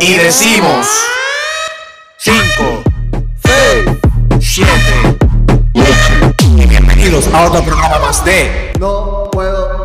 y 0.00 0.14
decimos 0.14 0.86
5, 2.18 2.36
6, 3.44 3.86
7 4.40 4.76
y 6.40 6.66
bienvenidos 6.66 7.28
a 7.32 7.46
otro 7.46 7.62
programa 7.62 7.98
más 7.98 8.24
de 8.24 8.72
No 8.78 9.28
puedo. 9.32 9.75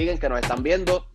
Siguen, 0.00 0.18
que 0.18 0.28
nos 0.28 0.40
están 0.40 0.62
viendo. 0.62 1.06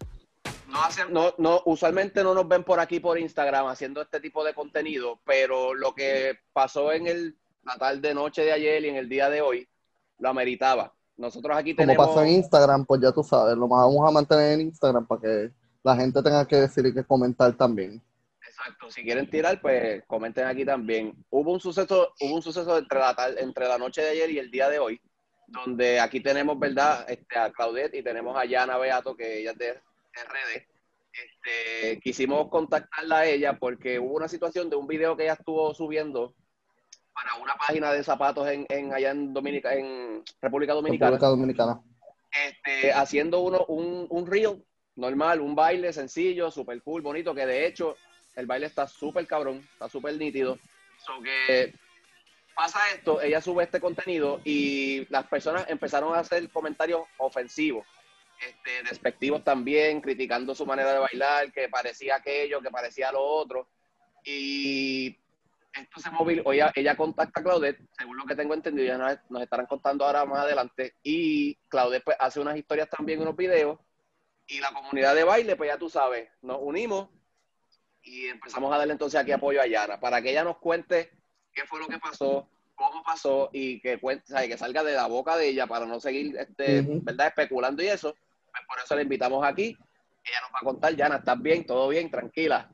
No 0.69 0.83
hacen, 0.83 1.11
no, 1.11 1.33
no, 1.37 1.61
usualmente 1.65 2.23
no 2.23 2.33
nos 2.33 2.47
ven 2.47 2.63
por 2.63 2.79
aquí 2.79 2.99
por 2.99 3.17
Instagram 3.17 3.67
haciendo 3.67 4.01
este 4.01 4.19
tipo 4.19 4.43
de 4.43 4.53
contenido, 4.53 5.19
pero 5.25 5.73
lo 5.73 5.95
que 5.95 6.37
pasó 6.53 6.91
en 6.91 7.07
el, 7.07 7.35
la 7.63 7.77
tarde 7.77 8.13
noche 8.13 8.43
de 8.43 8.51
ayer 8.51 8.83
y 8.83 8.89
en 8.89 8.95
el 8.95 9.09
día 9.09 9.29
de 9.29 9.41
hoy 9.41 9.67
lo 10.19 10.29
ameritaba. 10.29 10.93
Nosotros 11.17 11.57
aquí 11.57 11.73
Como 11.75 11.87
tenemos. 11.87 12.07
pasó 12.07 12.21
en 12.23 12.29
Instagram, 12.29 12.85
pues 12.85 13.01
ya 13.01 13.11
tú 13.11 13.23
sabes, 13.23 13.55
lo 13.57 13.67
vamos 13.67 14.07
a 14.07 14.11
mantener 14.11 14.53
en 14.53 14.67
Instagram 14.67 15.07
para 15.07 15.21
que 15.21 15.51
la 15.81 15.95
gente 15.95 16.21
tenga 16.21 16.45
que 16.45 16.57
decir 16.57 16.85
y 16.85 16.93
que 16.93 17.03
comentar 17.03 17.53
también. 17.53 18.01
Exacto, 18.47 18.91
si 18.91 19.01
quieren 19.03 19.29
tirar, 19.29 19.59
pues 19.61 20.03
comenten 20.05 20.45
aquí 20.45 20.63
también. 20.63 21.15
Hubo 21.29 21.53
un 21.53 21.59
suceso, 21.59 22.13
hubo 22.19 22.35
un 22.35 22.41
suceso 22.41 22.77
entre 22.77 22.99
la, 22.99 23.15
entre 23.37 23.67
la 23.67 23.77
noche 23.77 24.01
de 24.01 24.09
ayer 24.09 24.29
y 24.31 24.39
el 24.39 24.51
día 24.51 24.69
de 24.69 24.77
hoy, 24.77 25.01
donde 25.47 25.99
aquí 25.99 26.19
tenemos, 26.19 26.57
¿verdad? 26.59 27.05
Este, 27.09 27.37
a 27.37 27.51
Claudette 27.51 27.95
y 27.95 28.03
tenemos 28.03 28.37
a 28.37 28.45
Yana 28.45 28.77
Beato, 28.77 29.15
que 29.15 29.39
ella 29.39 29.51
es 29.51 29.57
de 29.57 29.73
RD. 29.73 30.67
Este, 31.13 31.99
quisimos 32.01 32.49
contactarla 32.49 33.19
a 33.19 33.25
ella 33.25 33.57
porque 33.57 33.99
hubo 33.99 34.15
una 34.15 34.27
situación 34.27 34.69
de 34.69 34.75
un 34.75 34.87
video 34.87 35.15
que 35.15 35.23
ella 35.23 35.33
estuvo 35.33 35.73
subiendo 35.73 36.33
para 37.13 37.35
una 37.35 37.55
página 37.55 37.93
de 37.93 38.03
zapatos 38.03 38.47
en, 38.49 38.65
en 38.67 38.93
allá 38.93 39.11
en 39.11 39.33
Dominica, 39.33 39.73
en 39.73 40.23
República 40.41 40.73
Dominicana 40.73 41.11
República 41.11 41.27
Dominicana. 41.27 41.81
este, 42.45 42.91
haciendo 42.91 43.39
uno, 43.39 43.65
un, 43.69 44.07
un 44.09 44.27
reel 44.27 44.61
normal, 44.95 45.39
un 45.39 45.55
baile 45.55 45.93
sencillo, 45.93 46.51
súper 46.51 46.81
cool, 46.81 47.01
bonito, 47.01 47.33
que 47.33 47.45
de 47.45 47.65
hecho 47.65 47.95
el 48.35 48.45
baile 48.45 48.65
está 48.65 48.87
súper 48.87 49.25
cabrón, 49.25 49.65
está 49.73 49.87
súper 49.87 50.17
nítido. 50.17 50.59
So 50.97 51.21
que 51.21 51.73
pasa 52.55 52.79
esto, 52.93 53.21
ella 53.21 53.41
sube 53.41 53.63
este 53.63 53.79
contenido 53.79 54.41
y 54.43 55.05
las 55.11 55.27
personas 55.27 55.65
empezaron 55.69 56.15
a 56.15 56.19
hacer 56.19 56.49
comentarios 56.49 57.01
ofensivos, 57.17 57.85
este, 58.39 58.83
despectivos 58.89 59.43
también, 59.43 60.01
criticando 60.01 60.55
su 60.55 60.65
manera 60.65 60.93
de 60.93 60.99
bailar, 60.99 61.51
que 61.51 61.69
parecía 61.69 62.15
aquello, 62.15 62.61
que 62.61 62.71
parecía 62.71 63.11
lo 63.11 63.23
otro. 63.23 63.67
Y 64.23 65.17
esto 65.73 65.99
se 65.99 66.09
movilizó, 66.09 66.51
ella, 66.53 66.71
ella 66.75 66.95
contacta 66.95 67.41
a 67.41 67.43
Claudette, 67.43 67.81
según 67.97 68.17
lo 68.17 68.25
que 68.25 68.35
tengo 68.35 68.53
entendido, 68.53 68.87
ya 68.87 69.19
nos, 69.29 69.41
estarán 69.41 69.65
contando 69.65 70.05
ahora 70.05 70.25
más 70.25 70.39
adelante, 70.39 70.95
y 71.03 71.55
Claudette 71.67 72.03
pues, 72.03 72.17
hace 72.19 72.39
unas 72.39 72.57
historias 72.57 72.89
también, 72.89 73.21
unos 73.21 73.35
videos, 73.35 73.77
y 74.47 74.59
la 74.59 74.71
comunidad 74.71 75.15
de 75.15 75.23
baile, 75.23 75.55
pues 75.55 75.69
ya 75.69 75.77
tú 75.77 75.89
sabes, 75.89 76.29
nos 76.41 76.59
unimos 76.61 77.09
y 78.03 78.27
empezamos 78.27 78.71
a 78.71 78.77
darle 78.77 78.93
entonces 78.93 79.19
aquí 79.19 79.31
apoyo 79.31 79.61
a 79.61 79.67
Yana, 79.67 79.99
para 79.99 80.21
que 80.21 80.29
ella 80.29 80.43
nos 80.43 80.57
cuente 80.57 81.11
qué 81.55 81.65
fue 81.65 81.79
lo 81.79 81.87
que 81.87 81.97
pasó, 81.97 82.47
cómo 82.75 83.01
pasó, 83.03 83.49
y 83.53 83.79
que, 83.79 83.99
cuente, 83.99 84.27
¿sabes? 84.27 84.49
que 84.49 84.57
salga 84.57 84.83
de 84.83 84.93
la 84.93 85.07
boca 85.07 85.37
de 85.37 85.47
ella 85.47 85.65
para 85.65 85.85
no 85.85 85.99
seguir, 85.99 86.37
este. 86.37 86.81
¿verdad?, 87.01 87.27
especulando 87.27 87.81
y 87.81 87.87
eso, 87.87 88.13
pues 88.51 88.63
por 88.67 88.77
eso 88.83 88.95
la 88.95 89.01
invitamos 89.01 89.43
aquí, 89.43 89.77
ella 90.25 90.41
nos 90.41 90.51
va 90.51 90.59
a 90.61 90.65
contar, 90.65 90.95
Yana, 90.95 91.15
¿estás 91.17 91.41
bien? 91.41 91.65
¿Todo 91.65 91.87
bien? 91.87 92.11
Tranquila. 92.11 92.69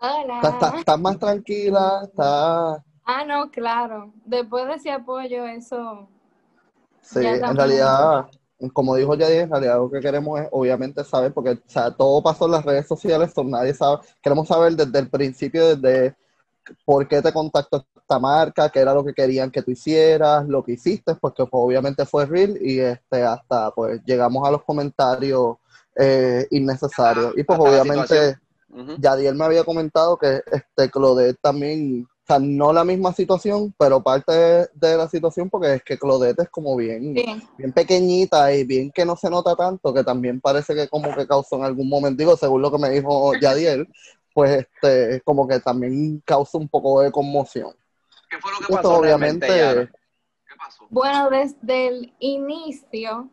Hola. 0.00 0.36
Estás 0.36 0.54
está, 0.54 0.78
está 0.78 0.96
más 0.96 1.18
tranquila, 1.18 2.02
está... 2.04 2.84
Ah, 3.04 3.24
no, 3.26 3.50
claro. 3.50 4.12
Después 4.24 4.66
de 4.66 4.74
ese 4.74 4.90
apoyo, 4.90 5.46
eso. 5.46 6.08
Sí, 7.00 7.24
en 7.24 7.56
realidad, 7.56 8.28
como 8.74 8.94
dijo 8.96 9.14
Yadier, 9.14 9.44
en 9.44 9.50
realidad 9.50 9.78
lo 9.78 9.90
que 9.90 10.00
queremos 10.00 10.40
es 10.40 10.48
obviamente 10.52 11.02
saber, 11.04 11.32
porque 11.32 11.52
o 11.52 11.58
sea, 11.66 11.90
todo 11.90 12.22
pasó 12.22 12.44
en 12.44 12.52
las 12.52 12.64
redes 12.64 12.86
sociales, 12.86 13.32
so 13.34 13.42
nadie 13.44 13.72
sabe, 13.72 14.02
queremos 14.20 14.46
saber 14.46 14.74
desde 14.74 14.98
el 14.98 15.08
principio, 15.08 15.74
desde 15.74 16.16
por 16.84 17.06
qué 17.08 17.22
te 17.22 17.32
contactó 17.32 17.86
esta 17.96 18.18
marca, 18.18 18.68
qué 18.70 18.80
era 18.80 18.94
lo 18.94 19.04
que 19.04 19.14
querían 19.14 19.50
que 19.50 19.62
tú 19.62 19.70
hicieras, 19.70 20.46
lo 20.46 20.64
que 20.64 20.72
hiciste, 20.72 21.14
porque 21.14 21.44
pues, 21.44 21.62
obviamente 21.64 22.04
fue 22.06 22.26
real 22.26 22.58
y 22.60 22.80
este 22.80 23.22
hasta 23.22 23.70
pues 23.72 24.00
llegamos 24.04 24.46
a 24.46 24.50
los 24.50 24.64
comentarios 24.64 25.56
eh, 25.96 26.46
innecesarios. 26.50 27.34
Y 27.36 27.44
pues 27.44 27.58
obviamente. 27.58 28.38
Ujú. 28.70 28.96
Yadier 28.98 29.34
me 29.34 29.44
había 29.44 29.64
comentado 29.64 30.18
que 30.18 30.42
este 30.52 30.90
Claudette 30.90 31.38
también, 31.40 32.06
o 32.06 32.26
sea, 32.26 32.38
no 32.38 32.72
la 32.72 32.84
misma 32.84 33.14
situación, 33.14 33.74
pero 33.78 34.02
parte 34.02 34.32
de, 34.32 34.68
de 34.74 34.96
la 34.96 35.08
situación 35.08 35.48
porque 35.48 35.74
es 35.74 35.82
que 35.82 35.98
Claudette 35.98 36.40
es 36.40 36.50
como 36.50 36.76
bien, 36.76 37.14
Bien. 37.14 37.42
bien 37.56 37.72
pequeñita 37.72 38.52
y 38.52 38.64
bien 38.64 38.90
que 38.90 39.06
no 39.06 39.16
se 39.16 39.30
nota 39.30 39.56
tanto, 39.56 39.94
que 39.94 40.04
también 40.04 40.40
parece 40.40 40.74
que 40.74 40.86
como 40.86 41.14
que 41.14 41.26
causó 41.26 41.56
en 41.56 41.64
algún 41.64 41.88
momento, 41.88 42.18
digo, 42.18 42.36
según 42.36 42.60
lo 42.60 42.70
que 42.70 42.78
me 42.78 42.90
dijo 42.90 43.32
Yadier, 43.40 43.88
pues 44.38 44.68
este, 44.80 45.20
como 45.22 45.48
que 45.48 45.58
también 45.58 46.22
causa 46.24 46.58
un 46.58 46.68
poco 46.68 47.00
de 47.00 47.10
conmoción. 47.10 47.72
¿Qué 48.30 48.38
fue 48.38 48.52
lo 48.52 48.58
que 48.58 48.62
Esto 48.62 48.74
pasó 48.76 49.02
realmente, 49.02 49.48
Yana? 49.48 49.70
obviamente, 49.72 49.92
¿Qué 50.46 50.54
pasó? 50.56 50.86
Bueno, 50.90 51.28
desde 51.28 51.88
el 51.88 52.14
inicio, 52.20 53.30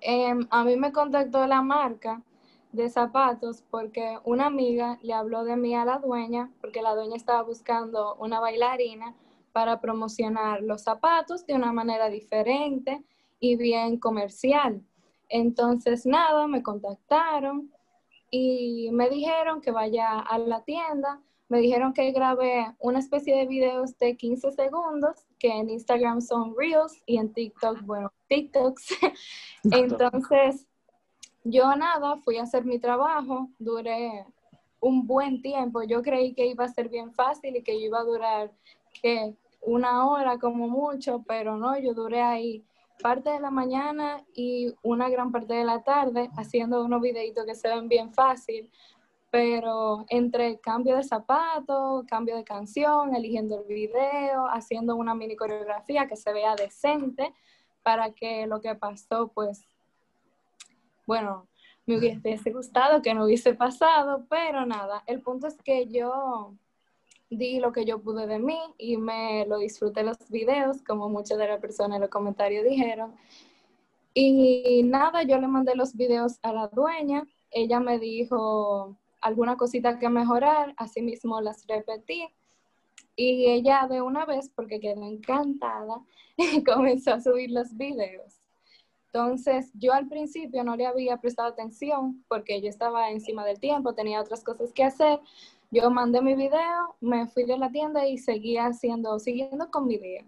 em, 0.00 0.48
a 0.50 0.64
mí 0.64 0.74
me 0.74 0.90
contactó 0.90 1.46
la 1.46 1.62
marca 1.62 2.24
de 2.72 2.90
zapatos 2.90 3.62
porque 3.70 4.18
una 4.24 4.46
amiga 4.46 4.98
le 5.00 5.12
habló 5.12 5.44
de 5.44 5.54
mí 5.54 5.76
a 5.76 5.84
la 5.84 5.98
dueña, 5.98 6.50
porque 6.60 6.82
la 6.82 6.96
dueña 6.96 7.14
estaba 7.14 7.42
buscando 7.42 8.16
una 8.16 8.40
bailarina 8.40 9.14
para 9.52 9.80
promocionar 9.80 10.60
los 10.62 10.82
zapatos 10.82 11.46
de 11.46 11.54
una 11.54 11.72
manera 11.72 12.08
diferente 12.08 13.04
y 13.38 13.54
bien 13.54 14.00
comercial. 14.00 14.82
Entonces, 15.28 16.04
nada, 16.04 16.48
me 16.48 16.64
contactaron 16.64 17.70
y 18.30 18.90
me 18.92 19.08
dijeron 19.08 19.60
que 19.60 19.70
vaya 19.70 20.18
a 20.18 20.38
la 20.38 20.62
tienda. 20.64 21.20
Me 21.48 21.60
dijeron 21.60 21.94
que 21.94 22.12
grabé 22.12 22.74
una 22.78 22.98
especie 22.98 23.34
de 23.34 23.46
videos 23.46 23.96
de 23.98 24.16
15 24.16 24.52
segundos, 24.52 25.26
que 25.38 25.48
en 25.48 25.70
Instagram 25.70 26.20
son 26.20 26.54
Reels 26.56 27.02
y 27.06 27.16
en 27.16 27.32
TikTok, 27.32 27.80
bueno, 27.82 28.12
TikToks. 28.28 28.88
Entonces, 29.64 30.66
yo 31.44 31.74
nada, 31.74 32.16
fui 32.18 32.36
a 32.36 32.42
hacer 32.42 32.64
mi 32.66 32.78
trabajo, 32.78 33.48
duré 33.58 34.26
un 34.80 35.06
buen 35.06 35.40
tiempo. 35.40 35.82
Yo 35.82 36.02
creí 36.02 36.34
que 36.34 36.46
iba 36.46 36.64
a 36.64 36.68
ser 36.68 36.90
bien 36.90 37.12
fácil 37.12 37.56
y 37.56 37.62
que 37.62 37.74
iba 37.74 38.00
a 38.00 38.04
durar 38.04 38.52
que 39.00 39.34
una 39.62 40.06
hora 40.06 40.38
como 40.38 40.68
mucho, 40.68 41.24
pero 41.26 41.56
no, 41.56 41.78
yo 41.78 41.94
duré 41.94 42.20
ahí 42.20 42.64
parte 43.02 43.30
de 43.30 43.40
la 43.40 43.50
mañana 43.50 44.24
y 44.34 44.74
una 44.82 45.08
gran 45.08 45.32
parte 45.32 45.54
de 45.54 45.64
la 45.64 45.82
tarde 45.82 46.30
haciendo 46.36 46.84
unos 46.84 47.00
videitos 47.00 47.44
que 47.46 47.54
se 47.54 47.68
ven 47.68 47.88
bien 47.88 48.12
fácil, 48.12 48.70
pero 49.30 50.04
entre 50.08 50.58
cambio 50.58 50.96
de 50.96 51.02
zapato, 51.02 52.04
cambio 52.08 52.36
de 52.36 52.44
canción, 52.44 53.14
eligiendo 53.14 53.60
el 53.60 53.64
video, 53.64 54.46
haciendo 54.48 54.96
una 54.96 55.14
mini 55.14 55.36
coreografía 55.36 56.06
que 56.06 56.16
se 56.16 56.32
vea 56.32 56.54
decente 56.54 57.34
para 57.82 58.12
que 58.12 58.46
lo 58.46 58.60
que 58.60 58.74
pasó, 58.74 59.28
pues, 59.28 59.66
bueno, 61.06 61.48
me 61.86 61.96
hubiese 61.98 62.52
gustado 62.52 63.00
que 63.00 63.14
no 63.14 63.24
hubiese 63.24 63.54
pasado, 63.54 64.26
pero 64.28 64.66
nada, 64.66 65.02
el 65.06 65.22
punto 65.22 65.46
es 65.46 65.56
que 65.62 65.86
yo 65.86 66.54
di 67.30 67.60
lo 67.60 67.72
que 67.72 67.84
yo 67.84 68.00
pude 68.00 68.26
de 68.26 68.38
mí 68.38 68.58
y 68.78 68.96
me 68.96 69.44
lo 69.46 69.58
disfruté 69.58 70.02
los 70.02 70.16
videos, 70.30 70.82
como 70.82 71.08
muchas 71.08 71.38
de 71.38 71.48
las 71.48 71.60
personas 71.60 71.96
en 71.96 72.02
los 72.02 72.10
comentarios 72.10 72.64
dijeron. 72.64 73.14
Y 74.14 74.82
nada, 74.84 75.22
yo 75.22 75.38
le 75.38 75.46
mandé 75.46 75.74
los 75.74 75.94
videos 75.94 76.38
a 76.42 76.52
la 76.52 76.68
dueña, 76.68 77.26
ella 77.50 77.80
me 77.80 77.98
dijo 77.98 78.96
alguna 79.20 79.56
cosita 79.56 79.98
que 79.98 80.08
mejorar, 80.08 80.74
así 80.76 81.02
mismo 81.02 81.40
las 81.40 81.66
repetí. 81.66 82.28
Y 83.16 83.46
ella 83.46 83.86
de 83.88 84.00
una 84.00 84.24
vez, 84.24 84.48
porque 84.54 84.80
quedó 84.80 85.04
encantada, 85.04 86.02
comenzó 86.66 87.14
a 87.14 87.20
subir 87.20 87.50
los 87.50 87.76
videos. 87.76 88.40
Entonces, 89.12 89.70
yo 89.74 89.92
al 89.92 90.06
principio 90.06 90.62
no 90.64 90.76
le 90.76 90.86
había 90.86 91.16
prestado 91.16 91.48
atención 91.48 92.24
porque 92.28 92.60
yo 92.60 92.68
estaba 92.68 93.10
encima 93.10 93.44
del 93.44 93.58
tiempo, 93.58 93.94
tenía 93.94 94.20
otras 94.20 94.44
cosas 94.44 94.72
que 94.72 94.84
hacer. 94.84 95.18
Yo 95.70 95.90
mandé 95.90 96.22
mi 96.22 96.34
video, 96.34 96.96
me 97.00 97.26
fui 97.26 97.44
de 97.44 97.58
la 97.58 97.70
tienda 97.70 98.06
y 98.06 98.18
seguía 98.18 98.66
haciendo, 98.66 99.18
siguiendo 99.18 99.70
con 99.70 99.86
mi 99.86 99.98
día. 99.98 100.24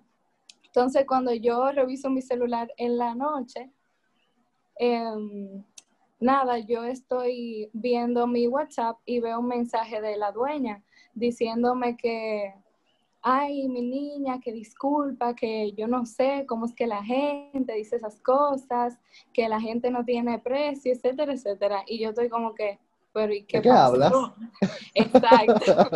Entonces, 0.65 1.05
cuando 1.07 1.33
yo 1.33 1.73
reviso 1.73 2.11
mi 2.11 2.23
celular 2.23 2.73
en 2.77 2.99
la 2.99 3.15
noche, 3.15 3.71
em, 4.77 5.65
nada, 6.21 6.59
yo 6.59 6.85
estoy 6.85 7.71
viendo 7.73 8.27
mi 8.27 8.47
WhatsApp 8.47 8.99
y 9.07 9.21
veo 9.21 9.41
un 9.41 9.49
mensaje 9.49 10.01
de 10.01 10.17
la 10.17 10.31
dueña 10.33 10.83
diciéndome 11.15 11.97
que 11.97 12.55
ay, 13.23 13.69
mi 13.69 13.83
niña, 13.83 14.41
que 14.41 14.53
disculpa, 14.53 15.35
que 15.35 15.73
yo 15.73 15.87
no 15.87 16.07
sé 16.07 16.45
cómo 16.49 16.67
es 16.67 16.75
que 16.75 16.87
la 16.87 17.03
gente 17.05 17.75
dice 17.75 17.97
esas 17.97 18.21
cosas, 18.21 18.99
que 19.33 19.49
la 19.49 19.61
gente 19.61 19.91
no 19.91 20.05
tiene 20.05 20.39
precio, 20.39 20.93
etcétera, 20.93 21.33
etcétera. 21.33 21.85
Y 21.87 21.99
yo 22.01 22.11
estoy 22.11 22.29
como 22.29 22.55
que, 22.55 22.79
pero 23.13 23.33
¿y 23.33 23.45
qué, 23.45 23.59
¿De 23.59 23.63
qué 23.65 23.69
pasó? 23.69 23.85
hablas? 23.85 24.13
Exacto. 24.95 25.91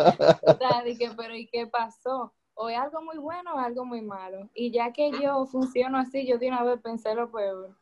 Dije, 0.85 1.11
pero 1.15 1.35
¿y 1.35 1.47
qué 1.47 1.67
pasó? 1.67 2.33
O 2.53 2.69
es 2.69 2.77
algo 2.77 3.01
muy 3.01 3.17
bueno 3.17 3.55
o 3.55 3.59
es 3.59 3.65
algo 3.65 3.85
muy 3.85 4.01
malo. 4.01 4.49
Y 4.53 4.71
ya 4.71 4.91
que 4.91 5.11
yo 5.21 5.45
funciono 5.45 5.97
así, 5.97 6.25
yo 6.25 6.37
de 6.37 6.47
una 6.47 6.63
vez 6.63 6.79
pensé 6.81 7.13
lo 7.15 7.31
peor. 7.31 7.75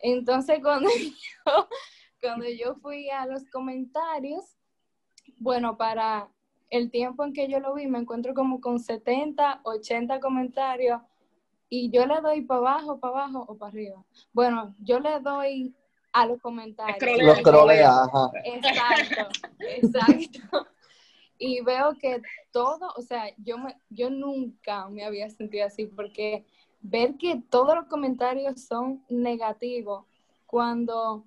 Entonces, 0.00 0.58
cuando 0.62 0.90
yo, 0.90 1.68
cuando 2.20 2.46
yo 2.48 2.74
fui 2.76 3.10
a 3.10 3.26
los 3.26 3.44
comentarios, 3.50 4.44
bueno, 5.38 5.76
para 5.76 6.28
el 6.70 6.90
tiempo 6.90 7.24
en 7.24 7.32
que 7.32 7.48
yo 7.48 7.60
lo 7.60 7.74
vi, 7.74 7.86
me 7.86 7.98
encuentro 7.98 8.34
como 8.34 8.60
con 8.60 8.78
70, 8.78 9.60
80 9.64 10.20
comentarios 10.20 11.00
y 11.68 11.90
yo 11.90 12.06
le 12.06 12.20
doy 12.20 12.42
para 12.42 12.58
abajo, 12.60 13.00
para 13.00 13.24
abajo 13.24 13.44
o 13.48 13.56
para 13.56 13.70
arriba. 13.70 14.04
Bueno, 14.32 14.74
yo 14.80 15.00
le 15.00 15.20
doy 15.20 15.74
a 16.12 16.26
los 16.26 16.40
comentarios. 16.40 16.96
Scrollea. 16.96 17.26
Los 17.26 17.42
trolea, 17.42 18.02
ajá. 18.02 18.30
Exacto, 18.44 19.28
exacto. 19.60 20.68
Y 21.38 21.62
veo 21.62 21.96
que 21.98 22.20
todo, 22.50 22.92
o 22.96 23.02
sea, 23.02 23.24
yo, 23.38 23.56
me, 23.56 23.76
yo 23.88 24.10
nunca 24.10 24.88
me 24.88 25.04
había 25.04 25.30
sentido 25.30 25.66
así 25.66 25.86
porque 25.86 26.44
ver 26.82 27.16
que 27.16 27.42
todos 27.48 27.74
los 27.74 27.86
comentarios 27.86 28.62
son 28.62 29.04
negativos 29.08 30.04
cuando 30.46 31.24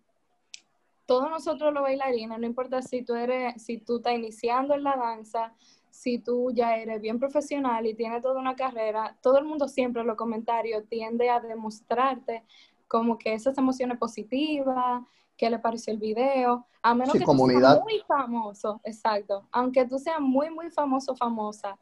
todos 1.05 1.29
nosotros 1.29 1.73
los 1.73 1.83
bailarines, 1.83 2.39
no 2.39 2.45
importa 2.45 2.81
si 2.81 3.03
tú 3.03 3.15
eres, 3.15 3.61
si 3.61 3.77
tú 3.77 3.97
estás 3.97 4.13
iniciando 4.13 4.73
en 4.73 4.83
la 4.83 4.95
danza, 4.95 5.53
si 5.89 6.17
tú 6.17 6.51
ya 6.53 6.77
eres 6.77 7.01
bien 7.01 7.19
profesional 7.19 7.85
y 7.85 7.93
tienes 7.93 8.21
toda 8.21 8.39
una 8.39 8.55
carrera, 8.55 9.15
todo 9.21 9.37
el 9.37 9.45
mundo 9.45 9.67
siempre 9.67 10.01
en 10.01 10.07
los 10.07 10.17
comentarios 10.17 10.87
tiende 10.89 11.29
a 11.29 11.39
demostrarte 11.39 12.43
como 12.93 13.17
que 13.17 13.33
esas 13.33 13.57
emociones 13.57 13.97
positivas, 13.97 15.01
qué 15.35 15.49
le 15.49 15.57
pareció 15.57 15.91
el 15.91 15.99
video, 15.99 16.67
a 16.83 16.93
menos 16.93 17.13
Sí, 17.13 17.17
que 17.17 17.25
comunidad. 17.25 17.59
tú 17.59 17.65
seas 17.73 17.83
muy 17.83 17.99
famoso, 18.07 18.81
exacto, 18.83 19.47
aunque 19.51 19.83
tú 19.85 19.97
seas 19.97 20.19
muy, 20.19 20.51
muy 20.51 20.69
famoso, 20.69 21.15
famosa, 21.15 21.75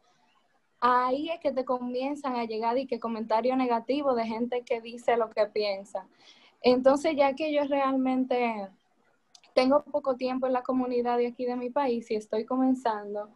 ahí 0.80 1.28
es 1.28 1.38
que 1.40 1.52
te 1.52 1.66
comienzan 1.66 2.34
a 2.36 2.46
llegar 2.46 2.78
y 2.78 2.86
que 2.86 2.98
comentarios 2.98 3.58
negativos 3.58 4.16
de 4.16 4.24
gente 4.24 4.62
que 4.62 4.80
dice 4.80 5.18
lo 5.18 5.28
que 5.28 5.44
piensa. 5.44 6.06
Entonces, 6.62 7.14
ya 7.14 7.34
que 7.34 7.52
yo 7.52 7.64
realmente 7.64 8.70
tengo 9.54 9.82
poco 9.82 10.16
tiempo 10.16 10.46
en 10.46 10.54
la 10.54 10.62
comunidad 10.62 11.18
de 11.18 11.26
aquí 11.26 11.44
de 11.44 11.56
mi 11.56 11.68
país 11.68 12.10
y 12.10 12.14
estoy 12.14 12.46
comenzando, 12.46 13.28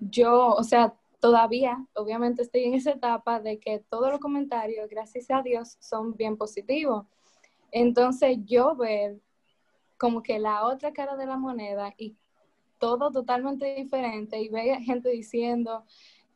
yo, 0.00 0.48
o 0.48 0.62
sea, 0.62 0.92
todavía, 1.20 1.84
obviamente 1.94 2.42
estoy 2.42 2.64
en 2.64 2.74
esa 2.74 2.92
etapa 2.92 3.40
de 3.40 3.58
que 3.58 3.80
todos 3.88 4.10
los 4.10 4.20
comentarios, 4.20 4.88
gracias 4.88 5.30
a 5.30 5.42
Dios, 5.42 5.76
son 5.80 6.14
bien 6.16 6.36
positivos. 6.36 7.06
Entonces, 7.72 8.38
yo 8.44 8.76
ver 8.76 9.20
como 9.98 10.22
que 10.22 10.38
la 10.38 10.66
otra 10.66 10.92
cara 10.92 11.16
de 11.16 11.26
la 11.26 11.36
moneda 11.36 11.94
y 11.96 12.16
todo 12.78 13.10
totalmente 13.10 13.74
diferente 13.74 14.40
y 14.40 14.48
ver 14.48 14.80
gente 14.80 15.08
diciendo 15.08 15.84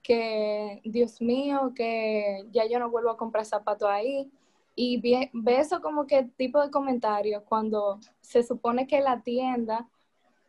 que, 0.03 0.81
Dios 0.85 1.21
mío, 1.21 1.73
que 1.75 2.47
ya 2.53 2.67
yo 2.67 2.79
no 2.79 2.91
vuelvo 2.91 3.11
a 3.11 3.17
comprar 3.17 3.45
zapatos 3.45 3.89
ahí. 3.89 4.31
Y 4.75 5.01
ve, 5.01 5.31
eso 5.59 5.81
como 5.81 6.07
que 6.07 6.25
tipo 6.37 6.61
de 6.61 6.71
comentario 6.71 7.45
cuando 7.45 8.01
se 8.21 8.43
supone 8.43 8.87
que 8.87 9.01
la 9.01 9.23
tienda 9.23 9.89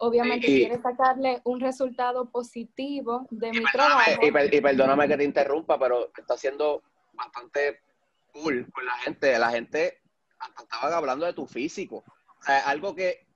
obviamente 0.01 0.50
Y- 0.50 0.59
quiere 0.65 0.81
sacarle 0.81 1.42
un 1.44 1.59
resultado 1.59 2.30
positivo 2.30 3.27
de 3.30 3.51
mi 3.51 3.63
trabajo. 3.71 4.12
y, 4.25 4.31
per- 4.31 4.53
y 4.53 4.59
perdóname 4.62 5.07
que 5.07 5.18
te 5.18 5.24
interrumpa, 5.24 5.77
pero 5.80 6.12
está 6.18 6.36
siendo 6.38 6.81
bastante 7.13 7.80
cool 8.33 8.68
con 8.74 8.86
la 8.86 8.94
gente. 9.00 9.38
La 9.38 9.51
gente 9.51 10.01
hasta 10.39 10.63
estaban 10.63 10.94
hablando 10.94 11.25
de 11.25 11.33
tu 11.33 11.45
físico. 11.45 12.03
O 12.39 12.44
sea, 12.44 12.68
algo 12.68 12.95
que 12.95 13.27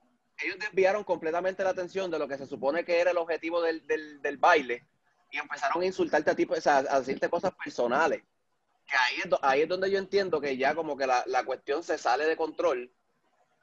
ellos 0.42 0.58
desviaron 0.58 1.04
completamente 1.04 1.62
la 1.62 1.70
atención 1.70 2.10
de 2.10 2.18
lo 2.18 2.26
que 2.28 2.36
se 2.36 2.46
supone 2.46 2.84
que 2.84 3.00
era 3.00 3.12
el 3.12 3.16
objetivo 3.16 3.62
del, 3.62 3.86
del, 3.86 4.20
del 4.20 4.36
baile 4.36 4.84
y 5.30 5.38
empezaron 5.38 5.82
a 5.82 5.86
insultarte 5.86 6.30
a 6.30 6.34
ti, 6.34 6.46
o 6.50 6.60
sea, 6.60 6.78
a 6.78 6.98
decirte 7.00 7.28
cosas 7.30 7.52
personales. 7.54 8.22
Que 8.86 8.96
ahí 8.96 9.16
es, 9.24 9.38
ahí 9.42 9.60
es 9.62 9.68
donde 9.68 9.90
yo 9.90 9.98
entiendo 9.98 10.40
que 10.40 10.56
ya 10.56 10.74
como 10.74 10.96
que 10.96 11.06
la, 11.06 11.22
la 11.26 11.44
cuestión 11.44 11.82
se 11.84 11.96
sale 11.96 12.24
de 12.26 12.36
control 12.36 12.92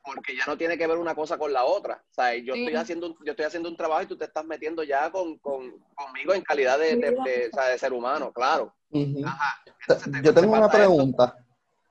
porque 0.05 0.35
ya 0.35 0.43
no 0.47 0.57
tiene 0.57 0.77
que 0.77 0.85
ver 0.87 0.97
una 0.97 1.15
cosa 1.15 1.37
con 1.37 1.53
la 1.53 1.63
otra. 1.63 2.03
O 2.11 2.13
sea, 2.13 2.35
yo, 2.35 2.53
Sí. 2.53 2.61
estoy, 2.65 2.75
haciendo 2.75 3.07
un, 3.07 3.15
yo 3.25 3.31
estoy 3.31 3.45
haciendo 3.45 3.69
un 3.69 3.77
trabajo 3.77 4.03
y 4.03 4.07
tú 4.07 4.17
te 4.17 4.25
estás 4.25 4.45
metiendo 4.45 4.83
ya 4.83 5.11
con, 5.11 5.37
con- 5.39 5.73
conmigo 5.95 6.33
en 6.33 6.41
calidad 6.41 6.77
de, 6.77 6.95
de- 6.95 7.11
de- 7.11 7.49
o 7.51 7.55
sea, 7.55 7.67
de 7.69 7.77
ser 7.79 7.93
humano, 7.93 8.31
claro. 8.33 8.73
Ujú. 8.91 9.25
Ajá. 9.25 9.61
Entonces 9.81 10.11
te- 10.11 10.17
Yo 10.21 10.33
te 10.33 10.41
tengo 10.41 10.53
una 10.53 10.65
esto. 10.65 10.77
pregunta. 10.77 11.37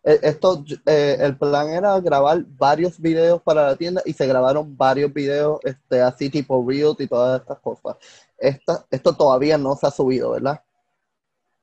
Eh, 0.05 0.19
Esto, 0.23 0.65
eh, 0.87 1.17
el 1.21 1.39
plan 1.39 1.69
era 1.71 1.99
grabar 2.01 2.43
varios 2.45 3.01
videos 3.01 3.41
para 3.41 3.63
la 3.69 3.77
tienda 3.77 4.03
y 4.05 4.13
se 4.13 4.27
grabaron 4.27 4.77
varios 4.77 5.13
videos 5.13 5.61
este, 5.63 6.01
así 6.03 6.29
tipo 6.29 6.65
Reels 6.69 6.99
y 6.99 7.07
todas 7.07 7.41
estas 7.41 7.61
cosas. 7.61 7.97
Esta, 8.37 8.85
esto 8.91 9.15
todavía 9.17 9.57
no 9.57 9.77
se 9.77 9.87
ha 9.87 9.91
subido, 9.93 10.33
¿verdad? 10.33 10.61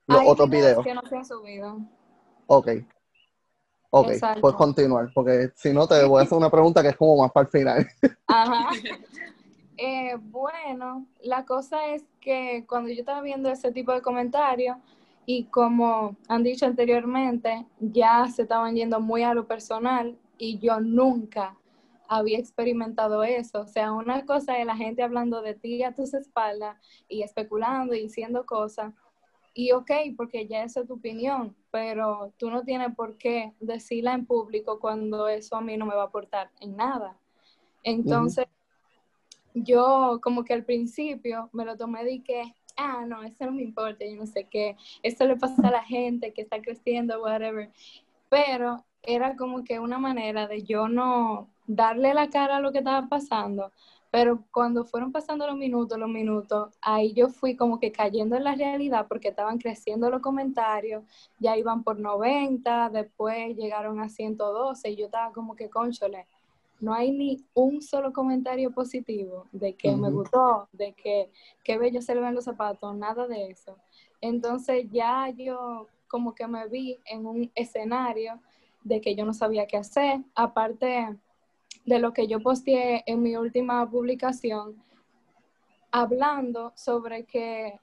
Los 0.07 0.21
Hay 0.21 0.27
otros 0.29 0.49
videos. 0.49 0.83
que 0.85 0.93
no 0.93 1.01
se 1.07 1.17
han 1.17 1.25
subido. 1.25 1.77
Ok. 2.47 2.67
Ok, 3.91 4.09
Exacto. 4.09 4.41
puedes 4.41 4.57
continuar, 4.57 5.09
porque 5.13 5.51
si 5.55 5.73
no 5.73 5.87
te 5.87 6.03
voy 6.05 6.19
a 6.19 6.23
hacer 6.23 6.37
una 6.37 6.51
pregunta 6.51 6.81
que 6.81 6.89
es 6.89 6.97
como 6.97 7.17
más 7.17 7.31
para 7.31 7.45
el 7.45 7.51
final. 7.51 7.87
Ajá. 8.27 8.69
Eh, 9.81 10.17
bueno, 10.19 11.07
la 11.23 11.45
cosa 11.45 11.93
es 11.93 12.03
que 12.19 12.65
cuando 12.67 12.89
yo 12.89 12.99
estaba 12.99 13.21
viendo 13.21 13.49
ese 13.49 13.71
tipo 13.71 13.93
de 13.93 14.01
comentarios 14.01 14.75
y 15.25 15.45
como 15.45 16.17
han 16.27 16.43
dicho 16.43 16.65
anteriormente, 16.65 17.65
ya 17.79 18.27
se 18.27 18.41
estaban 18.41 18.75
yendo 18.75 18.99
muy 18.99 19.23
a 19.23 19.33
lo 19.33 19.47
personal 19.47 20.17
y 20.37 20.59
yo 20.59 20.81
nunca 20.81 21.55
había 22.09 22.39
experimentado 22.39 23.23
eso. 23.23 23.61
O 23.61 23.67
sea, 23.67 23.93
una 23.93 24.25
cosa 24.25 24.57
es 24.57 24.65
la 24.65 24.75
gente 24.75 25.01
hablando 25.01 25.41
de 25.41 25.53
ti 25.53 25.81
a 25.83 25.93
tus 25.93 26.13
espaldas 26.13 26.75
y 27.07 27.21
especulando 27.21 27.95
y 27.95 28.01
diciendo 28.01 28.45
cosas. 28.45 28.93
Y 29.53 29.71
ok, 29.71 29.91
porque 30.17 30.45
ya 30.45 30.63
esa 30.63 30.81
es 30.81 30.87
tu 30.87 30.95
opinión, 30.95 31.55
pero 31.71 32.33
tú 32.37 32.49
no 32.49 32.63
tienes 32.63 32.95
por 32.95 33.17
qué 33.17 33.53
decirla 33.59 34.13
en 34.13 34.25
público 34.25 34.79
cuando 34.79 35.27
eso 35.27 35.55
a 35.55 35.61
mí 35.61 35.77
no 35.77 35.85
me 35.85 35.95
va 35.95 36.03
a 36.03 36.05
aportar 36.07 36.49
en 36.59 36.75
nada. 36.75 37.17
Entonces, 37.83 38.45
yo 39.53 40.19
como 40.21 40.43
que 40.43 40.53
al 40.53 40.65
principio 40.65 41.49
me 41.53 41.65
lo 41.65 41.77
tomé 41.77 42.03
de 42.03 42.23
que, 42.23 42.43
ah, 42.77 43.05
no, 43.07 43.23
eso 43.23 43.45
no 43.45 43.51
me 43.51 43.63
importa, 43.63 44.05
yo 44.05 44.15
no 44.15 44.25
sé 44.25 44.45
qué, 44.45 44.75
esto 45.03 45.25
le 45.25 45.35
pasa 45.37 45.67
a 45.67 45.71
la 45.71 45.83
gente 45.83 46.33
que 46.33 46.41
está 46.41 46.61
creciendo, 46.61 47.21
whatever. 47.21 47.71
Pero 48.29 48.85
era 49.01 49.35
como 49.35 49.63
que 49.63 49.79
una 49.79 49.97
manera 49.97 50.47
de 50.47 50.63
yo 50.63 50.87
no 50.87 51.49
darle 51.67 52.13
la 52.13 52.29
cara 52.29 52.57
a 52.57 52.59
lo 52.59 52.71
que 52.71 52.79
estaba 52.79 53.07
pasando. 53.07 53.71
Pero 54.11 54.43
cuando 54.51 54.85
fueron 54.85 55.11
pasando 55.11 55.45
los 55.45 55.55
minutos, 55.55 55.99
los 55.99 56.09
minutos, 56.09 56.75
ahí 56.81 57.13
yo 57.13 57.29
fui 57.29 57.55
como 57.55 57.79
que 57.79 57.91
cayendo 57.91 58.35
en 58.35 58.43
la 58.43 58.55
realidad 58.55 59.05
porque 59.07 59.27
estaban 59.27 59.59
creciendo 59.59 60.09
los 60.09 60.21
comentarios, 60.21 61.03
ya 61.37 61.55
iban 61.55 61.83
por 61.83 61.99
90, 61.99 62.89
después 62.89 63.55
llegaron 63.55 63.99
a 63.99 64.09
112 64.09 64.89
y 64.89 64.95
yo 64.95 65.05
estaba 65.05 65.31
como 65.31 65.55
que, 65.55 65.69
conchole, 65.69 66.25
no 66.79 66.93
hay 66.93 67.11
ni 67.11 67.45
un 67.53 67.81
solo 67.81 68.11
comentario 68.13 68.71
positivo 68.71 69.47
de 69.51 69.75
que 69.75 69.95
me 69.95 70.09
gustó, 70.09 70.69
de 70.71 70.93
que 70.93 71.29
qué 71.63 71.77
bello 71.77 72.01
se 72.01 72.15
le 72.15 72.21
ven 72.21 72.33
los 72.33 72.45
zapatos, 72.45 72.95
nada 72.95 73.27
de 73.27 73.51
eso. 73.51 73.77
Entonces 74.21 74.87
ya 74.89 75.29
yo 75.29 75.87
como 76.07 76.33
que 76.33 76.47
me 76.47 76.67
vi 76.67 76.97
en 77.05 77.25
un 77.25 77.51
escenario 77.53 78.39
de 78.83 79.01
que 79.01 79.13
yo 79.13 79.25
no 79.25 79.33
sabía 79.33 79.67
qué 79.67 79.77
hacer, 79.77 80.21
aparte 80.33 81.17
de 81.85 81.99
lo 81.99 82.13
que 82.13 82.27
yo 82.27 82.39
posteé 82.39 83.03
en 83.05 83.21
mi 83.21 83.35
última 83.35 83.89
publicación, 83.89 84.81
hablando 85.91 86.71
sobre 86.75 87.25
que 87.25 87.79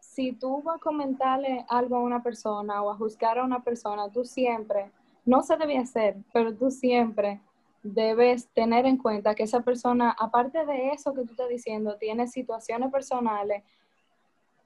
si 0.00 0.32
tú 0.32 0.62
vas 0.62 0.76
a 0.76 0.80
comentarle 0.80 1.64
algo 1.68 1.96
a 1.96 2.00
una 2.00 2.22
persona 2.22 2.82
o 2.82 2.90
a 2.90 2.96
juzgar 2.96 3.38
a 3.38 3.44
una 3.44 3.62
persona, 3.62 4.10
tú 4.10 4.24
siempre, 4.24 4.90
no 5.24 5.42
se 5.42 5.56
debe 5.56 5.78
hacer, 5.78 6.16
pero 6.32 6.54
tú 6.54 6.70
siempre 6.70 7.40
debes 7.82 8.48
tener 8.48 8.86
en 8.86 8.96
cuenta 8.96 9.34
que 9.34 9.42
esa 9.42 9.60
persona, 9.60 10.14
aparte 10.18 10.64
de 10.66 10.90
eso 10.90 11.14
que 11.14 11.22
tú 11.22 11.32
estás 11.32 11.48
diciendo, 11.48 11.96
tiene 11.96 12.28
situaciones 12.28 12.90
personales, 12.90 13.62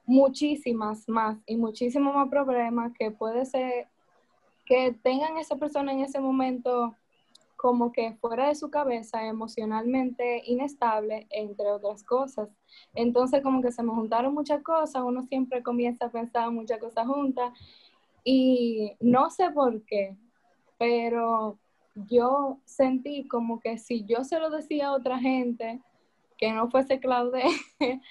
muchísimas 0.04 1.08
más 1.08 1.38
y 1.46 1.56
muchísimos 1.56 2.14
más 2.14 2.28
problemas 2.28 2.92
que 2.92 3.10
puede 3.10 3.44
ser 3.44 3.88
que 4.64 4.96
tengan 5.02 5.38
esa 5.38 5.56
persona 5.56 5.92
en 5.92 6.00
ese 6.00 6.20
momento 6.20 6.94
como 7.56 7.92
que 7.92 8.14
fuera 8.20 8.48
de 8.48 8.54
su 8.54 8.70
cabeza, 8.70 9.26
emocionalmente 9.26 10.42
inestable, 10.46 11.26
entre 11.30 11.70
otras 11.70 12.04
cosas. 12.04 12.48
Entonces 12.94 13.42
como 13.42 13.62
que 13.62 13.72
se 13.72 13.82
me 13.82 13.92
juntaron 13.92 14.34
muchas 14.34 14.62
cosas, 14.62 15.02
uno 15.04 15.22
siempre 15.22 15.62
comienza 15.62 16.06
a 16.06 16.10
pensar 16.10 16.50
muchas 16.50 16.78
cosas 16.78 17.06
juntas 17.06 17.52
y 18.24 18.92
no 19.00 19.30
sé 19.30 19.50
por 19.50 19.82
qué, 19.84 20.16
pero 20.78 21.58
yo 21.94 22.58
sentí 22.64 23.26
como 23.26 23.60
que 23.60 23.78
si 23.78 24.04
yo 24.04 24.24
se 24.24 24.38
lo 24.38 24.50
decía 24.50 24.88
a 24.88 24.92
otra 24.92 25.18
gente, 25.18 25.80
que 26.36 26.52
no 26.52 26.68
fuese 26.70 27.00
Claude, 27.00 27.42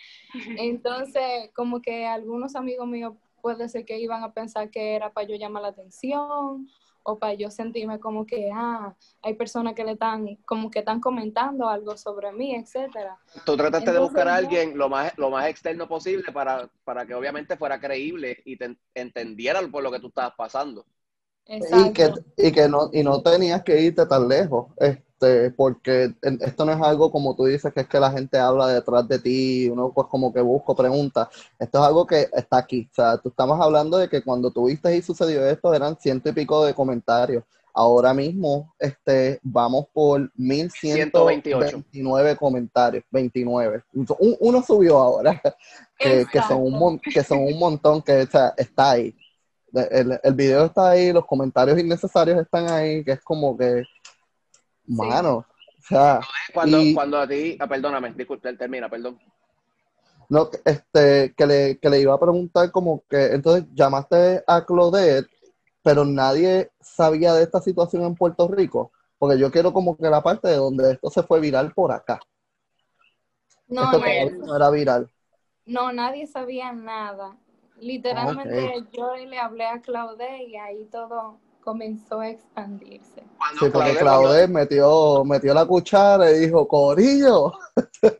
entonces 0.57 1.51
como 1.55 1.81
que 1.81 2.07
algunos 2.07 2.55
amigos 2.55 2.87
míos 2.87 3.13
puede 3.41 3.69
ser 3.69 3.85
que 3.85 3.99
iban 3.99 4.23
a 4.23 4.33
pensar 4.33 4.71
que 4.71 4.95
era 4.95 5.13
para 5.13 5.27
yo 5.27 5.35
llamar 5.35 5.61
la 5.61 5.67
atención 5.69 6.67
o 7.07 7.19
para 7.19 7.35
yo 7.35 7.51
sentirme 7.51 7.99
como 7.99 8.25
que, 8.25 8.49
ah, 8.51 8.95
hay 9.21 9.35
personas 9.35 9.75
que 9.75 9.83
le 9.83 9.91
están, 9.91 10.37
como 10.43 10.71
que 10.71 10.79
están 10.79 10.99
comentando 10.99 11.69
algo 11.69 11.95
sobre 11.95 12.31
mí, 12.31 12.55
etcétera. 12.55 13.17
Tú 13.45 13.55
trataste 13.55 13.91
de 13.91 13.99
buscar 13.99 14.27
a 14.27 14.35
alguien 14.35 14.75
lo 14.75 14.89
más, 14.89 15.15
lo 15.17 15.29
más 15.29 15.47
externo 15.47 15.87
posible 15.87 16.31
para, 16.31 16.67
para 16.83 17.05
que 17.05 17.13
obviamente 17.13 17.57
fuera 17.57 17.79
creíble 17.79 18.41
y 18.43 18.57
te 18.57 18.75
entendiera 18.95 19.61
por 19.67 19.83
lo 19.83 19.91
que 19.91 19.99
tú 19.99 20.07
estabas 20.07 20.33
pasando. 20.35 20.83
Exacto. 21.45 21.85
Y 21.85 21.93
que, 21.93 22.13
y 22.37 22.51
que 22.51 22.67
no, 22.67 22.89
y 22.91 23.03
no 23.03 23.21
tenías 23.21 23.63
que 23.63 23.79
irte 23.79 24.03
tan 24.07 24.27
lejos, 24.27 24.73
este, 25.19 25.51
porque 25.51 26.13
esto 26.41 26.65
no 26.65 26.73
es 26.73 26.81
algo 26.81 27.11
como 27.11 27.35
tú 27.35 27.45
dices, 27.45 27.73
que 27.73 27.81
es 27.81 27.87
que 27.87 27.99
la 27.99 28.11
gente 28.11 28.37
habla 28.37 28.67
detrás 28.67 29.07
de 29.07 29.19
ti, 29.19 29.69
uno 29.69 29.91
pues 29.93 30.07
como 30.07 30.33
que 30.33 30.41
busco, 30.41 30.75
pregunta. 30.75 31.29
Esto 31.57 31.79
es 31.79 31.85
algo 31.87 32.05
que 32.05 32.27
está 32.33 32.57
aquí. 32.57 32.87
O 32.91 32.95
sea, 32.95 33.17
tú 33.17 33.29
estamos 33.29 33.59
hablando 33.61 33.97
de 33.97 34.09
que 34.09 34.21
cuando 34.21 34.51
tuviste 34.51 34.95
y 34.95 35.01
sucedió 35.01 35.45
esto 35.47 35.73
eran 35.73 35.97
ciento 35.99 36.29
y 36.29 36.33
pico 36.33 36.65
de 36.65 36.73
comentarios. 36.73 37.43
Ahora 37.77 38.13
mismo, 38.13 38.73
este, 38.79 39.39
vamos 39.43 39.87
por 39.93 40.31
1129 40.35 42.35
comentarios, 42.37 43.03
29. 43.11 43.83
Un- 43.93 44.37
uno 44.39 44.63
subió 44.63 44.97
ahora, 44.97 45.41
que, 45.99 46.25
que 46.31 46.41
son 46.41 46.61
un, 46.61 46.99
que 46.99 47.23
son 47.23 47.39
un 47.39 47.59
montón, 47.59 48.01
que 48.01 48.21
o 48.21 48.27
sea, 48.27 48.53
está 48.57 48.91
ahí. 48.91 49.13
El, 49.91 50.17
el 50.23 50.33
video 50.35 50.65
está 50.65 50.91
ahí, 50.91 51.11
los 51.11 51.25
comentarios 51.25 51.77
innecesarios 51.77 52.39
están 52.39 52.69
ahí, 52.69 53.03
que 53.03 53.11
es 53.11 53.21
como 53.21 53.57
que, 53.57 53.83
mano, 54.87 55.37
o 55.37 55.81
sea, 55.87 56.19
Cuando, 56.53 56.77
Y- 56.79 56.93
cuando 56.93 57.19
a 57.19 57.27
ti, 57.27 57.57
ah, 57.59 57.67
perdóname, 57.67 58.13
disculpe, 58.13 58.53
termina, 58.55 58.89
perdón. 58.89 59.19
no, 60.29 60.49
este, 60.65 61.33
que 61.35 61.45
le, 61.45 61.79
que 61.79 61.89
le 61.89 61.99
iba 62.01 62.13
a 62.13 62.19
preguntar 62.19 62.71
como 62.71 63.03
que, 63.09 63.27
entonces 63.33 63.65
llamaste 63.73 64.43
a 64.47 64.65
Claudette, 64.65 65.27
pero 65.83 66.03
nadie 66.05 66.71
sabía 66.81 67.33
de 67.33 67.43
esta 67.43 67.61
situación 67.61 68.03
en 68.03 68.15
Puerto 68.15 68.47
Rico, 68.47 68.91
porque 69.19 69.37
yo 69.39 69.51
quiero 69.51 69.71
como 69.73 69.95
que 69.97 70.09
la 70.09 70.23
parte 70.23 70.47
de 70.47 70.55
donde 70.57 70.93
esto 70.93 71.09
se 71.11 71.23
fue 71.23 71.39
viral 71.39 71.73
por 71.73 71.91
acá. 71.91 72.19
No, 73.67 73.83
esto 73.83 73.99
no, 73.99 74.47
no 74.47 74.55
era 74.55 74.69
viral. 74.71 75.09
no, 75.65 75.91
nadie 75.91 76.27
sabía 76.27 76.71
nada. 76.73 77.37
Literalmente 77.79 78.85
yo 78.93 79.15
le 79.15 79.37
hablé 79.37 79.65
a 79.65 79.81
Claude 79.81 80.43
y 80.43 80.55
ahí 80.55 80.85
todo 80.85 81.39
comenzó 81.65 82.21
a 82.21 82.29
expandirse. 82.29 83.23
Cuando, 83.37 83.65
Sí, 83.65 83.69
porque 83.73 83.97
Claudette 83.97 84.49
metió, 84.49 85.25
metió 85.25 85.53
la 85.53 85.65
cuchara 85.65 86.31
y 86.31 86.39
dijo, 86.41 86.65
Corillo, 86.67 87.51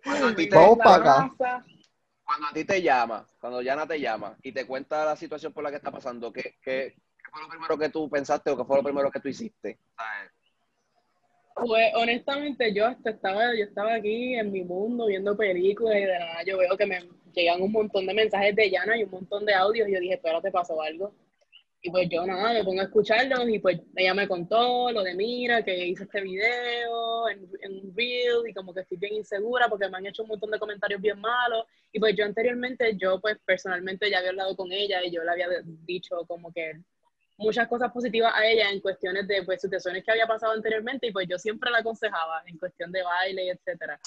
cuando 0.03 0.27
a 0.27 0.35
ti 0.35 0.47
te- 0.49 0.55
Vamos 0.55 0.77
para 0.79 0.95
acá. 0.95 1.63
cuando 2.25 2.47
a 2.47 2.53
ti 2.53 2.65
te 2.65 2.81
llama, 2.81 3.25
cuando 3.39 3.61
Yana 3.61 3.87
te 3.87 3.99
llama 4.01 4.35
y 4.41 4.51
te 4.51 4.65
cuenta 4.65 5.05
la 5.05 5.15
situación 5.15 5.53
por 5.53 5.63
la 5.63 5.69
que 5.69 5.77
está 5.77 5.91
pasando, 5.91 6.33
¿qué, 6.33 6.41
qué, 6.61 6.95
qué 6.95 7.31
fue 7.31 7.41
lo 7.43 7.47
primero 7.47 7.77
que 7.77 7.89
tú 7.89 8.09
pensaste 8.09 8.49
o 8.49 8.57
qué 8.57 8.65
fue 8.65 8.77
lo 8.77 8.83
primero 8.83 9.09
que 9.11 9.19
tú 9.19 9.29
hiciste? 9.29 9.79
Pues 11.55 11.93
honestamente 11.95 12.73
yo 12.73 12.85
hasta 12.85 13.11
estaba, 13.11 13.55
yo 13.57 13.63
estaba 13.63 13.93
aquí 13.93 14.35
en 14.35 14.51
mi 14.51 14.63
mundo 14.63 15.05
viendo 15.05 15.37
películas 15.37 15.95
y 15.97 16.01
de 16.03 16.19
nada 16.19 16.43
yo 16.45 16.57
veo 16.57 16.75
que 16.75 16.85
me 16.85 17.07
llegan 17.33 17.61
un 17.61 17.71
montón 17.71 18.05
de 18.05 18.13
mensajes 18.13 18.53
de 18.55 18.69
Yana 18.69 18.97
y 18.97 19.03
un 19.03 19.11
montón 19.11 19.45
de 19.45 19.53
audios 19.53 19.87
y 19.87 19.93
yo 19.93 19.99
dije, 19.99 20.15
espera, 20.15 20.41
te 20.41 20.51
pasó 20.51 20.81
algo. 20.81 21.13
Y 21.85 21.91
pues 21.91 22.09
yo 22.09 22.25
nada, 22.25 22.51
me 22.51 22.63
pongo 22.63 22.81
a 22.81 22.85
escucharlos 22.85 23.47
y 23.47 23.59
pues 23.59 23.79
ella 23.95 24.15
me 24.15 24.27
contó 24.27 24.91
lo 24.91 25.03
de 25.03 25.13
Mira, 25.13 25.63
que 25.63 25.85
hice 25.85 26.05
este 26.05 26.19
video 26.19 27.29
en, 27.29 27.41
un 27.43 27.95
reel 27.95 28.49
y 28.49 28.53
como 28.55 28.73
que 28.73 28.79
estoy 28.79 28.97
bien 28.97 29.13
insegura 29.13 29.69
porque 29.69 29.87
me 29.87 29.97
han 29.97 30.07
hecho 30.07 30.23
un 30.23 30.29
montón 30.29 30.49
de 30.49 30.57
comentarios 30.57 30.99
bien 30.99 31.21
malos. 31.21 31.67
Y 31.91 31.99
pues 31.99 32.15
yo 32.15 32.25
anteriormente, 32.25 32.97
yo 32.97 33.21
pues 33.21 33.37
personalmente 33.45 34.09
ya 34.09 34.17
había 34.17 34.31
hablado 34.31 34.55
con 34.55 34.71
ella 34.71 35.03
y 35.05 35.11
yo 35.11 35.23
le 35.23 35.29
había 35.29 35.47
dicho 35.85 36.25
como 36.27 36.51
que 36.51 36.73
muchas 37.37 37.67
cosas 37.67 37.91
positivas 37.91 38.33
a 38.33 38.47
ella 38.47 38.71
en 38.71 38.79
cuestiones 38.79 39.27
de 39.27 39.43
pues 39.43 39.61
situaciones 39.61 40.03
que 40.03 40.11
había 40.11 40.25
pasado 40.25 40.53
anteriormente 40.53 41.05
y 41.05 41.11
pues 41.11 41.27
yo 41.29 41.37
siempre 41.37 41.69
la 41.69 41.79
aconsejaba 41.79 42.41
en 42.47 42.57
cuestión 42.57 42.91
de 42.91 43.03
baile 43.03 43.51
etcétera. 43.51 43.99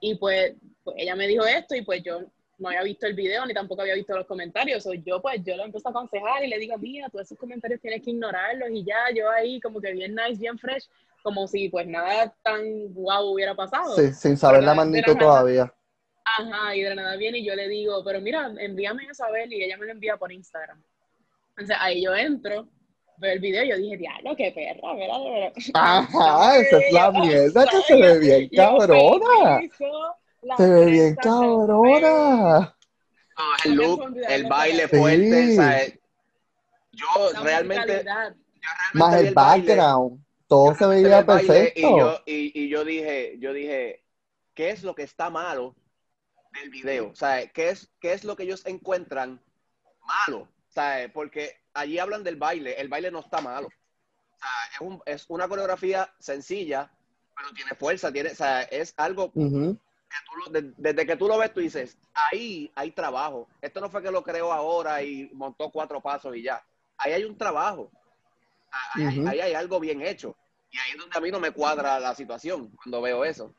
Y 0.00 0.14
pues, 0.14 0.54
pues 0.82 0.96
ella 0.98 1.14
me 1.16 1.26
dijo 1.26 1.44
esto 1.44 1.74
y 1.74 1.82
pues 1.82 2.02
yo 2.02 2.22
no 2.60 2.68
había 2.68 2.82
visto 2.82 3.06
el 3.06 3.14
video 3.14 3.44
ni 3.46 3.54
tampoco 3.54 3.82
había 3.82 3.94
visto 3.94 4.14
los 4.14 4.26
comentarios. 4.26 4.86
O 4.86 4.92
yo 4.94 5.20
pues 5.20 5.42
yo 5.42 5.56
lo 5.56 5.64
empiezo 5.64 5.88
a 5.88 5.90
aconsejar 5.90 6.44
y 6.44 6.48
le 6.48 6.58
digo, 6.58 6.76
mira, 6.78 7.08
todos 7.08 7.26
esos 7.26 7.38
comentarios 7.38 7.80
tienes 7.80 8.02
que 8.02 8.10
ignorarlos 8.10 8.68
y 8.70 8.84
ya, 8.84 9.10
yo 9.14 9.30
ahí 9.30 9.60
como 9.60 9.80
que 9.80 9.92
bien 9.92 10.14
nice, 10.14 10.38
bien 10.38 10.58
fresh, 10.58 10.88
como 11.22 11.46
si 11.46 11.68
pues 11.68 11.86
nada 11.86 12.32
tan 12.42 12.92
guau 12.92 13.32
hubiera 13.32 13.54
pasado. 13.54 13.96
sí, 13.96 14.12
sin 14.12 14.36
saber 14.36 14.62
la 14.62 14.74
magnitud 14.74 15.16
todavía. 15.16 15.72
Ajá, 16.38 16.76
y 16.76 16.82
de 16.82 16.90
la 16.90 17.02
nada 17.02 17.16
viene 17.16 17.38
y 17.38 17.44
yo 17.44 17.54
le 17.54 17.66
digo, 17.66 18.04
pero 18.04 18.20
mira, 18.20 18.52
envíame 18.58 19.04
eso 19.10 19.24
a 19.24 19.30
ver 19.30 19.50
y 19.50 19.64
ella 19.64 19.76
me 19.78 19.86
lo 19.86 19.92
envía 19.92 20.16
por 20.16 20.30
Instagram. 20.30 20.80
Entonces 21.50 21.76
ahí 21.80 22.04
yo 22.04 22.14
entro, 22.14 22.68
veo 23.16 23.32
el 23.32 23.38
video 23.40 23.64
y 23.64 23.70
yo 23.70 23.76
dije, 23.76 23.96
diablo, 23.96 24.36
qué 24.36 24.52
perra, 24.52 24.94
mira. 24.94 25.52
Ajá, 25.74 26.56
esa 26.60 26.78
es 26.78 26.92
la 26.92 27.10
mierda 27.10 27.66
que 27.66 27.80
se 27.82 27.96
ve 27.96 28.18
bien 28.18 28.48
cabrona. 28.54 29.60
La 30.42 30.56
Se 30.56 30.68
ve 30.68 30.84
bien 30.86 31.14
cabrona. 31.16 32.76
Todo 33.36 33.46
el 33.64 33.74
look, 33.74 34.16
el 34.28 34.46
baile 34.46 34.88
Sí. 34.88 34.96
fuerte, 34.98 35.56
¿sabes? 35.56 35.98
Yo 36.92 37.06
realmente, 37.42 37.86
musicalidad. 37.92 38.34
yo 38.34 38.60
realmente 38.60 38.98
Más 38.98 39.14
el 39.14 39.34
baile, 39.34 39.74
background. 39.76 40.24
Todo 40.46 40.74
se 40.74 40.86
veía 40.86 41.24
perfecto. 41.24 41.78
Y 41.80 41.82
yo, 41.82 42.20
y, 42.26 42.64
y 42.64 42.68
yo 42.68 42.84
dije, 42.84 43.36
yo 43.38 43.52
dije, 43.52 44.04
¿qué 44.54 44.70
es 44.70 44.82
lo 44.82 44.94
que 44.94 45.04
está 45.04 45.30
malo 45.30 45.76
del 46.52 46.70
video? 46.70 47.10
O 47.10 47.14
sea, 47.14 47.46
¿qué 47.48 47.70
es, 47.70 47.88
qué 48.00 48.12
es 48.12 48.24
lo 48.24 48.34
que 48.36 48.42
ellos 48.42 48.66
encuentran 48.66 49.40
malo? 50.04 50.40
O 50.40 50.72
sea, 50.72 51.08
porque 51.12 51.56
allí 51.72 51.98
hablan 51.98 52.24
del 52.24 52.36
baile, 52.36 52.78
el 52.80 52.88
baile 52.88 53.10
no 53.10 53.20
está 53.20 53.40
malo. 53.40 53.68
O 53.68 54.38
sea, 54.38 54.50
es, 54.74 54.80
un- 54.80 55.02
es 55.06 55.24
una 55.28 55.46
coreografía 55.48 56.12
sencilla, 56.18 56.90
pero 57.36 57.52
tiene 57.54 57.70
fuerza, 57.76 58.12
tiene, 58.12 58.30
o 58.30 58.34
sea, 58.34 58.62
es 58.62 58.92
algo 58.96 59.30
tú 60.26 60.36
lo- 60.36 60.50
de- 60.60 60.74
desde 60.76 61.06
que 61.06 61.16
tú 61.16 61.28
lo 61.28 61.38
ves, 61.38 61.52
tú 61.52 61.60
dices, 61.60 61.96
ahí 62.14 62.70
hay 62.74 62.90
trabajo. 62.90 63.48
Esto 63.60 63.80
no 63.80 63.88
fue 63.90 64.02
que 64.02 64.10
lo 64.10 64.22
creó 64.22 64.52
ahora 64.52 65.02
y 65.02 65.30
montó 65.32 65.70
cuatro 65.70 66.00
pasos 66.00 66.36
y 66.36 66.42
ya. 66.42 66.62
Ahí 66.98 67.12
hay 67.12 67.24
un 67.24 67.36
trabajo. 67.36 67.90
Ahí, 68.94 69.40
hay 69.40 69.54
algo 69.54 69.80
bien 69.80 70.00
hecho. 70.02 70.36
Y 70.70 70.78
ahí 70.78 70.90
es 70.92 70.98
donde 70.98 71.16
a 71.16 71.20
mí 71.20 71.30
no 71.30 71.40
me 71.40 71.50
cuadra 71.50 71.98
la 71.98 72.14
situación 72.14 72.70
cuando 72.76 73.00
veo 73.02 73.24
eso. 73.24 73.54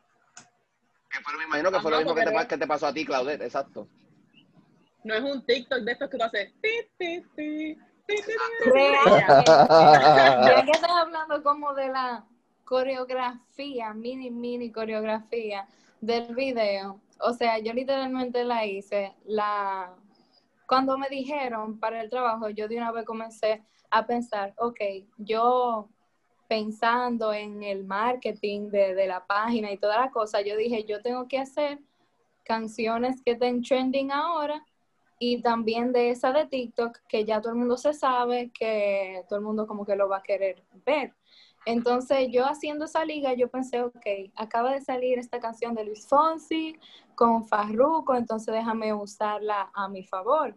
Que 1.10 1.20
fue, 1.20 1.38
me 1.38 1.43
imagino 1.43 1.72
que 1.72 1.79
fue 1.81 1.91
lo 1.91 1.98
mismo 1.98 2.15
que 2.15 2.24
te, 2.24 2.60
que 2.60 2.67
pasó 2.67 2.88
a 2.88 2.93
ti, 2.93 3.05
Claudette, 3.05 3.41
exacto. 3.41 3.88
No 5.03 5.13
es 5.15 5.22
un 5.22 5.46
TikTok 5.46 5.79
de 5.79 5.91
estos 5.91 6.10
que 6.10 6.17
tú 6.17 6.24
haces. 6.24 6.53
ti, 6.62 7.22
ti. 7.36 7.77
Ya 10.48 10.65
que 10.65 10.72
estás 10.72 10.91
hablando 10.91 11.41
como 11.43 11.74
de 11.74 11.89
la 11.89 12.25
coreografía, 12.65 13.93
mini, 13.93 14.31
mini 14.31 14.72
coreografía 14.72 15.67
del 16.01 16.36
video, 16.36 17.00
o 17.20 17.34
sea, 17.34 17.60
yo 17.60 17.74
literalmente 17.74 18.43
la 18.43 18.65
hice, 18.65 19.13
la... 19.25 19.96
Cuando 20.67 20.98
me 20.98 21.10
dijeron 21.10 21.79
para 21.79 22.01
el 22.01 22.10
trabajo, 22.10 22.50
yo 22.50 22.67
de 22.67 22.77
una 22.77 22.91
vez 22.91 23.05
comencé 23.05 23.62
a 23.89 24.05
pensar, 24.05 24.53
ok, 24.58 24.79
yo 25.17 25.89
pensando 26.48 27.34
en 27.34 27.62
el 27.63 27.86
marketing 27.86 28.70
de, 28.70 28.96
de 28.96 29.08
la 29.08 29.25
página 29.25 29.72
y 29.72 29.77
toda 29.77 30.00
la 30.00 30.12
cosa, 30.12 30.41
yo 30.41 30.58
dije, 30.58 30.84
yo 30.86 31.01
tengo 31.01 31.27
que 31.27 31.38
hacer 31.38 31.79
canciones 32.43 33.22
que 33.24 33.31
estén 33.31 33.62
trending 33.62 34.12
ahora 34.12 34.65
y 35.20 35.41
también 35.41 35.93
de 35.93 36.10
esa 36.10 36.31
de 36.31 36.48
TikTok, 36.48 36.98
que 37.08 37.25
ya 37.25 37.39
todo 37.41 37.53
el 37.53 37.60
mundo 37.60 37.77
se 37.77 37.93
sabe, 37.93 38.50
que 38.51 39.24
todo 39.29 39.38
el 39.38 39.46
mundo 39.46 39.67
como 39.67 39.86
que 39.86 39.96
lo 39.96 40.10
va 40.10 40.17
a 40.17 40.24
querer 40.24 40.63
ver. 40.84 41.13
Entonces 41.65 42.30
yo 42.32 42.46
haciendo 42.46 42.86
esa 42.86 43.06
liga, 43.06 43.34
yo 43.34 43.50
pensé, 43.50 43.82
ok, 43.82 44.06
acaba 44.36 44.74
de 44.74 44.82
salir 44.82 45.20
esta 45.20 45.39
canción 45.39 45.75
de 45.75 45.86
Luis 45.86 46.08
Fonsi 46.08 46.75
con 47.15 47.48
Farruko, 47.48 48.15
entonces 48.15 48.53
déjame 48.53 48.94
usarla 48.94 49.70
a 49.74 49.88
mi 49.88 50.03
favor. 50.03 50.56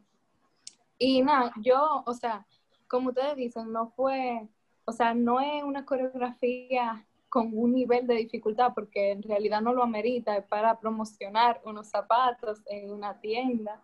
Y 0.98 1.22
nada, 1.22 1.52
yo, 1.60 2.02
o 2.06 2.14
sea, 2.14 2.46
como 2.88 3.08
ustedes 3.08 3.36
dicen, 3.36 3.72
no 3.72 3.88
fue, 3.88 4.48
o 4.84 4.92
sea, 4.92 5.12
no 5.12 5.40
es 5.40 5.62
una 5.62 5.84
coreografía 5.84 7.04
con 7.28 7.50
un 7.52 7.74
nivel 7.74 8.06
de 8.06 8.14
dificultad, 8.14 8.72
porque 8.74 9.10
en 9.10 9.22
realidad 9.22 9.60
no 9.60 9.74
lo 9.74 9.82
amerita, 9.82 10.36
es 10.36 10.46
para 10.46 10.78
promocionar 10.78 11.60
unos 11.64 11.88
zapatos 11.88 12.62
en 12.66 12.90
una 12.90 13.20
tienda 13.20 13.82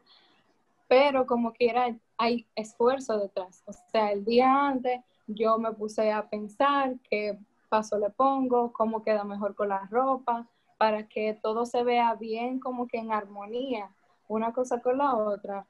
pero 0.91 1.25
como 1.25 1.53
quiera 1.53 1.97
hay 2.19 2.49
esfuerzo 2.57 3.17
detrás. 3.17 3.62
O 3.65 3.73
sea, 3.93 4.11
el 4.11 4.25
día 4.25 4.67
antes 4.67 5.00
yo 5.35 5.59
me 5.59 5.73
puse 5.73 6.11
a 6.13 6.29
pensar 6.29 6.95
qué 7.09 7.39
paso 7.69 7.99
le 7.99 8.11
pongo, 8.11 8.73
cómo 8.73 9.03
queda 9.03 9.25
mejor 9.25 9.55
con 9.55 9.69
la 9.69 9.87
ropa, 9.91 10.47
para 10.79 11.07
que 11.09 11.39
todo 11.43 11.67
se 11.67 11.83
vea 11.85 12.15
bien 12.15 12.59
como 12.59 12.89
que 12.89 12.99
en 12.99 13.13
armonía, 13.13 13.91
una 14.29 14.53
cosa 14.53 14.81
con 14.81 14.99
la 14.99 15.15
otra. 15.15 15.67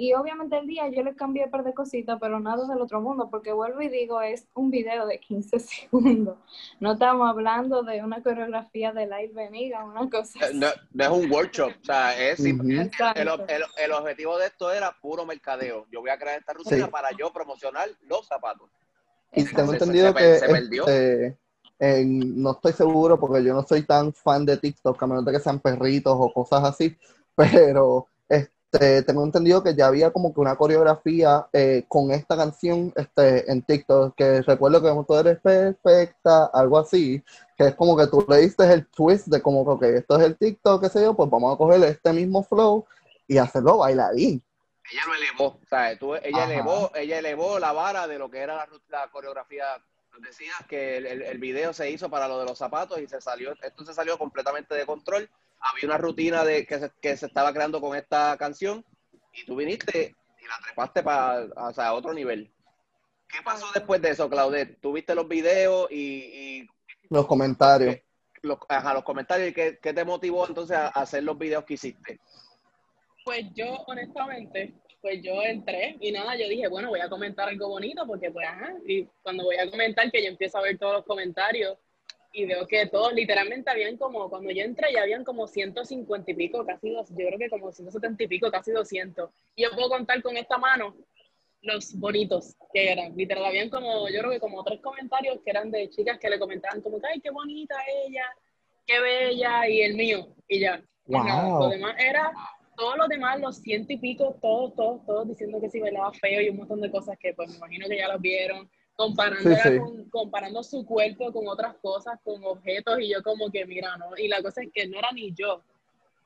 Y 0.00 0.14
obviamente 0.14 0.56
el 0.56 0.68
día 0.68 0.86
yo 0.88 1.02
le 1.02 1.16
cambié 1.16 1.46
un 1.46 1.50
par 1.50 1.64
de 1.64 1.74
cositas, 1.74 2.18
pero 2.20 2.38
nada 2.38 2.66
del 2.68 2.80
otro 2.80 3.00
mundo, 3.00 3.28
porque 3.30 3.50
vuelvo 3.52 3.82
y 3.82 3.88
digo, 3.88 4.20
es 4.20 4.46
un 4.54 4.70
video 4.70 5.06
de 5.06 5.18
15 5.18 5.58
segundos. 5.58 6.36
No 6.78 6.92
estamos 6.92 7.28
hablando 7.28 7.82
de 7.82 8.02
una 8.04 8.22
coreografía 8.22 8.92
de 8.92 9.06
live 9.06 9.32
veniga, 9.34 9.84
una 9.84 10.08
cosa 10.08 10.38
Eh, 10.46 10.52
No, 10.54 10.68
no 10.92 11.04
es 11.04 11.10
un 11.10 11.32
workshop, 11.32 11.72
o 11.80 11.84
sea, 11.84 12.16
es 12.16 12.38
el, 12.40 12.78
Exacto. 12.80 13.20
el- 13.48 13.64
el 13.76 13.92
objetivo 13.92 14.38
de 14.38 14.46
esto 14.46 14.70
era 14.72 14.92
puro 15.00 15.24
mercadeo. 15.26 15.86
Yo 15.90 16.00
voy 16.00 16.10
a 16.10 16.18
crear 16.18 16.38
esta 16.38 16.52
rutina 16.52 16.84
Sí. 16.86 16.90
para 16.92 17.08
yo 17.18 17.32
promocionar 17.32 17.88
los 18.02 18.26
zapatos. 18.28 18.70
Y 19.34 19.44
tengo 19.54 19.72
entendido 19.72 20.12
se 20.12 20.14
que 20.14 20.36
se 20.38 20.48
perdió. 20.48 20.84
este, 20.84 21.38
en- 21.78 22.42
no 22.42 22.52
estoy 22.52 22.72
seguro 22.72 23.18
porque 23.20 23.44
yo 23.44 23.54
no 23.54 23.62
soy 23.62 23.82
tan 23.82 24.12
fan 24.12 24.44
de 24.46 24.56
TikTok, 24.56 25.00
a 25.02 25.06
menos 25.06 25.24
de 25.24 25.32
que 25.32 25.40
sean 25.40 25.60
perritos 25.60 26.14
o 26.18 26.32
cosas 26.32 26.64
así, 26.64 26.96
pero 27.36 28.06
este, 28.28 29.02
tengo 29.04 29.24
entendido 29.24 29.62
que 29.62 29.74
ya 29.74 29.86
había 29.86 30.10
como 30.12 30.34
que 30.34 30.40
una 30.40 30.56
coreografía 30.56 31.46
eh, 31.52 31.84
con 31.88 32.10
esta 32.10 32.36
canción 32.36 32.92
este, 32.96 33.50
en 33.50 33.62
TikTok, 33.62 34.14
que 34.16 34.42
recuerdo 34.42 34.82
que 34.82 35.04
tú 35.06 35.14
eres 35.14 35.38
perfecta, 35.40 36.46
algo 36.46 36.78
así, 36.78 37.22
que 37.56 37.68
es 37.68 37.74
como 37.76 37.96
que 37.96 38.06
tú 38.08 38.24
le 38.28 38.38
diste 38.38 38.70
el 38.72 38.86
twist 38.88 39.28
de 39.28 39.40
como 39.42 39.64
que, 39.64 39.70
ok, 39.70 39.82
esto 39.98 40.16
es 40.18 40.26
el 40.26 40.36
TikTok, 40.36 40.82
qué 40.82 40.88
sé 40.88 41.02
yo, 41.02 41.14
pues 41.14 41.30
vamos 41.30 41.54
a 41.54 41.58
coger 41.58 41.82
este 41.84 42.12
mismo 42.12 42.42
flow 42.42 42.84
y 43.26 43.38
hacerlo 43.38 43.78
bailarín. 43.78 44.42
Ella 44.90 45.02
lo 45.06 45.14
elevó, 45.14 45.44
o 45.62 45.66
sea, 45.68 45.98
tú- 45.98 46.14
ella 46.14 46.44
Ajá. 46.44 46.52
elevó, 46.52 46.90
ella 46.94 47.18
elevó 47.18 47.58
la 47.58 47.72
vara 47.72 48.06
de 48.06 48.18
lo 48.18 48.30
que 48.30 48.38
era 48.38 48.56
la, 48.56 48.68
la 48.88 49.08
coreografía. 49.10 49.64
Decía 50.20 50.52
que 50.68 50.96
el, 50.96 51.06
el- 51.06 51.22
el 51.22 51.38
video 51.38 51.72
se 51.72 51.90
hizo 51.90 52.08
para 52.10 52.26
lo 52.26 52.40
de 52.40 52.46
los 52.46 52.58
zapatos 52.58 52.98
y 53.00 53.06
se 53.06 53.20
salió, 53.20 53.54
esto 53.62 53.84
se 53.84 53.94
salió 53.94 54.18
completamente 54.18 54.74
de 54.74 54.84
control. 54.86 55.30
Había 55.60 55.84
una 55.86 55.98
rutina 55.98 56.44
de 56.44 56.66
que 56.66 56.78
se, 56.78 56.90
que 57.00 57.16
se 57.16 57.26
estaba 57.26 57.52
creando 57.52 57.80
con 57.80 57.96
esta 57.96 58.36
canción 58.36 58.84
y 59.32 59.44
tú 59.44 59.54
viniste 59.56 60.16
y 60.40 60.44
la 60.46 60.58
trepaste 60.64 61.02
para 61.02 61.46
o 61.68 61.72
sea, 61.72 61.88
a 61.88 61.92
otro 61.94 62.12
nivel. 62.14 62.50
¿Qué 63.28 63.42
pasó 63.42 63.66
después 63.74 64.00
de 64.00 64.10
eso, 64.10 64.28
Claudette? 64.30 64.80
¿Tú 64.80 64.92
viste 64.92 65.14
los 65.14 65.28
videos 65.28 65.88
y, 65.90 65.96
y 66.62 66.70
Los 67.10 67.26
comentarios. 67.26 67.96
los, 68.42 68.58
ajá, 68.68 68.94
los 68.94 69.04
comentarios 69.04 69.50
y 69.50 69.52
qué, 69.52 69.78
qué 69.82 69.92
te 69.92 70.04
motivó 70.04 70.46
entonces 70.48 70.76
a 70.76 70.88
hacer 70.88 71.22
los 71.24 71.36
videos 71.38 71.64
que 71.64 71.74
hiciste? 71.74 72.18
Pues 73.28 73.44
yo, 73.52 73.84
honestamente, 73.86 74.72
pues 75.02 75.20
yo 75.22 75.42
entré 75.42 75.98
y 76.00 76.10
nada, 76.12 76.34
yo 76.34 76.48
dije, 76.48 76.66
bueno, 76.66 76.88
voy 76.88 77.00
a 77.00 77.10
comentar 77.10 77.46
algo 77.46 77.68
bonito 77.68 78.06
porque 78.06 78.30
pues, 78.30 78.48
ajá, 78.48 78.72
y 78.86 79.04
cuando 79.22 79.44
voy 79.44 79.56
a 79.56 79.70
comentar 79.70 80.10
que 80.10 80.22
yo 80.22 80.30
empiezo 80.30 80.56
a 80.56 80.62
ver 80.62 80.78
todos 80.78 80.94
los 80.94 81.04
comentarios 81.04 81.76
y 82.32 82.46
veo 82.46 82.66
que 82.66 82.86
todos, 82.86 83.12
literalmente 83.12 83.70
habían 83.70 83.98
como, 83.98 84.30
cuando 84.30 84.50
yo 84.50 84.62
entré 84.62 84.94
ya 84.94 85.02
habían 85.02 85.24
como 85.24 85.46
150 85.46 86.30
y 86.30 86.34
pico, 86.34 86.64
casi 86.64 86.88
dos, 86.88 87.10
yo 87.10 87.16
creo 87.16 87.38
que 87.38 87.50
como 87.50 87.70
170 87.70 88.22
y 88.22 88.28
pico, 88.28 88.50
casi 88.50 88.72
200. 88.72 89.28
Y 89.56 89.64
yo 89.64 89.72
puedo 89.72 89.90
contar 89.90 90.22
con 90.22 90.34
esta 90.38 90.56
mano 90.56 90.96
los 91.60 91.98
bonitos 91.98 92.56
que 92.72 92.92
eran, 92.92 93.14
literal, 93.14 93.44
habían 93.44 93.68
como, 93.68 94.08
yo 94.08 94.20
creo 94.20 94.30
que 94.30 94.40
como 94.40 94.64
tres 94.64 94.80
comentarios 94.80 95.38
que 95.44 95.50
eran 95.50 95.70
de 95.70 95.90
chicas 95.90 96.18
que 96.18 96.30
le 96.30 96.38
comentaban 96.38 96.80
como, 96.80 96.98
ay, 97.06 97.20
qué 97.20 97.28
bonita 97.28 97.76
ella, 98.06 98.24
qué 98.86 98.98
bella, 98.98 99.68
y 99.68 99.82
el 99.82 99.96
mío, 99.96 100.34
y 100.48 100.60
ya. 100.60 100.82
Más 101.08 101.26
nada. 101.26 101.44
Wow. 101.44 101.60
Lo 101.64 101.68
demás 101.68 101.94
era 101.98 102.32
todos 102.78 102.96
los 102.96 103.08
demás, 103.08 103.40
los 103.40 103.56
ciento 103.56 103.92
y 103.92 103.98
pico, 103.98 104.38
todos, 104.40 104.74
todos, 104.76 105.04
todos 105.04 105.28
diciendo 105.28 105.60
que 105.60 105.68
sí 105.68 105.80
bailaba 105.80 106.12
feo 106.12 106.40
y 106.40 106.48
un 106.48 106.58
montón 106.58 106.80
de 106.80 106.90
cosas 106.90 107.18
que 107.18 107.34
pues 107.34 107.50
me 107.50 107.56
imagino 107.56 107.88
que 107.88 107.98
ya 107.98 108.08
los 108.08 108.20
vieron, 108.20 108.70
comparándola 108.94 109.62
Sí, 109.62 109.68
sí. 109.70 109.78
Con, 109.78 110.08
comparando 110.10 110.62
su 110.62 110.86
cuerpo 110.86 111.32
con 111.32 111.48
otras 111.48 111.74
cosas, 111.82 112.18
con 112.22 112.42
objetos, 112.44 113.00
y 113.00 113.08
yo 113.10 113.22
como 113.22 113.50
que, 113.50 113.66
mira, 113.66 113.96
¿no? 113.96 114.16
Y 114.16 114.28
la 114.28 114.40
cosa 114.42 114.62
es 114.62 114.68
que 114.72 114.86
no 114.86 114.98
era 114.98 115.10
ni 115.12 115.34
yo. 115.34 115.62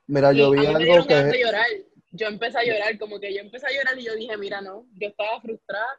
Mira, 0.07 0.33
Y 0.33 0.39
yo 0.39 0.49
a 0.49 0.51
vi 0.51 0.59
mí 0.59 0.67
me 0.67 0.93
algo 0.93 1.05
de 1.07 1.33
que... 1.33 1.41
llorar. 1.41 1.67
Yo 2.15 2.27
empecé 2.27 2.59
a 2.59 2.65
llorar, 2.65 2.99
como 2.99 3.19
que 3.19 3.33
yo 3.33 3.41
empecé 3.41 3.67
a 3.67 3.71
llorar 3.71 3.99
y 3.99 4.05
yo 4.05 4.15
dije, 4.15 4.37
mira, 4.37 4.61
no, 4.61 4.85
yo 4.99 5.09
estaba 5.09 5.41
frustrada 5.41 5.99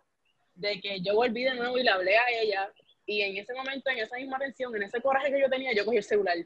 de 0.53 0.79
que 0.79 1.01
yo 1.01 1.15
volví 1.15 1.43
de 1.43 1.55
nuevo 1.55 1.79
y 1.79 1.83
le 1.83 1.89
hablé 1.89 2.15
a 2.15 2.29
ella, 2.39 2.72
y 3.07 3.22
en 3.22 3.38
ese 3.38 3.55
momento, 3.55 3.89
en 3.89 3.98
esa 3.98 4.17
misma 4.17 4.38
tensión, 4.38 4.75
en 4.75 4.83
ese 4.83 5.01
coraje 5.01 5.31
que 5.31 5.41
yo 5.41 5.50
tenía, 5.50 5.74
yo 5.74 5.83
cogí 5.83 5.98
el 5.98 6.03
celular 6.03 6.38
y 6.38 6.45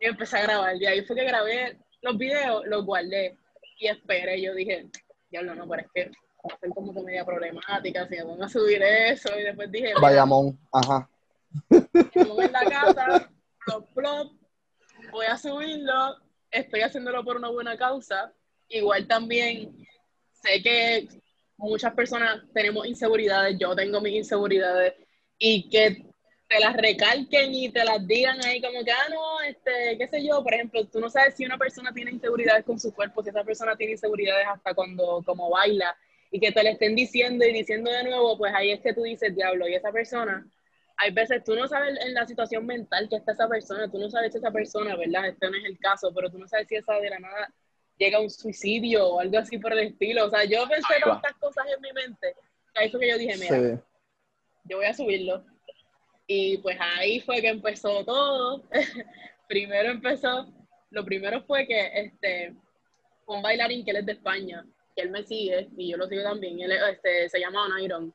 empecé 0.00 0.36
a 0.36 0.42
grabar. 0.42 0.76
Y 0.76 0.84
ahí 0.84 1.02
fue 1.02 1.16
que 1.16 1.24
grabé 1.24 1.78
los 2.02 2.18
videos, 2.18 2.66
los 2.66 2.84
guardé 2.84 3.34
y 3.78 3.88
esperé. 3.88 4.40
Yo 4.40 4.54
dije, 4.54 4.86
diablo, 5.30 5.54
no, 5.54 5.68
pero 5.68 5.82
es 5.82 5.88
que 5.94 6.04
va 6.06 6.54
a 6.54 6.58
ser 6.58 6.70
como 6.70 6.94
que 6.94 7.02
media 7.02 7.24
problemática 7.24 8.06
si 8.08 8.16
me 8.16 8.24
pongo 8.24 8.44
a 8.44 8.48
subir 8.48 8.82
eso. 8.82 9.38
Y 9.38 9.42
después 9.42 9.70
dije, 9.70 9.88
mira, 9.88 10.00
Bayamón, 10.00 10.58
ajá. 10.72 11.08
en 11.70 12.52
la 12.52 12.64
casa, 12.64 13.30
plop, 13.64 13.88
plop, 13.94 14.32
voy 15.10 15.26
a 15.26 15.36
subirlo, 15.36 16.16
estoy 16.50 16.80
haciéndolo 16.82 17.24
por 17.24 17.36
una 17.36 17.48
buena 17.48 17.76
causa. 17.76 18.32
Igual 18.68 19.06
también 19.06 19.86
sé 20.42 20.62
que 20.62 21.08
muchas 21.56 21.94
personas 21.94 22.42
tenemos 22.52 22.86
inseguridades, 22.86 23.56
yo 23.58 23.74
tengo 23.74 24.00
mis 24.00 24.14
inseguridades, 24.14 24.94
y 25.38 25.68
que 25.68 26.06
te 26.48 26.60
las 26.60 26.76
recalquen 26.76 27.54
y 27.54 27.70
te 27.70 27.84
las 27.84 28.06
digan 28.06 28.38
ahí 28.44 28.60
como 28.60 28.84
que, 28.84 28.92
ah, 28.92 29.08
no, 29.10 29.40
este, 29.42 29.98
qué 29.98 30.06
sé 30.06 30.24
yo, 30.24 30.42
por 30.42 30.54
ejemplo, 30.54 30.84
tú 30.86 31.00
no 31.00 31.10
sabes 31.10 31.34
si 31.34 31.44
una 31.44 31.58
persona 31.58 31.92
tiene 31.92 32.12
inseguridades 32.12 32.64
con 32.64 32.78
su 32.78 32.94
cuerpo, 32.94 33.22
si 33.22 33.30
esa 33.30 33.42
persona 33.44 33.76
tiene 33.76 33.92
inseguridades 33.92 34.46
hasta 34.46 34.74
cuando 34.74 35.22
como 35.24 35.50
baila, 35.50 35.96
y 36.30 36.40
que 36.40 36.52
te 36.52 36.62
le 36.62 36.70
estén 36.70 36.94
diciendo 36.94 37.44
y 37.44 37.52
diciendo 37.52 37.90
de 37.90 38.04
nuevo, 38.04 38.36
pues 38.38 38.52
ahí 38.54 38.70
es 38.70 38.80
que 38.80 38.94
tú 38.94 39.02
dices, 39.02 39.34
diablo, 39.34 39.68
y 39.68 39.74
esa 39.74 39.90
persona, 39.90 40.46
hay 40.98 41.10
veces 41.10 41.42
tú 41.44 41.54
no 41.54 41.66
sabes 41.68 41.98
en 42.04 42.14
la 42.14 42.26
situación 42.26 42.64
mental 42.64 43.08
que 43.08 43.16
está 43.16 43.32
esa 43.32 43.48
persona, 43.48 43.90
tú 43.90 43.98
no 43.98 44.08
sabes 44.08 44.32
si 44.32 44.38
esa 44.38 44.50
persona, 44.50 44.96
¿verdad? 44.96 45.28
Este 45.28 45.50
no 45.50 45.56
es 45.56 45.64
el 45.64 45.78
caso, 45.78 46.12
pero 46.14 46.30
tú 46.30 46.38
no 46.38 46.48
sabes 46.48 46.68
si 46.68 46.76
esa 46.76 46.94
de 46.94 47.10
la 47.10 47.18
nada 47.18 47.52
llega 47.98 48.18
a 48.18 48.20
un 48.20 48.30
suicidio 48.30 49.06
o 49.06 49.20
algo 49.20 49.38
así 49.38 49.58
por 49.58 49.72
el 49.72 49.80
estilo. 49.80 50.26
O 50.26 50.30
sea, 50.30 50.44
yo 50.44 50.66
pensé 50.68 50.94
va. 51.06 51.20
tantas 51.20 51.34
cosas 51.34 51.66
en 51.74 51.80
mi 51.82 51.92
mente, 51.92 52.34
que 52.74 52.80
ahí 52.80 52.90
fue 52.90 53.00
que 53.00 53.08
yo 53.10 53.18
dije, 53.18 53.36
mira, 53.36 53.60
Sí. 53.60 53.82
yo 54.64 54.76
voy 54.78 54.86
a 54.86 54.94
subirlo. 54.94 55.44
Y 56.26 56.58
pues 56.58 56.76
ahí 56.80 57.20
fue 57.20 57.40
que 57.40 57.48
empezó 57.48 58.04
todo. 58.04 58.62
primero 59.48 59.90
empezó, 59.90 60.52
lo 60.90 61.04
primero 61.04 61.42
fue 61.44 61.66
que 61.66 61.90
este, 62.00 62.54
un 63.26 63.42
bailarín 63.42 63.84
que 63.84 63.92
él 63.92 63.98
es 63.98 64.06
de 64.06 64.12
España, 64.12 64.64
que 64.94 65.02
él 65.02 65.10
me 65.10 65.22
sigue 65.22 65.68
y 65.76 65.90
yo 65.90 65.96
lo 65.96 66.08
sigo 66.08 66.22
también, 66.22 66.60
él 66.60 66.72
es- 66.72 66.82
este, 66.92 67.28
se 67.28 67.38
llama 67.40 67.64
Onairon. 67.66 68.12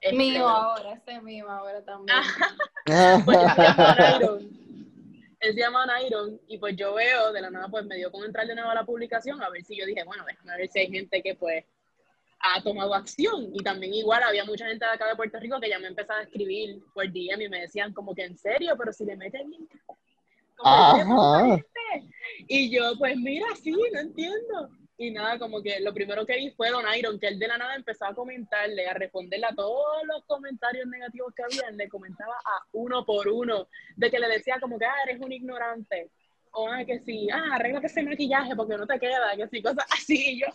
Este, 0.00 0.16
Mío 0.16 0.46
ahora, 0.46 0.92
ese 0.92 1.20
mío 1.22 1.48
ahora 1.50 1.82
también. 1.82 2.18
pues 3.24 3.38
él 3.38 3.48
se 3.56 3.62
llama 3.62 3.94
Nairon. 3.98 4.64
Él 5.40 5.54
se 5.54 5.60
llama 5.60 5.86
Nairon 5.86 6.40
y 6.46 6.58
pues 6.58 6.76
yo 6.76 6.94
veo, 6.94 7.32
de 7.32 7.40
la 7.40 7.50
nada 7.50 7.68
pues 7.68 7.86
me 7.86 7.96
dio 7.96 8.10
con 8.12 8.24
entrar 8.24 8.46
de 8.46 8.54
nuevo 8.54 8.70
a 8.70 8.74
la 8.74 8.84
publicación 8.84 9.42
a 9.42 9.48
ver 9.48 9.62
si 9.64 9.76
yo 9.76 9.86
dije, 9.86 10.04
bueno, 10.04 10.24
déjame 10.26 10.56
ver 10.58 10.68
si 10.68 10.80
hay 10.80 10.90
gente 10.90 11.22
que 11.22 11.34
pues 11.34 11.64
ha 12.44 12.62
tomado 12.62 12.94
acción. 12.94 13.48
Y 13.52 13.62
también 13.62 13.94
igual 13.94 14.22
había 14.22 14.44
mucha 14.44 14.66
gente 14.66 14.84
de 14.84 14.90
acá 14.92 15.08
de 15.08 15.16
Puerto 15.16 15.38
Rico 15.40 15.58
que 15.60 15.70
ya 15.70 15.78
me 15.78 15.88
empezaba 15.88 16.20
a 16.20 16.24
escribir 16.24 16.82
por 16.92 17.06
DM 17.06 17.42
y 17.42 17.48
me 17.48 17.62
decían 17.62 17.92
como 17.92 18.14
que 18.14 18.24
en 18.24 18.36
serio, 18.36 18.74
pero 18.78 18.92
si 18.92 19.04
le 19.04 19.16
meten 19.16 19.50
bien. 19.50 19.68
Y 22.48 22.70
yo, 22.70 22.96
pues 22.98 23.16
mira, 23.16 23.46
sí, 23.62 23.72
no 23.72 24.00
entiendo. 24.00 24.70
Y 24.96 25.10
nada, 25.10 25.38
como 25.38 25.60
que 25.60 25.80
lo 25.80 25.92
primero 25.92 26.24
que 26.24 26.36
vi 26.36 26.50
fue 26.50 26.70
Don 26.70 26.84
Iron, 26.96 27.18
que 27.18 27.26
él 27.26 27.38
de 27.38 27.48
la 27.48 27.58
nada 27.58 27.74
empezó 27.74 28.06
a 28.06 28.14
comentarle, 28.14 28.86
a 28.86 28.94
responderle 28.94 29.46
a 29.46 29.54
todos 29.54 30.04
los 30.06 30.24
comentarios 30.24 30.86
negativos 30.86 31.34
que 31.34 31.42
había, 31.42 31.70
le 31.72 31.88
comentaba 31.88 32.34
a 32.34 32.64
uno 32.72 33.04
por 33.04 33.26
uno, 33.26 33.66
de 33.96 34.10
que 34.10 34.20
le 34.20 34.28
decía 34.28 34.60
como 34.60 34.78
que, 34.78 34.84
ah, 34.84 34.94
eres 35.04 35.20
un 35.20 35.32
ignorante, 35.32 36.10
o 36.52 36.68
ah, 36.68 36.84
que 36.84 37.00
sí, 37.00 37.28
ah, 37.32 37.54
arréglate 37.54 37.88
ese 37.88 38.04
maquillaje 38.04 38.54
porque 38.54 38.76
no 38.76 38.86
te 38.86 39.00
queda, 39.00 39.34
que 39.36 39.48
sí, 39.48 39.60
cosas 39.60 39.84
así, 39.90 40.34
y 40.34 40.40
yo, 40.40 40.46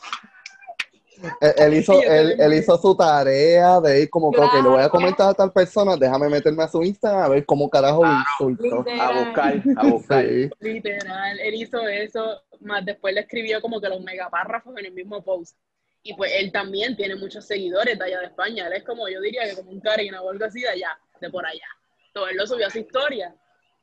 Él, 1.42 1.54
él 1.58 1.74
hizo, 1.74 2.02
él, 2.02 2.36
él 2.40 2.54
hizo 2.54 2.78
su 2.78 2.96
tarea 2.96 3.80
de 3.82 4.04
ir 4.04 4.10
como 4.10 4.32
que, 4.32 4.40
ok, 4.40 4.54
le 4.54 4.62
voy 4.62 4.72
a 4.74 4.76
Claro. 4.78 4.92
comentar 4.92 5.30
a 5.30 5.34
tal 5.34 5.52
persona, 5.52 5.96
déjame 5.98 6.30
meterme 6.30 6.64
a 6.64 6.68
su 6.68 6.82
Instagram 6.84 7.24
a 7.24 7.30
ver 7.30 7.46
cómo 7.46 7.70
carajo 7.70 8.04
lo 8.06 8.12
insulto. 8.50 8.86
A 9.00 9.12
buscar, 9.12 9.64
a 9.78 9.88
buscar. 9.88 10.26
Sí. 10.26 10.50
literal, 10.60 11.40
él 11.40 11.54
hizo 11.56 11.80
eso, 11.88 12.42
más 12.62 12.86
después 12.86 13.14
le 13.14 13.22
escribió 13.22 13.62
como 13.62 13.80
que 13.82 13.90
los 13.90 14.02
megapárrafos 14.02 14.78
en 14.78 14.86
el 14.86 14.94
mismo 14.94 15.24
post. 15.24 15.58
Y 16.02 16.14
pues 16.14 16.32
él 16.36 16.52
también 16.52 16.96
tiene 16.96 17.16
muchos 17.16 17.46
seguidores 17.46 17.98
de 18.00 18.06
allá 18.06 18.20
de 18.22 18.28
España. 18.28 18.68
Él 18.68 18.74
es 18.74 18.84
como, 18.84 19.10
yo 19.10 19.20
diría 19.20 19.44
que 19.50 19.56
como 19.56 19.72
un 19.72 19.82
Karina 19.82 20.22
o 20.22 20.30
algo 20.30 20.46
así 20.46 20.62
de 20.62 20.70
allá, 20.70 20.98
de 21.20 21.30
por 21.30 21.46
allá. 21.46 21.68
Todo 22.14 22.30
él 22.30 22.38
lo 22.38 22.48
subió 22.48 22.68
a 22.68 22.70
su 22.70 22.80
historia. 22.80 23.36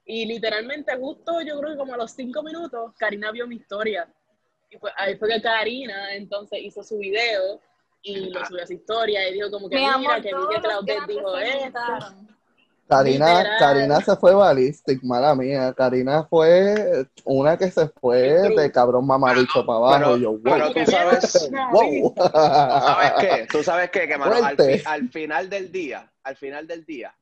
Y 0.07 0.25
literalmente 0.25 0.97
justo 0.97 1.43
yo 1.43 1.59
creo 1.59 1.73
que 1.73 1.77
como 1.77 1.93
a 1.93 1.97
los 1.99 2.13
cinco 2.13 2.43
minutos, 2.43 2.93
Karina 2.99 3.31
vio 3.33 3.47
mi 3.47 3.57
historia. 3.57 4.09
Y 4.71 4.79
pues 4.79 4.93
ahí 4.97 5.17
fue 5.17 5.29
que 5.29 5.41
Karina 5.43 6.15
entonces 6.15 6.59
hizo 6.63 6.83
su 6.83 6.99
video 6.99 7.61
y 8.03 8.31
lo 8.31 8.45
subió 8.47 8.63
a 8.63 8.67
su 8.67 8.73
historia 8.75 9.29
y 9.29 9.35
dijo 9.35 9.51
como 9.51 9.69
que 9.69 9.77
Mi 9.77 9.83
mira, 9.83 9.95
amor, 9.95 10.23
que 10.23 10.35
vi 10.35 10.55
que 10.55 10.61
Claudette 10.61 11.07
dijo 11.07 11.39
esto. 11.39 11.81
Karina. 12.89 13.57
Karina 13.59 14.01
se 14.01 14.15
fue 14.17 14.33
ballistic, 14.35 15.03
mala 15.03 15.35
mía. 15.35 15.73
Karina 15.77 16.23
fue 16.25 17.05
una 17.25 17.57
que 17.57 17.69
se 17.71 17.89
fue 17.89 18.21
de 18.21 18.71
cabrón 18.71 19.07
mamabicho 19.07 19.67
para 19.67 19.79
abajo. 19.79 19.99
pero- 19.99 20.17
yo, 20.19 20.31
wow. 20.33 20.43
pero 20.43 20.73
tú 20.73 20.91
sabes- 20.91 21.51
wow. 21.73 22.15
¿Sabes 22.17 23.13
qué? 23.21 23.47
¿Tú 23.51 23.63
sabes 23.65 23.91
qué? 23.91 24.07
Que, 24.07 24.17
mano, 24.17 24.35
al, 24.45 24.57
fi- 24.57 24.83
al 24.85 25.09
final 25.11 25.51
del 25.51 25.73
día, 25.73 26.13
al 26.23 26.37
final 26.37 26.67
del 26.69 26.85
día, 26.85 27.13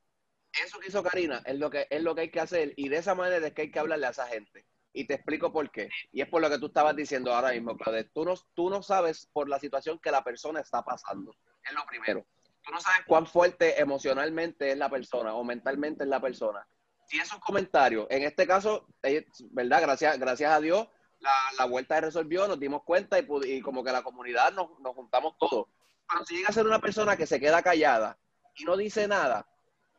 eso 0.64 0.78
que 0.80 0.88
hizo 0.88 1.02
Karina 1.02 1.42
es 1.46 1.59
lo 1.59 1.70
que, 1.70 1.87
es 1.88 2.02
lo 2.02 2.14
que 2.14 2.22
hay 2.22 2.30
que 2.30 2.40
hacer 2.40 2.74
y 2.76 2.90
de 2.90 2.98
esa 2.98 3.14
manera 3.14 3.46
es 3.46 3.54
que 3.54 3.62
hay 3.62 3.70
que 3.70 3.78
hablarle 3.78 4.07
a 4.07 4.11
esa 4.11 4.26
gente. 4.26 4.66
Y 4.96 5.07
te 5.07 5.14
explico 5.14 5.52
por 5.52 5.70
qué. 5.70 5.90
Y 6.12 6.22
es 6.22 6.28
por 6.28 6.40
lo 6.40 6.48
que 6.48 6.59
tú 6.59 6.66
estabas 6.66 6.94
diciendo 6.94 7.35
ahora 7.35 7.50
mismo, 7.50 7.76
Claudette. 7.76 8.12
Tú 8.14 8.24
no, 8.24 8.35
tú 8.54 8.70
no 8.70 8.80
sabes 8.80 9.28
por 9.33 9.48
la 9.48 9.59
situación 9.59 9.98
que 9.98 10.11
la 10.11 10.22
persona 10.22 10.61
está 10.61 10.83
pasando. 10.83 11.35
Es 11.62 11.74
lo 11.74 11.85
primero. 11.85 12.24
Tú 12.62 12.72
no 12.72 12.80
sabes 12.80 13.00
cuán 13.07 13.26
fuerte 13.26 13.80
emocionalmente 13.80 14.70
es 14.70 14.78
la 14.78 14.88
persona 14.88 15.35
o 15.35 15.42
mentalmente 15.42 16.04
es 16.04 16.09
la 16.09 16.20
persona. 16.20 16.66
Si 17.07 17.18
esos 17.18 17.38
comentarios, 17.40 18.07
en 18.09 18.22
este 18.22 18.46
caso, 18.46 18.87
eh, 19.02 19.26
¿verdad? 19.50 19.83
Gracias, 19.83 20.18
gracias 20.18 20.52
a 20.52 20.61
Dios, 20.61 20.88
la, 21.18 21.33
la 21.59 21.64
vuelta 21.66 21.96
se 21.96 22.02
resolvió, 22.02 22.46
nos 22.46 22.61
dimos 22.61 22.83
cuenta 22.85 23.18
y, 23.18 23.26
y 23.44 23.61
como 23.61 23.83
que 23.83 23.92
la 23.92 24.02
comunidad 24.02 24.52
nos, 24.52 24.78
nos 24.80 24.94
juntamos 24.94 25.37
todos. 25.38 25.66
Pero 26.09 26.24
si 26.24 26.37
llega 26.37 26.48
a 26.48 26.52
ser 26.52 26.66
una 26.66 26.78
persona 26.78 27.16
que 27.16 27.26
se 27.26 27.40
queda 27.40 27.62
callada 27.62 28.16
y 28.54 28.64
no 28.64 28.76
dice 28.76 29.09
nada, 29.09 29.46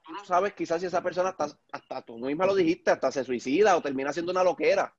tú 0.05 0.13
no 0.13 0.23
sabes 0.23 0.53
quizás 0.53 0.79
si 0.81 0.87
esa 0.87 1.01
persona 1.01 1.29
hasta, 1.29 1.57
hasta 1.71 2.01
tú 2.03 2.17
misma 2.17 2.45
lo 2.45 2.55
dijiste, 2.55 2.91
hasta 2.91 3.11
se 3.11 3.23
suicida 3.23 3.75
o 3.75 3.81
termina 3.81 4.13
siendo 4.13 4.31
una 4.31 4.43
loquera. 4.43 4.93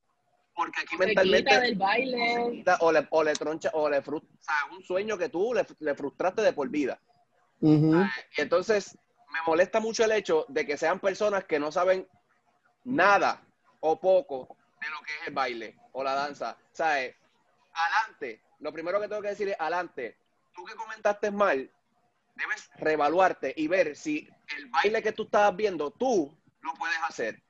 Porque 0.55 0.81
aquí 0.81 0.97
Se 0.97 1.07
mentalmente 1.07 1.51
quita 1.51 1.61
del 1.61 1.75
baile. 1.77 2.51
quita 2.53 2.77
o 2.81 2.91
le, 2.91 3.07
o 3.11 3.23
le 3.23 3.33
troncha 3.35 3.71
o 3.75 3.89
le 3.91 4.01
frustra, 4.03 4.31
o 4.35 4.43
sea, 4.43 4.55
un 4.77 4.83
sueño 4.83 5.19
que 5.19 5.29
tú 5.29 5.53
le, 5.55 5.67
le 5.81 5.95
frustraste 5.95 6.43
de 6.43 6.53
por 6.53 6.69
vida. 6.69 7.01
Ujú. 7.61 8.03
Y 8.37 8.41
entonces 8.41 8.99
me 9.33 9.39
molesta 9.47 9.81
mucho 9.81 10.05
el 10.05 10.13
hecho 10.13 10.47
de 10.49 10.67
que 10.67 10.77
sean 10.77 10.99
personas 10.99 11.45
que 11.45 11.59
no 11.59 11.71
saben 11.71 12.09
nada 12.85 13.43
o 13.81 14.01
poco 14.01 14.57
de 14.81 14.89
lo 14.91 15.01
que 15.03 15.13
es 15.21 15.29
el 15.29 15.35
baile 15.35 15.77
o 15.93 16.03
la 16.03 16.15
danza. 16.15 16.57
¿Sabes? 16.73 17.15
Adelante. 17.73 18.43
Lo 18.61 18.73
primero 18.73 19.01
que 19.01 19.09
tengo 19.09 19.23
que 19.23 19.29
decir 19.29 19.49
es, 19.51 19.57
adelante. 19.59 20.17
Tú 20.55 20.65
que 20.65 20.75
comentaste 20.75 21.31
mal, 21.31 21.71
debes 22.37 22.71
reevaluarte 22.77 23.53
y 23.57 23.67
ver 23.69 23.97
si 23.97 24.29
el 24.57 24.69
baile 24.71 25.03
que 25.03 25.13
tú 25.13 25.25
estabas 25.25 25.57
viendo, 25.57 25.91
tú 25.91 26.37
lo 26.61 26.75
puedes 26.75 26.99
hacer. 27.09 27.43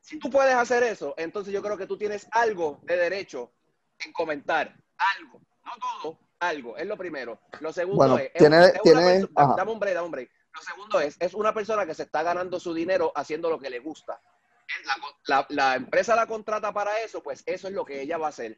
Si 0.00 0.18
tú 0.18 0.30
puedes 0.30 0.54
hacer 0.54 0.82
eso, 0.84 1.14
entonces 1.18 1.52
yo 1.52 1.60
creo 1.62 1.76
que 1.76 1.86
tú 1.86 1.98
tienes 1.98 2.26
algo 2.30 2.80
de 2.84 2.96
derecho 2.96 3.52
en 3.98 4.12
comentar. 4.12 4.74
Algo. 5.18 5.40
No 5.64 5.72
todo, 5.80 6.18
algo. 6.40 6.76
Es 6.78 6.86
lo 6.86 6.96
primero. 6.96 7.40
Lo 7.60 7.72
segundo 7.72 7.98
Bueno, 7.98 8.18
es... 8.18 8.32
tiene- 8.32 8.64
es 8.64 8.70
una 8.72 8.80
tiene- 8.82 9.20
perso- 9.22 9.30
ajá. 9.34 9.54
Dame 9.56 9.72
un 9.72 9.78
break, 9.80 9.94
dame 9.94 10.06
un 10.06 10.12
break. 10.12 10.30
Lo 10.54 10.62
segundo 10.62 11.00
es, 11.00 11.16
es 11.20 11.34
una 11.34 11.52
persona 11.52 11.84
que 11.84 11.94
se 11.94 12.04
está 12.04 12.22
ganando 12.22 12.58
su 12.58 12.72
dinero 12.72 13.12
haciendo 13.14 13.50
lo 13.50 13.58
que 13.58 13.68
le 13.70 13.80
gusta. 13.80 14.20
La, 14.84 14.96
la- 15.26 15.46
la 15.50 15.74
empresa 15.76 16.14
la 16.16 16.26
contrata 16.26 16.72
para 16.72 17.00
eso, 17.00 17.22
pues 17.22 17.42
eso 17.44 17.68
es 17.68 17.74
lo 17.74 17.84
que 17.84 18.00
ella 18.00 18.16
va 18.18 18.26
a 18.26 18.30
hacer. 18.30 18.52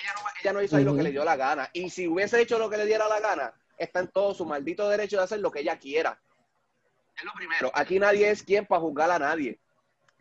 Ella 0.00 0.12
no, 0.16 0.22
va- 0.24 0.32
ella 0.42 0.52
no 0.52 0.62
hizo 0.62 0.76
ahí 0.76 0.84
lo 0.84 0.94
que 0.94 1.02
le 1.02 1.10
dio 1.10 1.24
la 1.24 1.36
gana. 1.36 1.70
Y 1.72 1.90
si 1.90 2.06
hubiese 2.06 2.40
hecho 2.40 2.58
lo 2.58 2.68
que 2.70 2.76
le 2.76 2.86
diera 2.86 3.08
la 3.08 3.20
gana, 3.20 3.54
está 3.78 4.00
en 4.00 4.08
todo 4.08 4.34
su 4.34 4.44
maldito 4.44 4.88
derecho 4.88 5.18
de 5.18 5.24
hacer 5.24 5.40
lo 5.40 5.50
que 5.50 5.60
ella 5.60 5.78
quiera. 5.78 6.20
Es 7.16 7.24
lo 7.24 7.32
primero. 7.34 7.70
Aquí 7.74 7.98
nadie 7.98 8.30
es 8.30 8.42
quien 8.42 8.66
para 8.66 8.80
juzgar 8.80 9.10
a 9.10 9.18
nadie. 9.18 9.58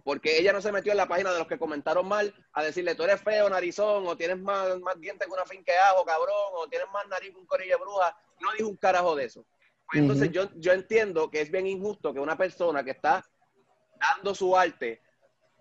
Porque 0.04 0.38
ella 0.38 0.52
no 0.52 0.62
se 0.62 0.72
metió 0.72 0.92
en 0.92 0.98
la 0.98 1.08
página 1.08 1.32
de 1.32 1.40
los 1.40 1.48
que 1.48 1.58
comentaron 1.58 2.08
mal 2.08 2.34
a 2.52 2.62
decirle, 2.62 2.94
tú 2.94 3.04
eres 3.04 3.22
feo, 3.22 3.50
narizón, 3.50 4.06
o 4.06 4.18
tienes 4.18 4.38
más, 4.38 4.80
más 4.82 5.00
dientes 5.00 5.28
que 5.28 5.34
una 5.34 5.44
de 5.44 5.78
ajo, 5.78 6.04
cabrón, 6.04 6.52
o 6.56 6.68
tienes 6.68 6.90
más 6.92 7.08
nariz 7.08 7.32
que 7.32 7.38
un 7.38 7.46
corillo 7.46 7.78
de 7.78 7.84
bruja. 7.84 8.18
No 8.42 8.52
dijo 8.52 8.70
un 8.70 8.76
carajo 8.76 9.16
de 9.16 9.26
eso. 9.26 9.46
Pues 9.88 10.02
entonces 10.02 10.32
yo, 10.32 10.50
yo 10.56 10.74
entiendo 10.74 11.30
que 11.30 11.42
es 11.42 11.52
bien 11.52 11.68
injusto 11.68 12.14
que 12.14 12.20
una 12.20 12.38
persona 12.38 12.84
que 12.84 12.92
está 12.92 13.26
dando 14.00 14.36
su 14.36 14.58
arte 14.58 15.02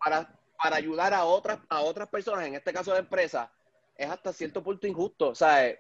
para, 0.02 0.36
para 0.60 0.76
ayudar 0.76 1.14
a 1.14 1.24
otras, 1.24 1.58
a 1.68 1.80
otras 1.82 2.08
personas, 2.08 2.46
en 2.46 2.54
este 2.54 2.72
caso 2.72 2.92
de 2.92 3.00
empresas, 3.00 3.48
es 3.96 4.10
hasta 4.10 4.32
cierto 4.32 4.62
punto 4.62 4.86
injusto. 4.86 5.28
O 5.28 5.34
sea, 5.34 5.72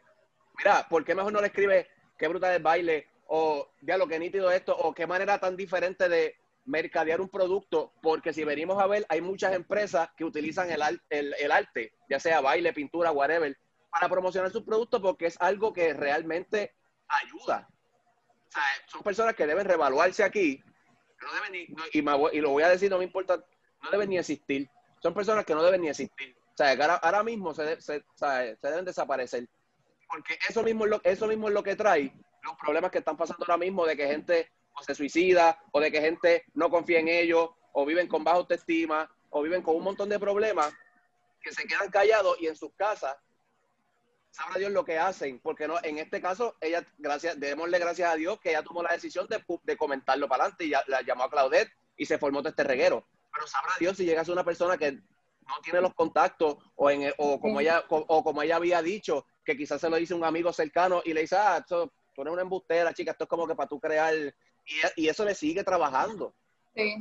mira, 0.56 0.86
¿por 0.88 1.04
qué 1.04 1.14
mejor 1.14 1.32
no 1.32 1.40
le 1.40 1.48
escribe 1.48 1.88
qué 2.18 2.28
brutal 2.28 2.54
el 2.54 2.62
baile? 2.62 3.08
O 3.26 3.68
ya 3.80 3.96
lo 3.96 4.06
que 4.06 4.18
nítido 4.18 4.50
esto, 4.50 4.76
o 4.76 4.94
qué 4.94 5.06
manera 5.06 5.38
tan 5.38 5.56
diferente 5.56 6.08
de 6.08 6.36
mercadear 6.64 7.20
un 7.20 7.28
producto, 7.28 7.92
porque 8.02 8.32
si 8.32 8.44
venimos 8.44 8.80
a 8.80 8.86
ver, 8.86 9.04
hay 9.08 9.20
muchas 9.20 9.52
empresas 9.54 10.10
que 10.16 10.24
utilizan 10.24 10.70
el, 10.70 10.80
el, 11.10 11.34
el 11.38 11.50
arte, 11.52 11.92
ya 12.08 12.20
sea 12.20 12.40
baile, 12.40 12.72
pintura, 12.72 13.10
whatever, 13.10 13.56
para 13.90 14.08
promocionar 14.08 14.50
sus 14.50 14.62
productos 14.62 15.00
porque 15.00 15.26
es 15.26 15.36
algo 15.40 15.72
que 15.72 15.92
realmente 15.92 16.74
ayuda. 17.08 17.68
O 18.48 18.50
sea, 18.52 18.62
son 18.86 19.02
personas 19.02 19.34
que 19.34 19.46
deben 19.46 19.64
revaluarse 19.66 20.22
aquí, 20.22 20.62
no 21.22 21.32
deben 21.34 21.52
ni- 21.52 21.66
no- 21.74 21.84
y, 21.92 22.02
me 22.02 22.14
voy- 22.14 22.36
y 22.36 22.40
lo 22.40 22.50
voy 22.50 22.62
a 22.62 22.68
decir, 22.68 22.90
no 22.90 22.98
me 22.98 23.04
importa, 23.04 23.42
no 23.82 23.90
deben 23.90 24.10
ni 24.10 24.18
existir. 24.18 24.68
Son 25.02 25.14
personas 25.14 25.44
que 25.44 25.54
no 25.54 25.62
deben 25.62 25.80
ni 25.80 25.88
existir. 25.88 26.36
O 26.52 26.56
sea, 26.56 26.70
ahora, 26.72 26.94
ahora 26.96 27.22
mismo 27.22 27.54
se, 27.54 27.80
se, 27.80 28.04
se 28.14 28.56
deben 28.62 28.84
desaparecer. 28.84 29.48
Porque 30.12 30.38
eso 30.46 30.62
mismo, 30.62 30.84
es 30.84 30.90
lo, 30.90 31.00
eso 31.04 31.26
mismo 31.26 31.48
es 31.48 31.54
lo 31.54 31.62
que 31.62 31.74
trae 31.74 32.12
los 32.42 32.56
problemas 32.56 32.90
que 32.90 32.98
están 32.98 33.16
pasando 33.16 33.44
ahora 33.44 33.56
mismo 33.56 33.86
de 33.86 33.96
que 33.96 34.06
gente 34.06 34.52
o 34.74 34.82
se 34.82 34.94
suicida 34.94 35.58
o 35.72 35.80
de 35.80 35.90
que 35.90 36.00
gente 36.00 36.44
no 36.54 36.68
confía 36.70 36.98
en 37.00 37.08
ellos 37.08 37.48
o 37.72 37.86
viven 37.86 38.08
con 38.08 38.22
baja 38.24 38.36
autoestima 38.38 39.10
o 39.30 39.42
viven 39.42 39.62
con 39.62 39.76
un 39.76 39.84
montón 39.84 40.08
de 40.10 40.18
problemas 40.18 40.72
que 41.40 41.52
se 41.52 41.64
quedan 41.66 41.90
callados 41.90 42.36
y 42.40 42.46
en 42.48 42.56
sus 42.56 42.72
casas 42.74 43.16
sabrá 44.30 44.58
Dios 44.58 44.72
lo 44.72 44.84
que 44.84 44.98
hacen, 44.98 45.38
porque 45.40 45.68
no, 45.68 45.76
en 45.82 45.98
este 45.98 46.20
caso, 46.20 46.56
ella, 46.60 46.86
gracias, 46.98 47.38
démosle 47.38 47.78
gracias 47.78 48.10
a 48.10 48.16
Dios 48.16 48.40
que 48.40 48.50
ella 48.50 48.62
tomó 48.62 48.82
la 48.82 48.92
decisión 48.92 49.26
de, 49.28 49.42
de 49.62 49.76
comentarlo 49.76 50.26
para 50.28 50.44
adelante 50.44 50.64
y 50.64 50.70
ya, 50.70 50.82
la 50.88 51.02
llamó 51.02 51.24
a 51.24 51.30
Claudette 51.30 51.70
y 51.96 52.06
se 52.06 52.18
formó 52.18 52.40
todo 52.40 52.48
este 52.48 52.64
reguero. 52.64 53.06
Pero 53.32 53.46
sabrá 53.46 53.72
Dios 53.78 53.96
si 53.96 54.04
llega 54.04 54.22
a 54.22 54.24
ser 54.24 54.32
una 54.32 54.44
persona 54.44 54.78
que 54.78 54.92
no 54.92 55.54
tiene 55.62 55.80
los 55.80 55.94
contactos 55.94 56.56
o, 56.76 56.90
en, 56.90 57.12
o, 57.18 57.38
como 57.40 57.58
Sí. 57.58 57.64
ella, 57.64 57.84
o, 57.90 57.98
o 58.08 58.24
como 58.24 58.42
ella 58.42 58.56
había 58.56 58.80
dicho, 58.80 59.26
que 59.44 59.56
quizás 59.56 59.80
se 59.80 59.90
lo 59.90 59.96
dice 59.96 60.14
un 60.14 60.24
amigo 60.24 60.52
cercano 60.52 61.02
y 61.04 61.12
le 61.12 61.22
dice, 61.22 61.36
ah, 61.36 61.58
esto, 61.58 61.92
tú 62.14 62.22
eres 62.22 62.32
una 62.32 62.42
embustera, 62.42 62.92
chica, 62.94 63.12
esto 63.12 63.24
es 63.24 63.30
como 63.30 63.46
que 63.46 63.54
para 63.54 63.68
tú 63.68 63.80
crear, 63.80 64.14
y, 64.14 65.02
y 65.02 65.08
eso 65.08 65.24
le 65.24 65.34
sigue 65.34 65.64
trabajando 65.64 66.34
Sí. 66.74 66.94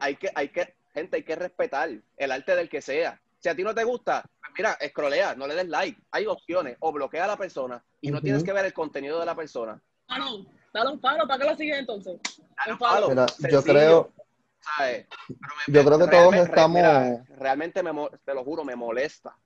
hay 0.00 0.16
que, 0.16 0.30
hay 0.34 0.48
que, 0.48 0.74
gente, 0.94 1.16
hay 1.18 1.22
que 1.22 1.36
respetar 1.36 1.90
el 2.16 2.32
arte 2.32 2.56
del 2.56 2.68
que 2.70 2.80
sea. 2.80 3.20
Si 3.38 3.48
a 3.48 3.54
ti 3.54 3.62
no 3.62 3.74
te 3.74 3.84
gusta, 3.84 4.22
pues 4.40 4.52
mira, 4.56 4.72
escrolea, 4.80 5.34
no 5.34 5.46
le 5.46 5.54
des 5.54 5.68
like. 5.68 6.00
Hay 6.12 6.26
opciones, 6.26 6.76
o 6.80 6.92
bloquea 6.92 7.24
a 7.24 7.28
la 7.28 7.36
persona 7.36 7.84
y 8.00 8.10
no 8.10 8.22
tienes 8.22 8.42
que 8.42 8.52
ver 8.54 8.64
el 8.64 8.72
contenido 8.72 9.20
de 9.20 9.26
la 9.26 9.36
persona. 9.36 9.80
Ah, 10.08 10.18
no. 10.18 10.46
Dale 10.72 10.90
un 10.90 11.00
palo, 11.00 11.26
¿para 11.26 11.42
qué 11.42 11.50
lo 11.50 11.56
sigues 11.56 11.78
entonces? 11.78 12.18
Dale 12.56 13.04
un 13.06 13.10
Mira, 13.10 13.26
yo 13.50 13.62
creo, 13.62 14.12
¿sabes? 14.60 15.06
Pero 15.26 15.54
me- 15.66 15.74
yo 15.74 15.84
creo 15.84 15.98
que 15.98 16.08
todos 16.08 16.34
estamos, 16.34 16.76
mira, 16.76 17.24
realmente 17.36 17.82
me, 17.82 18.08
te 18.24 18.34
lo 18.34 18.44
juro, 18.44 18.64
me 18.64 18.76
molesta. 18.76 19.36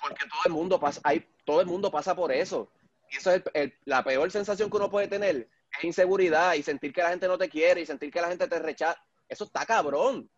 Porque 0.00 0.24
todo 0.28 0.40
el 0.46 0.52
mundo 0.52 0.80
pasa, 0.80 1.00
hay, 1.04 1.26
todo 1.50 1.60
el 1.60 1.66
mundo 1.66 1.90
pasa 1.90 2.14
por 2.14 2.30
eso. 2.30 2.68
Y 3.10 3.16
eso 3.16 3.32
es 3.32 3.42
el- 3.44 3.62
el- 3.62 3.74
la 3.86 4.04
peor 4.04 4.30
sensación 4.30 4.70
que 4.70 4.76
uno 4.76 4.88
puede 4.88 5.08
tener, 5.08 5.48
es 5.78 5.84
inseguridad 5.84 6.54
y 6.54 6.62
sentir 6.62 6.92
que 6.92 7.02
la 7.02 7.10
gente 7.10 7.26
no 7.26 7.36
te 7.36 7.48
quiere 7.48 7.80
y 7.80 7.86
sentir 7.86 8.12
que 8.12 8.20
la 8.20 8.28
gente 8.28 8.46
te 8.46 8.58
rechaza. 8.60 9.02
Eso 9.28 9.44
está 9.44 9.66
cabrón. 9.66 10.28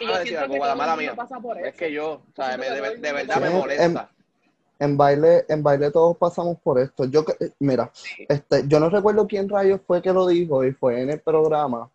Yo 0.00 0.18
decir 0.18 0.38
algo, 0.38 0.54
mía. 0.96 1.16
pasa 1.16 1.40
por 1.40 1.58
Es 1.58 1.74
que 1.74 1.90
yo, 1.90 2.22
¿sabes? 2.36 2.54
siento 2.64 2.82
Me- 2.82 2.96
de, 2.96 3.12
verdad 3.12 3.40
me 3.40 3.50
molesta. 3.50 4.10
en 4.78 4.96
baile, 4.96 5.44
en 5.48 5.62
baile 5.64 5.90
todos 5.90 6.16
pasamos 6.16 6.58
por 6.62 6.78
esto. 6.78 7.06
Yo, 7.06 7.24
que- 7.24 7.52
mira, 7.58 7.90
este, 8.28 8.62
yo 8.68 8.78
no 8.78 8.88
recuerdo 8.88 9.26
quién 9.26 9.48
rayos 9.48 9.80
fue 9.84 10.00
que 10.00 10.12
lo 10.12 10.26
dijo 10.28 10.64
y 10.64 10.72
fue 10.72 11.00
en 11.00 11.10
el 11.10 11.20
programa. 11.20 11.90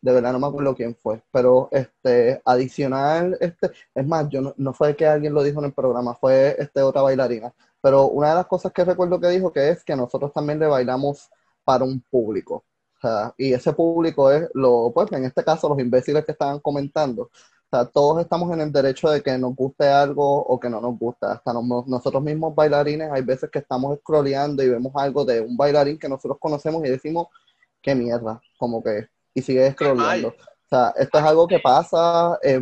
De 0.00 0.12
verdad 0.12 0.32
no 0.32 0.38
me 0.38 0.46
acuerdo 0.46 0.74
quién 0.76 0.94
fue, 0.96 1.20
pero 1.32 1.68
este, 1.72 2.40
adicional, 2.44 3.36
este, 3.40 3.70
es 3.94 4.06
más, 4.06 4.28
yo 4.28 4.40
no, 4.40 4.54
no 4.56 4.72
fue 4.72 4.94
que 4.96 5.06
alguien 5.06 5.34
lo 5.34 5.42
dijo 5.42 5.58
en 5.58 5.66
el 5.66 5.72
programa, 5.74 6.14
fue 6.14 6.54
este 6.58 6.82
otra 6.82 7.02
bailarina. 7.02 7.52
Pero 7.80 8.06
una 8.08 8.28
de 8.30 8.34
las 8.36 8.46
cosas 8.46 8.72
que 8.72 8.84
recuerdo 8.84 9.20
que 9.20 9.28
dijo 9.28 9.52
que 9.52 9.70
es 9.70 9.84
que 9.84 9.96
nosotros 9.96 10.32
también 10.32 10.58
le 10.60 10.66
bailamos 10.66 11.28
para 11.64 11.84
un 11.84 12.00
público. 12.00 12.64
O 12.96 13.00
sea, 13.00 13.34
y 13.36 13.52
ese 13.52 13.72
público 13.72 14.30
es 14.32 14.48
lo, 14.54 14.92
pues 14.94 15.10
en 15.12 15.24
este 15.24 15.44
caso 15.44 15.68
los 15.68 15.78
imbéciles 15.78 16.24
que 16.24 16.32
estaban 16.32 16.60
comentando. 16.60 17.22
O 17.70 17.76
sea, 17.76 17.84
todos 17.86 18.20
estamos 18.22 18.52
en 18.52 18.60
el 18.62 18.72
derecho 18.72 19.10
de 19.10 19.22
que 19.22 19.36
nos 19.38 19.54
guste 19.54 19.86
algo 19.88 20.24
o 20.42 20.58
que 20.58 20.70
no 20.70 20.80
nos 20.80 20.98
gusta. 20.98 21.32
Hasta 21.32 21.52
nos- 21.52 21.86
nosotros 21.86 22.22
mismos 22.22 22.54
bailarines, 22.54 23.10
hay 23.12 23.22
veces 23.22 23.50
que 23.50 23.58
estamos 23.60 23.98
scrolleando 24.00 24.62
y 24.62 24.68
vemos 24.70 24.92
algo 24.96 25.24
de 25.24 25.40
un 25.40 25.56
bailarín 25.56 25.98
que 25.98 26.08
nosotros 26.08 26.38
conocemos 26.40 26.84
y 26.84 26.88
decimos, 26.90 27.28
qué 27.82 27.94
mierda, 27.94 28.40
como 28.58 28.82
que, 28.82 29.08
y 29.38 29.42
sigue 29.42 29.70
scrolleando. 29.72 30.28
Normal. 30.28 30.44
O 30.64 30.68
sea, 30.68 30.92
esto 30.98 31.18
es 31.18 31.24
algo 31.24 31.48
que 31.48 31.60
pasa, 31.60 32.38
eh, 32.42 32.60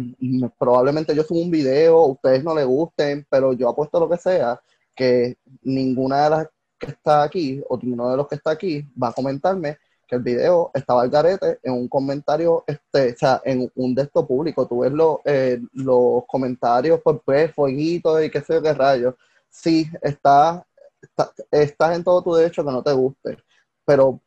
probablemente 0.59 1.13
yo 1.15 1.25
subo 1.25 1.41
un 1.41 1.51
video, 1.51 2.03
ustedes 2.07 2.45
no 2.45 2.55
les 2.55 2.65
gusten, 2.65 3.27
pero 3.29 3.53
yo 3.53 3.69
apuesto 3.69 3.99
lo 3.99 4.09
que 4.09 4.17
sea, 4.17 4.61
que 4.95 5.39
ninguna 5.63 6.23
de 6.25 6.31
las 6.31 6.49
que 6.79 6.93
está 6.93 7.25
aquí, 7.25 7.61
o 7.69 7.77
ninguno 7.79 8.11
de 8.11 8.17
los 8.17 8.29
que 8.29 8.37
está 8.37 8.51
aquí, 8.53 8.85
va 9.03 9.09
a 9.09 9.13
comentarme 9.13 9.79
que 10.07 10.15
el 10.15 10.23
video 10.23 10.71
estaba 10.73 11.03
al 11.03 11.11
garete 11.11 11.59
en 11.65 11.73
un 11.73 11.89
comentario, 11.89 12.63
este, 12.69 13.13
o 13.13 13.17
sea, 13.17 13.41
en 13.45 13.69
un 13.75 13.93
de 13.93 14.03
estos 14.03 14.25
públicos. 14.25 14.69
Tú 14.69 14.81
ves 14.81 14.93
los, 14.93 15.19
eh, 15.25 15.59
los 15.73 16.23
comentarios 16.29 17.01
por 17.01 17.23
pues, 17.23 17.53
fueguitos 17.53 18.23
y 18.25 18.31
qué 18.31 18.41
sé 18.41 18.55
yo 18.55 18.63
qué 18.63 18.73
rayos. 18.73 19.15
Sí, 19.51 19.89
está, 20.01 20.65
está- 21.03 21.33
estás 21.51 21.97
en 21.97 22.05
todo 22.05 22.23
tu 22.23 22.35
derecho 22.35 22.65
que 22.65 22.71
no 22.71 22.83
te 22.85 22.93
guste, 22.93 23.37
pero, 23.85 24.21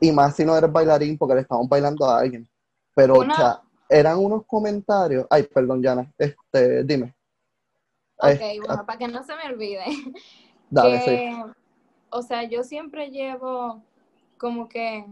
y 0.00 0.12
más 0.12 0.36
si 0.36 0.44
no 0.44 0.56
eres 0.56 0.70
bailarín 0.72 1.18
porque 1.18 1.34
le 1.34 1.40
estamos 1.42 1.68
bailando 1.68 2.04
a 2.06 2.18
alguien. 2.20 2.48
Pero, 2.94 3.14
Una- 3.18 3.32
o 3.32 3.36
sea, 3.36 3.60
eran 3.88 4.18
unos 4.18 4.44
comentarios, 4.46 5.26
ay, 5.30 5.44
perdón, 5.44 5.82
Yana, 5.82 6.12
este, 6.18 6.84
dime. 6.84 7.14
Ok, 8.18 8.40
Eh, 8.40 8.58
bueno, 8.66 8.86
para 8.86 8.98
que 8.98 9.08
no 9.08 9.22
se 9.22 9.34
me 9.36 9.44
olvide. 9.52 9.84
Dale, 10.70 11.00
sí. 11.00 11.20
o 12.10 12.22
sea, 12.22 12.44
yo 12.44 12.62
siempre 12.62 13.10
llevo 13.10 13.82
como 14.38 14.68
que, 14.68 15.04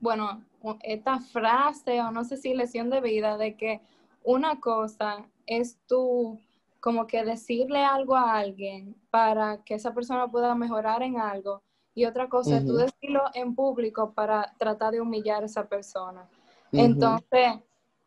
bueno, 0.00 0.42
esta 0.82 1.18
frase 1.20 2.00
o 2.00 2.10
no 2.10 2.24
sé 2.24 2.36
si 2.36 2.54
lección 2.54 2.90
de 2.90 3.00
vida 3.00 3.36
de 3.36 3.56
que 3.56 3.80
una 4.24 4.60
cosa 4.60 5.26
es 5.46 5.78
tú 5.86 6.38
como 6.80 7.06
que 7.06 7.24
decirle 7.24 7.84
algo 7.84 8.16
a 8.16 8.36
alguien 8.38 8.96
para 9.10 9.62
que 9.64 9.74
esa 9.74 9.94
persona 9.94 10.28
pueda 10.30 10.54
mejorar 10.54 11.02
en 11.02 11.18
algo 11.18 11.62
y 11.94 12.04
otra 12.06 12.28
cosa 12.28 12.56
es 12.56 12.64
tú 12.64 12.72
Ujú. 12.72 12.82
decirlo 12.82 13.22
en 13.34 13.54
público 13.54 14.12
para 14.12 14.54
tratar 14.58 14.92
de 14.92 15.00
humillar 15.00 15.42
a 15.42 15.46
esa 15.46 15.68
persona. 15.68 16.28
Entonces, 16.72 17.52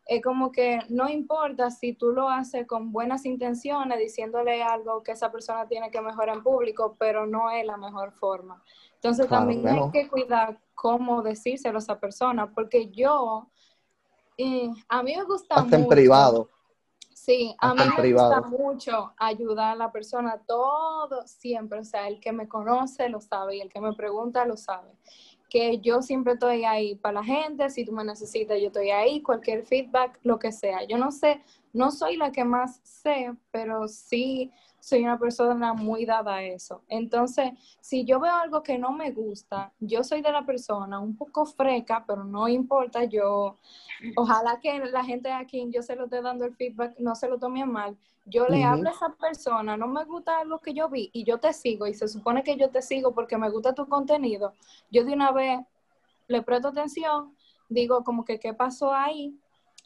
es 0.06 0.22
como 0.22 0.50
que 0.52 0.78
no 0.88 1.08
importa 1.08 1.70
si 1.70 1.92
tú 1.92 2.10
lo 2.12 2.28
haces 2.28 2.66
con 2.66 2.92
buenas 2.92 3.24
intenciones, 3.24 3.98
diciéndole 3.98 4.62
algo 4.62 5.02
que 5.02 5.12
esa 5.12 5.30
persona 5.30 5.66
tiene 5.68 5.90
que 5.90 6.00
mejorar 6.00 6.36
en 6.36 6.42
público, 6.42 6.96
pero 6.98 7.26
no 7.26 7.50
es 7.50 7.64
la 7.64 7.76
mejor 7.76 8.12
forma. 8.12 8.62
Entonces, 8.94 9.26
Claro 9.26 9.46
también 9.48 9.68
hay 9.68 9.90
que 9.92 10.08
cuidar 10.08 10.60
cómo 10.74 11.22
decírselo 11.22 11.78
a 11.78 11.80
esa 11.80 11.98
persona, 11.98 12.52
porque 12.52 12.90
yo, 12.90 13.48
a 14.88 15.02
mí 15.02 15.16
me 15.16 15.24
gusta 15.24 15.56
Hasta 15.56 15.76
en 15.76 15.82
mucho. 15.82 15.94
privado. 15.94 16.48
Sí, 17.26 17.56
a 17.58 17.74
mí 17.74 17.80
me 17.84 18.00
privado. 18.00 18.40
gusta 18.40 18.56
mucho 18.56 19.12
ayudar 19.16 19.72
a 19.72 19.74
la 19.74 19.90
persona, 19.90 20.40
todo, 20.46 21.26
siempre, 21.26 21.80
o 21.80 21.84
sea, 21.84 22.06
el 22.06 22.20
que 22.20 22.30
me 22.30 22.46
conoce 22.46 23.08
lo 23.08 23.20
sabe 23.20 23.56
y 23.56 23.60
el 23.60 23.68
que 23.68 23.80
me 23.80 23.94
pregunta 23.94 24.44
lo 24.44 24.56
sabe. 24.56 24.92
Que 25.50 25.80
yo 25.80 26.02
siempre 26.02 26.34
estoy 26.34 26.64
ahí 26.64 26.94
para 26.94 27.14
la 27.14 27.24
gente, 27.24 27.68
si 27.68 27.84
tú 27.84 27.90
me 27.90 28.04
necesitas, 28.04 28.60
yo 28.60 28.68
estoy 28.68 28.90
ahí, 28.90 29.22
cualquier 29.22 29.66
feedback, 29.66 30.20
lo 30.22 30.38
que 30.38 30.52
sea. 30.52 30.84
Yo 30.84 30.98
no 30.98 31.10
sé, 31.10 31.42
no 31.72 31.90
soy 31.90 32.16
la 32.16 32.30
que 32.30 32.44
más 32.44 32.80
sé, 32.84 33.34
pero 33.50 33.88
sí 33.88 34.52
soy 34.86 35.02
una 35.02 35.18
persona 35.18 35.74
muy 35.74 36.04
dada 36.04 36.36
a 36.36 36.42
eso. 36.44 36.84
Entonces, 36.86 37.50
si 37.80 38.04
yo 38.04 38.20
veo 38.20 38.32
algo 38.32 38.62
que 38.62 38.78
no 38.78 38.92
me 38.92 39.10
gusta, 39.10 39.72
yo 39.80 40.04
soy 40.04 40.22
de 40.22 40.30
la 40.30 40.46
persona 40.46 41.00
un 41.00 41.16
poco 41.16 41.44
freca, 41.44 42.04
pero 42.06 42.22
no 42.22 42.46
importa, 42.46 43.02
yo 43.02 43.56
Ojalá 44.16 44.60
que 44.60 44.78
la 44.78 45.04
gente 45.04 45.30
a 45.32 45.44
quien 45.44 45.72
yo 45.72 45.82
se 45.82 45.96
lo 45.96 46.04
esté 46.04 46.20
dando 46.20 46.44
el 46.44 46.54
feedback 46.54 46.98
no 46.98 47.14
se 47.14 47.28
lo 47.28 47.38
tome 47.38 47.62
a 47.62 47.66
mal. 47.66 47.96
Yo 48.26 48.46
le 48.48 48.64
hablo 48.64 48.88
a 48.88 48.92
esa 48.92 49.08
persona, 49.10 49.76
no 49.76 49.86
me 49.86 50.04
gusta 50.04 50.40
algo 50.40 50.58
que 50.58 50.74
yo 50.74 50.88
vi 50.88 51.10
y 51.12 51.22
yo 51.24 51.38
te 51.38 51.52
sigo 51.52 51.86
y 51.86 51.94
se 51.94 52.08
supone 52.08 52.42
que 52.42 52.56
yo 52.56 52.70
te 52.70 52.82
sigo 52.82 53.14
porque 53.14 53.38
me 53.38 53.48
gusta 53.50 53.72
tu 53.72 53.86
contenido. 53.86 54.52
Yo 54.90 55.04
de 55.04 55.12
una 55.12 55.30
vez 55.30 55.60
le 56.26 56.42
presto 56.42 56.68
atención, 56.68 57.36
digo 57.68 58.02
como 58.02 58.24
que 58.24 58.40
qué 58.40 58.52
pasó 58.52 58.92
ahí. 58.92 59.38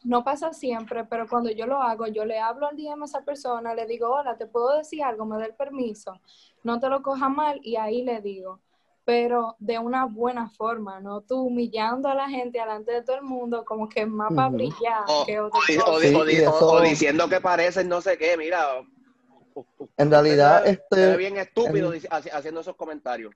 No 0.02 0.24
pasa 0.24 0.52
siempre, 0.52 1.04
pero 1.04 1.28
cuando 1.28 1.50
yo 1.50 1.66
lo 1.66 1.82
hago, 1.82 2.06
yo 2.06 2.24
le 2.24 2.38
hablo 2.38 2.66
al 2.66 2.76
DM 2.76 3.02
a 3.02 3.04
esa 3.04 3.22
persona, 3.22 3.74
le 3.74 3.86
digo, 3.86 4.08
hola, 4.10 4.36
te 4.36 4.46
puedo 4.46 4.76
decir 4.78 5.02
algo, 5.02 5.26
me 5.26 5.36
da 5.38 5.44
el 5.46 5.54
permiso, 5.54 6.18
no 6.62 6.80
te 6.80 6.88
lo 6.88 7.02
coja 7.02 7.28
mal 7.28 7.60
y 7.62 7.76
ahí 7.76 8.02
le 8.02 8.20
digo 8.20 8.60
pero 9.02 9.56
de 9.58 9.76
una 9.78 10.04
buena 10.04 10.48
forma, 10.50 11.00
no 11.00 11.22
tú 11.22 11.40
humillando 11.40 12.08
a 12.08 12.14
la 12.14 12.28
gente 12.28 12.60
delante 12.60 12.92
de 12.92 13.02
todo 13.02 13.16
el 13.16 13.22
mundo 13.22 13.64
como 13.64 13.88
que 13.88 14.06
más 14.06 14.32
para 14.32 14.50
brillar 14.50 15.04
O, 15.08 15.24
que 15.26 15.40
otra 15.40 15.58
cosa. 15.84 15.98
Sí, 16.00 16.14
eso- 16.36 16.82
diciendo 16.82 17.28
que 17.28 17.40
parecen 17.40 17.88
no 17.88 18.00
sé 18.00 18.16
qué, 18.16 18.36
mira. 18.36 18.84
En 19.96 20.10
realidad, 20.10 20.64
este, 20.64 21.16
bien 21.16 21.38
estúpido 21.38 21.92
en- 21.92 22.02
haciendo 22.10 22.60
esos 22.60 22.76
comentarios. 22.76 23.34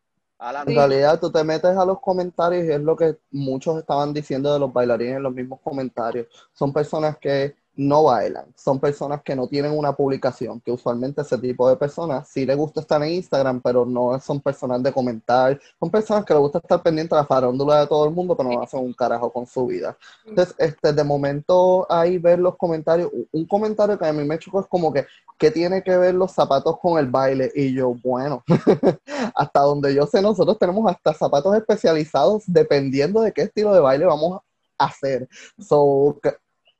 En 0.66 0.74
realidad, 0.74 1.18
tú 1.20 1.30
te 1.30 1.42
metes 1.42 1.76
a 1.76 1.84
los 1.86 2.00
comentarios 2.00 2.64
y 2.66 2.72
es 2.72 2.80
lo 2.80 2.96
que 2.96 3.16
muchos 3.30 3.78
estaban 3.78 4.12
diciendo 4.12 4.52
de 4.52 4.58
los 4.58 4.72
bailarines 4.72 5.16
en 5.16 5.22
los 5.22 5.32
mismos 5.32 5.60
comentarios. 5.62 6.26
Son 6.52 6.72
personas 6.72 7.16
que 7.18 7.56
no 7.76 8.04
bailan, 8.04 8.46
son 8.56 8.78
personas 8.78 9.22
que 9.22 9.34
no 9.34 9.48
tienen 9.48 9.76
una 9.76 9.92
publicación, 9.92 10.60
que 10.60 10.70
usualmente 10.70 11.22
ese 11.22 11.38
tipo 11.38 11.68
de 11.68 11.76
personas 11.76 12.28
sí 12.28 12.46
les 12.46 12.56
gusta 12.56 12.80
estar 12.80 13.02
en 13.02 13.12
Instagram, 13.12 13.60
pero 13.60 13.84
no 13.84 14.18
son 14.20 14.40
personas 14.40 14.82
de 14.82 14.92
comentar, 14.92 15.60
son 15.80 15.90
personas 15.90 16.24
que 16.24 16.34
les 16.34 16.40
gusta 16.40 16.58
estar 16.58 16.82
pendientes 16.82 17.10
de 17.10 17.16
la 17.16 17.26
farándula 17.26 17.80
de 17.80 17.86
todo 17.86 18.04
el 18.06 18.12
mundo, 18.12 18.36
pero 18.36 18.50
no 18.50 18.62
hacen 18.62 18.80
un 18.80 18.92
carajo 18.92 19.32
con 19.32 19.46
su 19.46 19.66
vida. 19.66 19.96
Entonces, 20.24 20.54
este, 20.58 20.92
de 20.92 21.04
momento 21.04 21.86
ahí 21.90 22.18
ver 22.18 22.38
los 22.38 22.56
comentarios, 22.56 23.10
un 23.32 23.46
comentario 23.46 23.98
que 23.98 24.06
a 24.06 24.12
mí 24.12 24.24
me 24.24 24.38
chocó 24.38 24.60
es 24.60 24.66
como 24.66 24.92
que, 24.92 25.06
¿qué 25.38 25.50
tiene 25.50 25.82
que 25.82 25.96
ver 25.96 26.14
los 26.14 26.32
zapatos 26.32 26.78
con 26.78 26.98
el 26.98 27.08
baile? 27.08 27.50
Y 27.54 27.72
yo, 27.72 27.94
bueno, 28.02 28.44
hasta 29.34 29.60
donde 29.60 29.94
yo 29.94 30.06
sé, 30.06 30.22
nosotros 30.22 30.58
tenemos 30.58 30.88
hasta 30.90 31.12
zapatos 31.12 31.56
especializados 31.56 32.44
dependiendo 32.46 33.20
de 33.20 33.32
qué 33.32 33.42
estilo 33.42 33.74
de 33.74 33.80
baile 33.80 34.04
vamos 34.04 34.40
a 34.78 34.84
hacer. 34.86 35.28
So, 35.58 36.20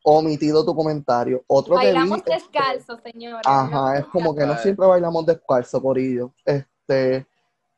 omitido 0.04 0.64
tu 0.64 0.76
comentario. 0.76 1.42
Otro 1.48 1.74
que 1.76 1.86
vi, 1.88 1.92
Bailamos 1.92 2.18
este, 2.18 2.34
descalzos, 2.34 3.00
señores. 3.02 3.42
Ajá, 3.46 3.98
es 3.98 4.04
como 4.06 4.34
que 4.34 4.46
no 4.46 4.56
siempre 4.58 4.86
bailamos 4.86 5.26
descalzo, 5.26 5.82
Corillo. 5.82 6.32
Este, 6.44 7.26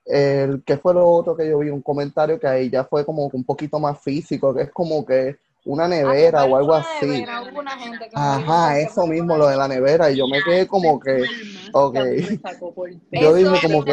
el 0.04 0.62
que 0.64 0.76
fue 0.76 0.92
lo 0.92 1.08
otro 1.08 1.36
que 1.36 1.48
yo 1.48 1.58
vi, 1.58 1.70
un 1.70 1.80
comentario 1.82 2.38
que 2.38 2.46
ahí 2.46 2.68
ya 2.68 2.84
fue 2.84 3.06
como 3.06 3.30
que 3.30 3.36
un 3.36 3.44
poquito 3.44 3.78
más 3.78 4.00
físico, 4.02 4.52
que 4.52 4.62
es 4.62 4.72
como 4.72 5.06
que 5.06 5.38
una 5.64 5.88
nevera 5.88 6.44
o 6.44 6.56
algo 6.56 6.74
así. 6.74 7.06
Nevera, 7.06 7.42
gente 7.78 8.08
que 8.08 8.16
Ajá, 8.16 8.78
eso 8.78 9.06
mismo, 9.06 9.36
lo 9.36 9.46
de 9.46 9.56
la 9.56 9.68
nevera, 9.68 10.10
y 10.10 10.16
yo 10.16 10.26
me 10.26 10.42
quedé 10.42 10.66
como 10.66 10.98
que, 10.98 11.24
ok. 11.72 11.94
Me 11.94 12.38
sacó 12.38 12.74
por 12.74 12.90
Yo 13.12 13.34
dije 13.34 13.60
como 13.62 13.84
que-. 13.84 13.92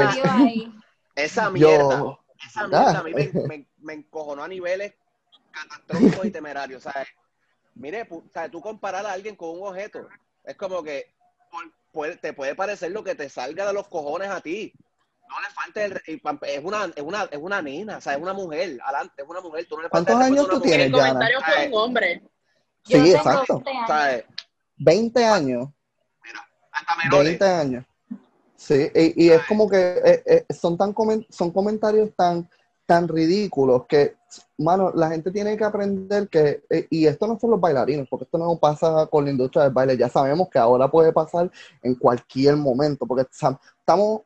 Esa 1.15 1.45
yo, 1.45 1.51
mierda, 1.53 2.19
esa 2.43 2.67
mierda 2.67 2.91
Ah. 2.91 2.99
a 2.99 3.03
mí 3.03 3.13
me, 3.13 3.31
me- 3.47 3.67
me 3.77 3.93
encojonó 3.93 4.43
a 4.43 4.47
niveles 4.47 4.93
catastróficos 5.51 6.25
y 6.25 6.31
temerarios. 6.31 6.83
¿sabes? 6.83 7.07
Mire, 7.75 8.07
pu- 8.07 8.23
¿sabes? 8.33 8.51
tú 8.51 8.61
comparar 8.61 9.05
a 9.05 9.11
alguien 9.13 9.35
con 9.35 9.49
un 9.59 9.67
objeto, 9.67 10.07
es 10.43 10.55
como 10.55 10.83
que 10.83 11.13
puede- 11.91 12.17
te 12.17 12.33
puede 12.33 12.55
parecer 12.55 12.91
lo 12.91 13.03
que 13.03 13.15
te 13.15 13.29
salga 13.29 13.65
de 13.67 13.73
los 13.73 13.87
cojones 13.87 14.29
a 14.29 14.41
ti. 14.41 14.73
No 15.29 15.39
le 15.41 15.47
falte 15.49 15.85
el, 15.85 16.01
es 16.43 16.63
una, 16.63 16.85
es 16.95 17.01
una, 17.01 17.23
es 17.31 17.39
una 17.39 17.61
nena, 17.61 17.97
o 17.97 18.01
sea, 18.01 18.13
es 18.13 18.21
una 18.21 18.33
mujer, 18.33 18.77
adelante, 18.83 19.21
es 19.23 19.27
una 19.27 19.41
mujer. 19.41 19.65
Tú 19.67 19.77
no 19.77 19.83
le 19.83 19.89
¿Cuántos 19.89 20.15
años 20.19 20.47
tú 20.47 20.59
tienes, 20.61 20.87
El 20.87 20.91
Yana? 20.93 21.07
comentario 21.13 21.39
fue 21.41 21.67
un 21.67 21.73
hombre. 21.73 22.21
Yo 22.85 22.97
Sí, 22.97 23.03
tengo 23.05 23.17
exacto. 23.17 23.53
20 23.55 23.71
años. 23.71 23.87
¿sabes? 23.87 24.25
20 24.77 25.25
años, 25.25 25.69
Hasta 26.71 26.95
menores. 26.97 27.25
20 27.29 27.45
años. 27.45 27.85
Sí, 28.55 28.89
y, 28.95 29.25
y 29.25 29.29
es 29.31 29.41
como 29.45 29.69
que 29.69 29.77
eh, 30.05 30.23
eh, 30.25 30.45
son 30.53 30.77
tan 30.77 30.93
comen- 30.93 31.25
son 31.29 31.51
comentarios 31.51 32.09
tan, 32.15 32.49
tan 32.85 33.07
ridículos 33.07 33.85
que, 33.87 34.15
mano, 34.57 34.91
la 34.93 35.09
gente 35.09 35.31
tiene 35.31 35.57
que 35.57 35.63
aprender 35.63 36.27
que, 36.27 36.63
eh, 36.69 36.87
y 36.89 37.05
esto 37.05 37.27
no 37.27 37.39
son 37.39 37.51
los 37.51 37.59
bailarines, 37.61 38.07
porque 38.09 38.25
esto 38.25 38.37
no 38.37 38.57
pasa 38.57 39.07
con 39.07 39.25
la 39.25 39.31
industria 39.31 39.63
del 39.63 39.73
baile, 39.73 39.97
ya 39.97 40.09
sabemos 40.09 40.49
que 40.49 40.59
ahora 40.59 40.89
puede 40.89 41.13
pasar 41.13 41.49
en 41.81 41.95
cualquier 41.95 42.55
momento, 42.57 43.05
porque 43.05 43.25
estamos, 43.31 44.21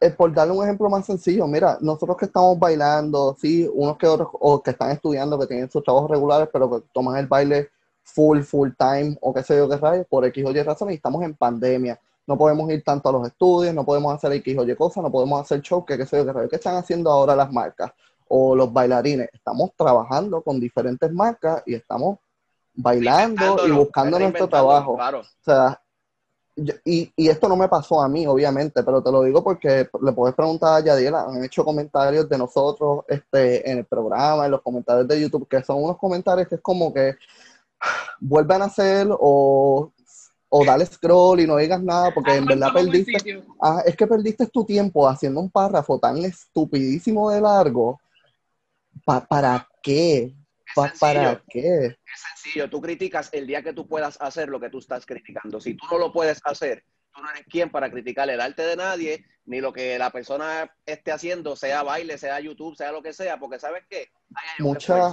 eh, 0.00 0.10
por 0.10 0.32
darle 0.32 0.54
un 0.54 0.64
ejemplo 0.64 0.88
más 0.88 1.04
sencillo, 1.04 1.46
mira, 1.46 1.78
nosotros 1.80 2.16
que 2.16 2.26
estamos 2.26 2.58
bailando, 2.58 3.36
sí, 3.38 3.68
unos 3.72 3.98
que 3.98 4.06
otros, 4.06 4.28
o 4.32 4.62
que 4.62 4.70
están 4.70 4.90
estudiando, 4.90 5.38
que 5.38 5.46
tienen 5.46 5.70
sus 5.70 5.84
trabajos 5.84 6.10
regulares, 6.10 6.48
pero 6.52 6.70
que 6.70 6.86
toman 6.92 7.18
el 7.18 7.26
baile 7.26 7.70
full, 8.02 8.40
full 8.42 8.70
time, 8.78 9.16
o 9.20 9.34
qué 9.34 9.42
sé 9.42 9.56
yo 9.56 9.68
qué 9.68 9.76
rayos, 9.76 10.06
por 10.08 10.24
X 10.24 10.44
o 10.46 10.50
Y 10.50 10.62
razones, 10.62 10.94
y 10.94 10.96
estamos 10.96 11.22
en 11.22 11.34
pandemia 11.34 12.00
no 12.30 12.38
podemos 12.38 12.70
ir 12.70 12.84
tanto 12.84 13.08
a 13.08 13.12
los 13.12 13.26
estudios, 13.26 13.74
no 13.74 13.84
podemos 13.84 14.14
hacer 14.14 14.30
X 14.34 14.56
o 14.56 14.62
Y 14.62 14.76
cosas, 14.76 15.02
no 15.02 15.10
podemos 15.10 15.40
hacer 15.40 15.60
show, 15.62 15.84
que 15.84 15.98
qué 15.98 16.06
sé 16.06 16.18
yo, 16.18 16.24
qué, 16.24 16.32
rayos. 16.32 16.48
¿Qué 16.48 16.56
están 16.56 16.76
haciendo 16.76 17.10
ahora 17.10 17.34
las 17.34 17.52
marcas 17.52 17.90
o 18.28 18.54
los 18.54 18.72
bailarines? 18.72 19.28
Estamos 19.32 19.72
trabajando 19.76 20.40
con 20.40 20.60
diferentes 20.60 21.12
marcas 21.12 21.64
y 21.66 21.74
estamos 21.74 22.18
bailando 22.72 23.66
y 23.66 23.72
buscando 23.72 24.16
nuestro 24.20 24.48
trabajo. 24.48 24.94
Claro. 24.94 25.20
O 25.22 25.44
sea, 25.44 25.82
yo- 26.54 26.74
y, 26.84 27.12
y 27.16 27.28
esto 27.28 27.48
no 27.48 27.56
me 27.56 27.66
pasó 27.68 28.00
a 28.00 28.08
mí, 28.08 28.28
obviamente, 28.28 28.84
pero 28.84 29.02
te 29.02 29.10
lo 29.10 29.22
digo 29.24 29.42
porque 29.42 29.88
le 30.00 30.12
puedes 30.12 30.36
preguntar 30.36 30.76
a 30.76 30.84
Yadiela, 30.84 31.22
han 31.22 31.42
hecho 31.42 31.64
comentarios 31.64 32.28
de 32.28 32.38
nosotros 32.38 33.04
este, 33.08 33.68
en 33.68 33.78
el 33.78 33.86
programa, 33.86 34.44
en 34.44 34.52
los 34.52 34.62
comentarios 34.62 35.08
de 35.08 35.20
YouTube, 35.20 35.48
que 35.48 35.64
son 35.64 35.82
unos 35.82 35.98
comentarios 35.98 36.46
que 36.46 36.54
es 36.54 36.60
como 36.60 36.94
que 36.94 37.16
vuelvan 38.20 38.62
a 38.62 38.66
hacer 38.66 39.08
o, 39.10 39.90
o 40.52 40.64
dale 40.64 40.84
scroll 40.84 41.40
y 41.40 41.46
no 41.46 41.56
digas 41.56 41.80
nada 41.82 42.12
porque 42.12 42.34
en 42.34 42.44
verdad 42.44 42.72
perdiste, 42.74 43.42
ah, 43.62 43.82
es 43.86 43.96
que 43.96 44.06
perdiste 44.06 44.46
tu 44.48 44.64
tiempo 44.64 45.08
haciendo 45.08 45.40
un 45.40 45.50
párrafo 45.50 45.98
tan 45.98 46.18
estupidísimo 46.18 47.30
de 47.30 47.40
largo. 47.40 48.00
Pa- 49.04 49.24
¿Para 49.24 49.68
qué? 49.82 50.34
Pa-. 50.74 50.92
¿Para 50.98 51.42
qué? 51.48 51.86
Es 51.86 52.20
sencillo, 52.42 52.68
tú 52.68 52.80
criticas 52.80 53.28
el 53.32 53.46
día 53.46 53.62
que 53.62 53.72
tú 53.72 53.86
puedas 53.86 54.20
hacer 54.20 54.48
lo 54.48 54.58
que 54.60 54.70
tú 54.70 54.78
estás 54.78 55.06
criticando. 55.06 55.60
Si 55.60 55.74
tú 55.74 55.86
no 55.90 55.98
lo 55.98 56.12
puedes 56.12 56.40
hacer, 56.44 56.84
tú 57.14 57.22
no 57.22 57.30
eres 57.30 57.44
quien 57.48 57.70
para 57.70 57.90
criticar 57.90 58.28
el 58.28 58.40
arte 58.40 58.62
de 58.62 58.76
nadie, 58.76 59.24
ni 59.46 59.60
lo 59.60 59.72
que 59.72 59.98
la 59.98 60.10
persona 60.10 60.70
esté 60.84 61.12
haciendo, 61.12 61.54
sea 61.56 61.82
baile, 61.84 62.18
sea 62.18 62.40
YouTube, 62.40 62.76
sea 62.76 62.90
lo 62.92 63.02
que 63.02 63.12
sea, 63.12 63.38
porque 63.38 63.58
¿sabes 63.60 63.84
qué? 63.88 64.08
Hay 64.34 64.64
Mucha- 64.64 65.10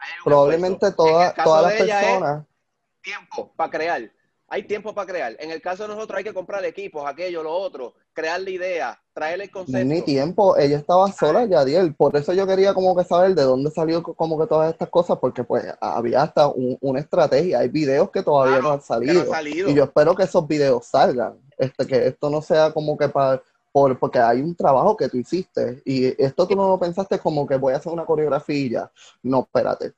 hay 0.00 0.10
Probablemente 0.24 0.92
toda- 0.92 1.34
todas 1.34 1.62
las 1.64 1.72
personas, 1.74 2.46
tiempo 3.02 3.52
para 3.56 3.70
crear. 3.70 4.12
Hay 4.50 4.62
tiempo 4.62 4.94
para 4.94 5.06
crear. 5.06 5.36
En 5.40 5.50
el 5.50 5.60
caso 5.60 5.82
de 5.82 5.90
nosotros 5.94 6.16
hay 6.18 6.24
que 6.24 6.32
comprar 6.32 6.64
equipos, 6.64 7.04
aquello, 7.06 7.42
lo 7.42 7.52
otro, 7.52 7.92
crear 8.14 8.40
la 8.40 8.48
idea, 8.50 9.02
traer 9.12 9.42
el 9.42 9.50
concepto. 9.50 9.86
ni 9.86 10.00
tiempo, 10.00 10.56
ella 10.56 10.78
estaba 10.78 11.12
sola, 11.12 11.44
Yadiel, 11.44 11.94
por 11.94 12.16
eso 12.16 12.32
yo 12.32 12.46
quería 12.46 12.72
como 12.72 12.96
que 12.96 13.04
saber 13.04 13.34
de 13.34 13.42
dónde 13.42 13.70
salió 13.70 14.02
co- 14.02 14.14
como 14.14 14.38
que 14.40 14.46
todas 14.46 14.72
estas 14.72 14.88
cosas, 14.88 15.18
porque 15.18 15.44
pues 15.44 15.64
había 15.80 16.22
hasta 16.22 16.48
un- 16.48 16.78
una 16.80 17.00
estrategia, 17.00 17.58
hay 17.58 17.68
videos 17.68 18.10
que 18.10 18.22
todavía 18.22 18.60
Claro, 18.60 18.68
no 18.68 18.72
han 18.72 18.78
no 18.78 18.82
salido, 18.84 19.20
han 19.20 19.28
salido. 19.28 19.68
y 19.68 19.74
yo 19.74 19.84
espero 19.84 20.14
que 20.14 20.22
esos 20.22 20.46
videos 20.48 20.86
salgan, 20.86 21.38
este, 21.58 21.86
que 21.86 22.06
esto 22.06 22.30
no 22.30 22.40
sea 22.40 22.72
como 22.72 22.96
que 22.96 23.08
para, 23.10 23.42
por, 23.70 23.98
porque 23.98 24.18
hay 24.18 24.40
un 24.40 24.54
trabajo 24.56 24.96
que 24.96 25.10
tú 25.10 25.18
hiciste, 25.18 25.82
y 25.84 26.06
esto 26.22 26.48
tú 26.48 26.56
no 26.56 26.68
lo 26.68 26.78
pensaste 26.80 27.18
como 27.18 27.46
que 27.46 27.56
voy 27.56 27.74
a 27.74 27.76
hacer 27.76 27.92
una 27.92 28.06
coreografía, 28.06 28.90
no, 29.22 29.40
espérate, 29.40 29.92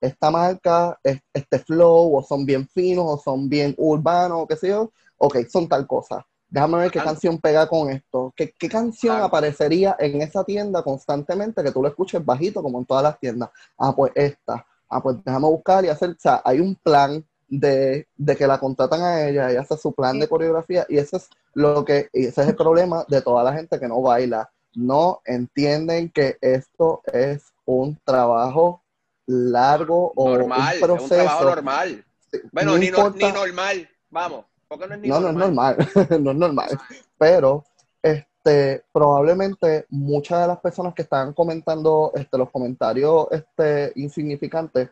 esta 0.00 0.30
marca, 0.30 0.98
es- 1.02 1.20
este 1.32 1.58
flow, 1.60 2.16
o 2.16 2.22
son 2.22 2.44
bien 2.46 2.68
finos, 2.68 3.04
o 3.08 3.18
son 3.18 3.48
bien 3.48 3.74
urbanos, 3.78 4.42
o 4.42 4.46
qué 4.46 4.56
sé 4.56 4.68
yo, 4.68 4.90
ok, 5.18 5.36
son 5.48 5.68
tal 5.68 5.86
cosa. 5.86 6.26
Déjame 6.48 6.78
ver 6.78 6.86
qué 6.90 6.94
Claro. 6.94 7.10
canción 7.10 7.38
pega 7.38 7.68
con 7.68 7.90
esto. 7.90 8.32
¿Qué, 8.36 8.52
qué 8.58 8.68
canción 8.68 9.12
Claro. 9.12 9.26
aparecería 9.26 9.96
en 9.98 10.20
esa 10.22 10.42
tienda 10.44 10.82
constantemente 10.82 11.62
que 11.62 11.70
tú 11.70 11.80
lo 11.82 11.88
escuches 11.88 12.24
bajito, 12.24 12.62
como 12.62 12.78
en 12.80 12.86
todas 12.86 13.04
las 13.04 13.18
tiendas? 13.20 13.50
Ah, 13.78 13.94
pues 13.94 14.12
esta. 14.16 14.66
Ah, 14.88 15.00
pues 15.02 15.16
déjame 15.24 15.46
buscar 15.46 15.84
y 15.84 15.88
hacer. 15.88 16.10
O 16.10 16.16
sea, 16.18 16.42
hay 16.44 16.58
un 16.60 16.74
plan 16.74 17.24
de, 17.48 18.08
de 18.16 18.36
que 18.36 18.46
la 18.46 18.58
contratan 18.58 19.00
a 19.02 19.28
ella, 19.28 19.50
ella 19.50 19.60
hace 19.60 19.76
su 19.76 19.92
plan 19.94 20.18
de 20.18 20.28
coreografía, 20.28 20.86
y 20.88 20.98
ese 20.98 21.16
es 21.18 21.28
lo 21.54 21.84
que, 21.84 22.08
y 22.12 22.26
ese 22.26 22.42
es 22.42 22.48
el 22.48 22.56
problema 22.56 23.04
de 23.08 23.22
toda 23.22 23.42
la 23.44 23.52
gente 23.52 23.78
que 23.78 23.88
no 23.88 24.00
baila. 24.02 24.50
No 24.74 25.20
entienden 25.24 26.10
que 26.10 26.36
esto 26.40 27.02
es 27.12 27.52
un 27.64 27.96
trabajo 28.04 28.82
largo 29.30 30.12
o 30.16 30.28
normal, 30.30 30.76
un 30.82 30.90
es 30.96 31.02
un 31.02 31.08
trabajo 31.08 31.08
proceso. 31.08 31.44
normal. 31.44 32.04
Bueno, 32.52 32.72
no 32.72 32.78
ni, 32.78 32.90
no- 32.90 33.10
ni 33.10 33.32
normal, 33.32 33.88
vamos, 34.10 34.44
porque 34.68 34.86
no 34.86 34.94
es 34.94 35.00
ni 35.00 35.08
no, 35.08 35.20
no 35.20 35.28
es 35.30 35.34
normal. 35.34 35.76
normal, 35.76 36.08
no 36.24 36.30
es 36.30 36.36
normal. 36.36 36.80
Pero 37.18 37.64
este, 38.02 38.84
probablemente 38.92 39.86
muchas 39.90 40.40
de 40.42 40.46
las 40.48 40.58
personas 40.60 40.94
que 40.94 41.02
están 41.02 41.32
comentando 41.32 42.12
este, 42.14 42.38
los 42.38 42.50
comentarios 42.50 43.26
este, 43.30 43.92
insignificantes 43.96 44.88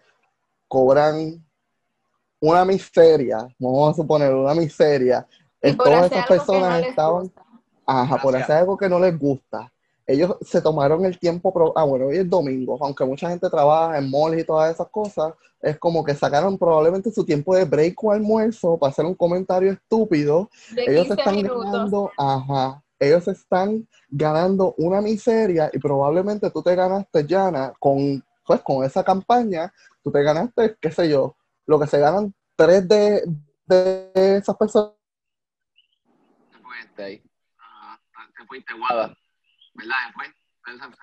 cobran 0.67 1.43
una 2.41 2.65
miseria, 2.65 3.49
vamos 3.59 3.91
a 3.93 3.95
suponer 4.03 4.33
una 4.35 4.55
miseria. 4.55 5.27
Y 5.63 5.73
por 5.73 5.87
Todas 5.87 6.05
hacer 6.05 6.19
esas 6.19 6.31
algo 6.31 6.35
que 6.35 6.35
no 6.35 6.45
personas 6.47 6.81
les 6.81 6.89
estaban, 6.91 7.23
gusta. 7.23 7.43
ajá, 7.87 8.17
por 8.23 8.33
Gracias. 8.33 8.43
hacer 8.51 8.57
algo 8.61 8.77
que 8.77 8.89
no 8.89 9.01
les 9.01 9.19
gusta. 9.19 9.73
Ellos 10.09 10.37
se 10.41 10.63
tomaron 10.63 11.05
el 11.05 11.19
tiempo, 11.19 11.53
pro- 11.53 11.73
ah, 11.77 11.85
bueno, 11.85 12.07
hoy 12.07 12.17
es 12.17 12.29
domingo, 12.31 12.79
aunque 12.81 13.05
mucha 13.05 13.29
gente 13.29 13.51
trabaja 13.51 13.99
en 13.99 14.11
malls 14.11 14.41
y 14.41 14.45
todas 14.45 14.75
esas 14.75 14.89
cosas, 14.89 15.35
es 15.61 15.79
como 15.79 16.03
que 16.03 16.15
sacaron 16.15 16.57
probablemente 16.59 17.13
su 17.13 17.25
tiempo 17.27 17.55
de 17.55 17.65
break 17.67 18.03
o 18.03 18.13
almuerzo 18.13 18.79
para 18.79 18.91
hacer 18.91 19.05
un 19.05 19.15
comentario 19.15 19.71
estúpido 19.73 20.49
De 20.75 20.85
ellos 20.85 21.03
15 21.09 21.15
están 21.21 21.37
minutos. 21.37 21.65
ganando, 21.65 22.11
ajá, 22.17 22.83
ellos 22.99 23.29
están 23.29 23.87
ganando 24.09 24.75
una 24.79 25.01
miseria 25.03 25.71
y 25.73 25.79
probablemente 25.79 26.51
tú 26.51 26.63
te 26.63 26.75
ganaste, 26.75 27.27
Yana, 27.27 27.75
con, 27.79 28.25
pues, 28.47 28.63
con 28.63 28.85
esa 28.85 29.05
campaña, 29.05 29.73
tú 30.03 30.11
te 30.11 30.23
ganaste, 30.23 30.77
qué 30.81 30.91
sé 30.91 31.09
yo, 31.11 31.37
lo 31.67 31.79
que 31.79 31.87
se 31.87 31.99
ganan 31.99 32.35
tres 32.57 32.89
de, 32.89 33.23
de 33.67 34.37
esas 34.39 34.57
personas. 34.57 34.93
Te 36.51 36.59
fuiste 36.59 37.03
ahí. 37.03 37.23
Ah, 37.59 37.99
te 38.37 38.47
fuiste 38.47 38.73
guada. 38.75 39.15
¿Verdad? 39.79 39.97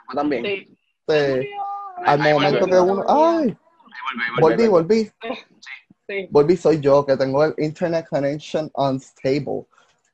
Fue 0.05 0.15
también. 0.15 0.45
Sí. 1.07 1.49
al 2.05 2.21
Ahí 2.21 2.33
momento 2.33 2.65
que 2.65 2.79
uno, 2.79 3.03
ay, 3.07 3.57
volví, 4.39 4.67
vuelve. 4.67 4.69
volví, 4.69 5.11
Sí. 6.07 6.27
volví, 6.29 6.55
soy 6.55 6.79
yo, 6.79 7.03
que 7.03 7.17
tengo 7.17 7.43
el 7.43 7.55
internet 7.57 8.05
connection 8.07 8.69
unstable, 8.75 9.65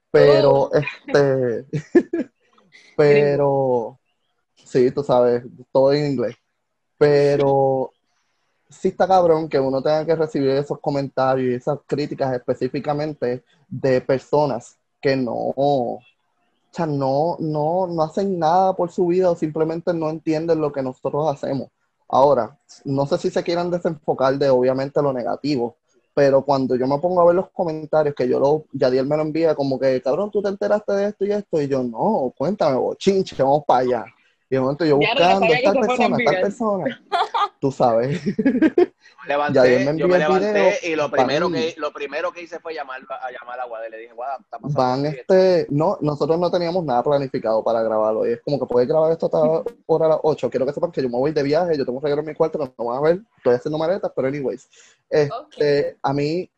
pero 0.09 0.69
Oh. 0.69 0.71
este, 0.73 1.65
pero, 2.95 3.99
sí, 4.55 4.89
tú 4.91 5.03
sabes, 5.03 5.43
todo 5.71 5.91
en 5.91 6.13
inglés, 6.13 6.37
pero 6.97 7.91
sí 8.69 8.87
está 8.89 9.05
cabrón 9.05 9.49
que 9.49 9.59
uno 9.59 9.81
tenga 9.81 10.05
que 10.05 10.15
recibir 10.15 10.51
esos 10.51 10.79
comentarios 10.79 11.51
y 11.51 11.55
esas 11.55 11.79
críticas 11.85 12.33
específicamente 12.33 13.43
de 13.67 13.99
personas 13.99 14.77
que 15.01 15.17
no, 15.17 15.99
o 16.71 16.75
sea, 16.75 16.85
no, 16.85 17.35
no, 17.39 17.85
no 17.87 18.01
hacen 18.01 18.39
nada 18.39 18.73
por 18.73 18.91
su 18.91 19.07
vida 19.07 19.29
o 19.29 19.35
simplemente 19.35 19.93
no 19.93 20.09
entienden 20.09 20.61
lo 20.61 20.71
que 20.71 20.81
nosotros 20.81 21.27
hacemos. 21.27 21.67
Ahora, 22.07 22.57
no 22.85 23.05
sé 23.05 23.17
si 23.17 23.29
se 23.29 23.43
quieran 23.43 23.69
desenfocar 23.69 24.37
de 24.37 24.49
obviamente 24.49 25.01
lo 25.01 25.11
negativo, 25.11 25.75
pero 26.13 26.43
cuando 26.43 26.75
yo 26.75 26.87
me 26.87 26.97
pongo 26.99 27.21
a 27.21 27.25
ver 27.25 27.35
los 27.35 27.49
comentarios 27.51 28.15
que 28.15 28.27
yo 28.27 28.39
lo, 28.39 28.65
Yadiel 28.71 29.05
me 29.05 29.17
lo 29.17 29.23
envía 29.23 29.53
como 29.53 29.77
que, 29.77 30.01
cabrón, 30.01 30.31
tú 30.31 30.41
te 30.41 30.47
enteraste 30.47 30.93
de 30.93 31.07
esto 31.09 31.25
y 31.25 31.31
esto, 31.33 31.61
y 31.61 31.67
yo, 31.67 31.83
no, 31.83 32.33
cuéntame, 32.37 32.77
bochinche, 32.77 33.35
vamos 33.43 33.63
para 33.65 33.79
allá. 33.81 34.05
Y 34.49 34.55
de 34.55 34.61
momento 34.61 34.85
yo 34.85 34.95
buscando, 34.97 35.47
tal 35.63 35.79
persona, 35.79 36.17
tal 36.25 36.41
persona, 36.41 37.01
tú 37.61 37.71
sabes. 37.71 38.19
Levanté, 39.27 39.53
Ya, 39.53 39.63
Dios 39.63 39.81
me 39.83 39.97
yo 39.97 40.07
me 40.07 40.17
levanté 40.17 40.51
video, 40.51 40.71
y 40.83 40.95
lo 40.95 41.11
primero, 41.11 41.45
van- 41.45 41.53
que, 41.53 41.75
lo 41.77 41.93
primero 41.93 42.31
que 42.33 42.41
hice 42.41 42.59
fue 42.59 42.73
llamar 42.73 43.01
a 43.07 43.31
llamar 43.31 43.59
a 43.59 43.65
Guade. 43.65 43.89
Le 43.91 43.97
dije, 43.99 44.13
Guada, 44.13 44.37
está 44.41 44.57
pasando 44.57 44.79
Van 44.79 45.05
este, 45.05 45.67
no, 45.69 45.97
nosotros 46.01 46.39
no 46.39 46.49
teníamos 46.49 46.83
nada 46.83 47.03
planificado 47.03 47.63
para 47.63 47.83
grabarlo. 47.83 48.27
Y 48.27 48.33
es 48.33 48.41
como 48.41 48.59
que 48.59 48.65
puedes 48.65 48.89
grabar 48.89 49.11
esto 49.11 49.27
hasta 49.27 49.37
ahora 49.87 50.07
a 50.07 50.09
las 50.09 50.19
8. 50.23 50.49
Quiero 50.49 50.65
que 50.65 50.73
sepan 50.73 50.91
que 50.91 51.03
yo 51.03 51.09
me 51.09 51.17
voy 51.17 51.31
de 51.31 51.43
viaje, 51.43 51.77
yo 51.77 51.85
tengo 51.85 51.99
un 51.99 52.03
regalo 52.03 52.21
en 52.21 52.27
mi 52.29 52.33
cuarto, 52.33 52.57
no 52.57 52.73
me 52.77 52.85
van 52.89 52.97
a 52.97 53.01
ver, 53.01 53.21
estoy 53.37 53.53
haciendo 53.55 53.77
maletas, 53.77 54.11
pero 54.15 54.27
anyways. 54.27 54.67
Este, 55.07 55.97
a 56.01 56.13
mí, 56.13 56.49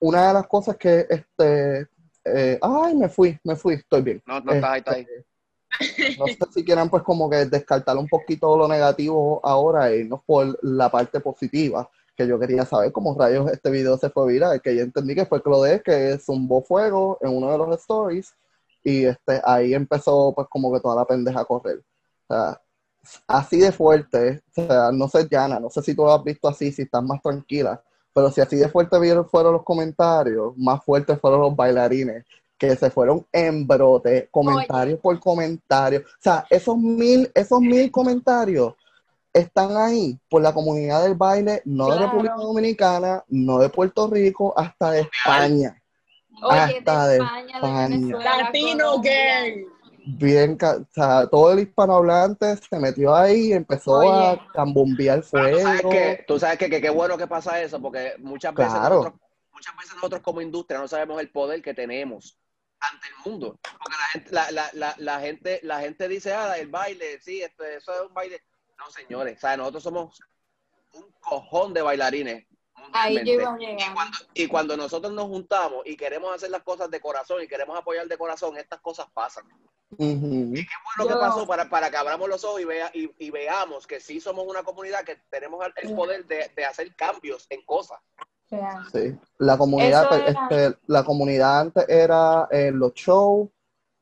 una 0.00 0.26
de 0.28 0.34
las 0.34 0.46
cosas 0.48 0.76
que, 0.76 1.06
este, 1.08 1.86
eh, 2.24 2.58
ay, 2.60 2.96
me 2.96 3.08
fui, 3.08 3.38
me 3.44 3.54
fui, 3.54 3.74
estoy 3.74 4.02
bien. 4.02 4.22
No, 4.26 4.40
no 4.40 4.52
estás 4.52 4.70
ahí, 4.70 4.78
estás 4.80 4.94
ahí. 4.96 5.06
No 6.18 6.26
sé 6.26 6.38
si 6.52 6.64
quieran 6.64 6.88
pues 6.88 7.02
como 7.02 7.28
que 7.28 7.46
descartar 7.46 7.96
un 7.96 8.08
poquito 8.08 8.56
lo 8.56 8.68
negativo 8.68 9.40
ahora 9.42 9.90
e 9.90 9.98
irnos 9.98 10.20
por 10.24 10.58
la 10.62 10.88
parte 10.90 11.20
positiva, 11.20 11.88
que 12.16 12.26
yo 12.26 12.38
quería 12.38 12.64
saber 12.64 12.92
cómo 12.92 13.16
rayos 13.18 13.50
este 13.50 13.70
video 13.70 13.98
se 13.98 14.10
fue 14.10 14.32
viral, 14.32 14.60
que 14.62 14.76
yo 14.76 14.82
entendí 14.82 15.14
que 15.14 15.26
fue 15.26 15.42
Claudette 15.42 15.82
que 15.82 16.18
zumbó 16.18 16.62
fuego 16.62 17.18
en 17.20 17.36
uno 17.36 17.50
de 17.50 17.58
los 17.58 17.80
stories 17.80 18.32
y 18.84 19.06
este, 19.06 19.40
ahí 19.44 19.74
empezó 19.74 20.32
pues 20.34 20.46
como 20.48 20.72
que 20.72 20.80
toda 20.80 20.96
la 20.96 21.04
pendeja 21.04 21.40
a 21.40 21.44
correr. 21.44 21.82
O 22.28 22.34
sea, 22.34 22.60
así 23.26 23.58
de 23.58 23.72
fuerte, 23.72 24.42
o 24.56 24.66
sea, 24.66 24.92
no 24.92 25.08
sé, 25.08 25.26
Yana, 25.28 25.58
no 25.58 25.70
sé 25.70 25.82
si 25.82 25.94
tú 25.94 26.02
lo 26.02 26.12
has 26.12 26.22
visto 26.22 26.48
así, 26.48 26.70
si 26.72 26.82
estás 26.82 27.02
más 27.02 27.20
tranquila, 27.22 27.82
pero 28.14 28.30
si 28.30 28.40
así 28.40 28.56
de 28.56 28.68
fuerte 28.68 28.96
fueron 29.24 29.54
los 29.54 29.64
comentarios, 29.64 30.56
más 30.56 30.84
fuertes 30.84 31.20
fueron 31.20 31.40
los 31.40 31.56
bailarines, 31.56 32.24
que 32.58 32.76
se 32.76 32.90
fueron 32.90 33.26
en 33.32 33.66
brote, 33.66 34.28
comentario 34.30 34.98
por 35.00 35.18
comentario. 35.20 36.00
O 36.00 36.20
sea, 36.22 36.46
esos 36.50 36.76
mil, 36.76 37.30
esos 37.34 37.60
mil 37.60 37.90
comentarios 37.90 38.74
están 39.32 39.76
ahí 39.76 40.18
por 40.30 40.42
la 40.42 40.52
comunidad 40.54 41.02
del 41.02 41.14
baile, 41.14 41.60
no 41.64 41.90
de. 41.90 41.98
República 41.98 42.34
Dominicana, 42.36 43.24
no 43.28 43.58
de 43.58 43.68
Puerto 43.68 44.06
Rico, 44.08 44.54
hasta 44.56 44.92
de 44.92 45.00
España. 45.00 45.80
Oye, 46.42 46.58
hasta 46.58 47.08
de 47.08 47.16
España, 47.16 47.44
de 47.46 47.52
España. 47.52 47.88
Venezuela, 47.88 48.36
Latino. 48.42 49.00
Gang. 49.00 49.64
Bien, 50.06 50.58
o 50.62 50.84
sea, 50.92 51.26
todo 51.28 51.52
el 51.52 51.60
hispanohablante 51.60 52.56
se 52.58 52.78
metió 52.78 53.14
ahí 53.14 53.48
y 53.48 53.52
empezó 53.54 53.92
Oye. 54.00 54.10
a 54.10 54.48
cambombear 54.52 55.24
Pero 55.30 55.48
tú 55.48 55.58
sabes 55.62 55.80
fuego. 55.80 55.90
que, 55.90 56.24
tú 56.28 56.38
sabes 56.38 56.58
que, 56.58 56.68
que 56.68 56.80
qué 56.82 56.90
bueno 56.90 57.16
que 57.16 57.26
pasa 57.26 57.60
eso, 57.62 57.80
porque 57.80 58.12
muchas 58.18 58.54
veces, 58.54 58.72
Claro. 58.74 58.96
nosotros, 58.96 59.20
muchas 59.52 59.76
veces 59.76 59.94
nosotros 59.94 60.20
como 60.22 60.42
industria 60.42 60.78
no 60.78 60.88
sabemos 60.88 61.18
el 61.20 61.30
poder 61.30 61.62
que 61.62 61.72
tenemos 61.72 62.36
ante 62.90 63.08
el 63.08 63.14
mundo. 63.24 63.58
Porque 63.62 63.96
la 63.98 64.06
gente, 64.12 64.30
la, 64.32 64.50
la, 64.50 64.70
la, 64.74 64.94
la 64.98 65.20
gente, 65.20 65.60
la 65.62 65.80
gente 65.80 66.08
dice, 66.08 66.32
ah, 66.32 66.56
el 66.58 66.68
baile, 66.68 67.20
sí, 67.20 67.42
este, 67.42 67.76
eso 67.76 67.94
es 67.94 68.00
un 68.08 68.14
baile. 68.14 68.42
No, 68.78 68.90
señores, 68.90 69.36
o 69.38 69.40
sea, 69.40 69.56
nosotros 69.56 69.82
somos 69.82 70.20
un 70.92 71.10
cojón 71.20 71.72
de 71.74 71.82
bailarines. 71.82 72.46
Ahí 72.92 73.14
yo 73.24 73.40
Y 73.80 73.94
cuando, 73.94 74.18
y 74.34 74.46
cuando 74.48 74.76
nosotros 74.76 75.12
nos 75.12 75.26
juntamos 75.26 75.82
y 75.86 75.96
queremos 75.96 76.34
hacer 76.34 76.50
las 76.50 76.62
cosas 76.62 76.90
de 76.90 77.00
corazón 77.00 77.42
y 77.42 77.46
queremos 77.48 77.78
apoyar 77.78 78.06
de 78.06 78.18
corazón, 78.18 78.56
estas 78.56 78.80
cosas 78.80 79.06
pasan. 79.14 79.44
Ujú. 79.90 80.52
Qué 80.54 80.66
bueno 80.96 81.14
que 81.14 81.20
pasó 81.20 81.46
para, 81.46 81.68
para 81.70 81.88
que 81.90 81.96
abramos 81.96 82.28
los 82.28 82.42
ojos 82.44 82.60
y, 82.60 82.64
vea, 82.64 82.90
y, 82.92 83.10
y 83.18 83.30
veamos 83.30 83.86
que 83.86 84.00
sí 84.00 84.20
somos 84.20 84.44
una 84.46 84.64
comunidad 84.64 85.04
que 85.04 85.16
tenemos 85.30 85.64
el- 85.64 85.72
el 85.88 85.94
poder 85.94 86.26
de, 86.26 86.50
de 86.54 86.64
hacer 86.64 86.94
cambios 86.96 87.46
en 87.48 87.62
cosas. 87.64 88.00
Real. 88.50 88.84
Sí, 88.92 89.16
la 89.38 89.56
comunidad, 89.58 90.08
pues, 90.08 90.20
era- 90.26 90.48
este, 90.48 90.78
la 90.86 91.04
comunidad 91.04 91.60
antes 91.60 91.88
era 91.88 92.46
eh, 92.50 92.70
los 92.72 92.92
shows, 92.94 93.48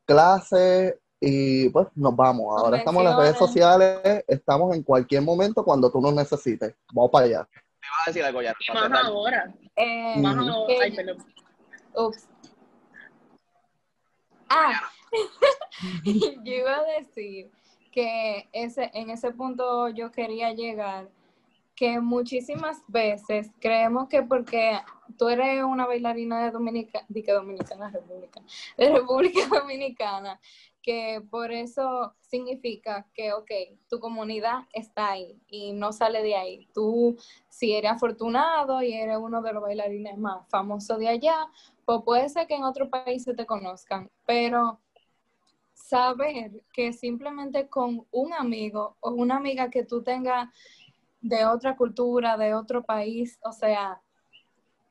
clases 0.05 0.95
y 1.19 1.69
pues 1.69 1.87
nos 1.95 2.15
vamos. 2.15 2.61
Ahora 2.61 2.77
estamos 2.77 3.01
en 3.01 3.09
las 3.09 3.17
redes 3.17 3.37
sociales, 3.37 4.23
estamos 4.27 4.75
en 4.75 4.83
cualquier 4.83 5.21
momento 5.21 5.63
cuando 5.63 5.89
tú 5.91 6.01
nos 6.01 6.13
necesites. 6.13 6.75
Vamos 6.93 7.09
para 7.11 7.25
allá. 7.25 7.43
Te 7.45 7.59
iba 7.87 7.95
a 7.95 8.07
decir 8.07 8.23
algo 8.23 8.41
ya. 8.41 8.53
Y 8.59 8.73
más 8.73 9.03
ahora. 9.05 9.53
Eh, 9.75 10.19
Más 10.21 10.35
Ujú. 10.37 10.49
ahora. 10.49 10.75
Ay, 10.81 10.91
perdón. 10.95 11.25
Ups. 11.95 12.27
Ah, 14.49 14.81
yo 16.43 16.53
iba 16.53 16.75
a 16.77 16.83
decir 16.99 17.49
que 17.91 18.49
ese, 18.51 18.91
en 18.93 19.09
ese 19.09 19.31
punto 19.31 19.87
yo 19.89 20.11
quería 20.11 20.51
llegar, 20.51 21.09
que 21.75 21.99
muchísimas 21.99 22.81
veces 22.87 23.49
creemos 23.59 24.07
que 24.07 24.21
porque 24.23 24.79
tú 25.17 25.29
eres 25.29 25.63
una 25.63 25.85
bailarina 25.85 26.43
de 26.43 26.51
Dominica, 26.51 27.05
de 27.07 27.23
Dominicana 27.23 27.89
República, 27.89 28.41
de 28.77 28.91
República 28.91 29.39
Dominicana, 29.51 30.39
que 30.81 31.21
por 31.31 31.51
eso 31.51 32.13
significa 32.19 33.07
que, 33.13 33.31
ok, 33.33 33.49
tu 33.89 33.99
comunidad 33.99 34.63
está 34.73 35.11
ahí 35.11 35.39
y 35.47 35.71
no 35.71 35.93
sale 35.93 36.21
de 36.21 36.35
ahí. 36.35 36.67
Tú, 36.73 37.17
si 37.49 37.73
eres 37.73 37.91
afortunado 37.91 38.83
y 38.83 38.93
eres 38.93 39.17
uno 39.17 39.41
de 39.41 39.53
los 39.53 39.63
bailarines 39.63 40.17
más 40.17 40.47
famosos 40.49 40.99
de 40.99 41.07
allá, 41.07 41.47
pues 41.85 42.01
puede 42.03 42.29
ser 42.29 42.47
que 42.47 42.55
en 42.55 42.63
otros 42.63 42.89
países 42.89 43.35
te 43.35 43.45
conozcan, 43.45 44.11
pero 44.25 44.79
saber 45.73 46.63
que 46.73 46.93
simplemente 46.93 47.67
con 47.67 48.05
un 48.11 48.33
amigo 48.33 48.97
o 48.99 49.11
una 49.11 49.37
amiga 49.37 49.69
que 49.69 49.83
tú 49.83 50.03
tengas 50.03 50.49
de 51.23 51.45
otra 51.45 51.75
cultura, 51.75 52.37
de 52.37 52.53
otro 52.53 52.83
país, 52.83 53.39
o 53.43 53.51
sea, 53.53 53.99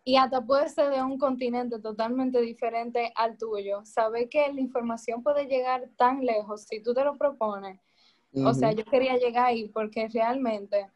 y 0.03 0.17
hasta 0.17 0.45
puede 0.45 0.69
ser 0.69 0.91
de 0.91 1.03
un 1.03 1.19
continente 1.19 1.79
totalmente 1.79 2.41
diferente 2.41 3.13
al 3.15 3.37
tuyo. 3.39 3.85
Saber 3.85 4.29
que 4.29 4.53
la 4.53 4.61
información 4.61 5.23
puede 5.23 5.47
llegar 5.47 5.89
tan 5.97 6.25
lejos 6.25 6.63
si 6.63 6.83
tú 6.83 6.93
te 6.93 7.05
lo 7.05 7.17
propones. 7.17 7.79
O 8.35 8.55
sea, 8.55 8.73
yo 8.73 8.85
quería 8.87 9.19
llegar 9.19 9.47
ahí 9.47 9.69
porque 9.69 10.09
realmente, 10.09 10.91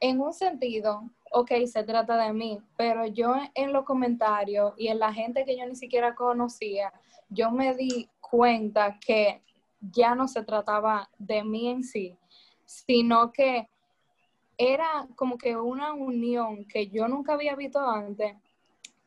en 0.00 0.20
un 0.20 0.32
sentido, 0.32 1.08
ok, 1.30 1.52
se 1.66 1.84
trata 1.84 2.16
de 2.16 2.32
mí, 2.32 2.58
pero 2.76 3.06
yo 3.06 3.32
en 3.54 3.72
los 3.72 3.84
comentarios 3.84 4.74
y 4.76 4.88
en 4.88 4.98
la 4.98 5.12
gente 5.12 5.44
que 5.44 5.56
yo 5.56 5.64
ni 5.66 5.76
siquiera 5.76 6.16
conocía, 6.16 6.92
yo 7.28 7.52
me 7.52 7.74
di 7.76 8.10
cuenta 8.20 8.98
que 8.98 9.40
ya 9.80 10.16
no 10.16 10.26
se 10.26 10.42
trataba 10.42 11.08
de 11.16 11.44
mí 11.44 11.68
en 11.68 11.84
sí, 11.84 12.18
sino 12.64 13.30
que 13.30 13.68
era 14.58 15.08
como 15.16 15.36
que 15.38 15.56
una 15.56 15.92
unión 15.92 16.64
que 16.66 16.88
yo 16.88 17.08
nunca 17.08 17.34
había 17.34 17.56
visto 17.56 17.80
antes. 17.80 18.36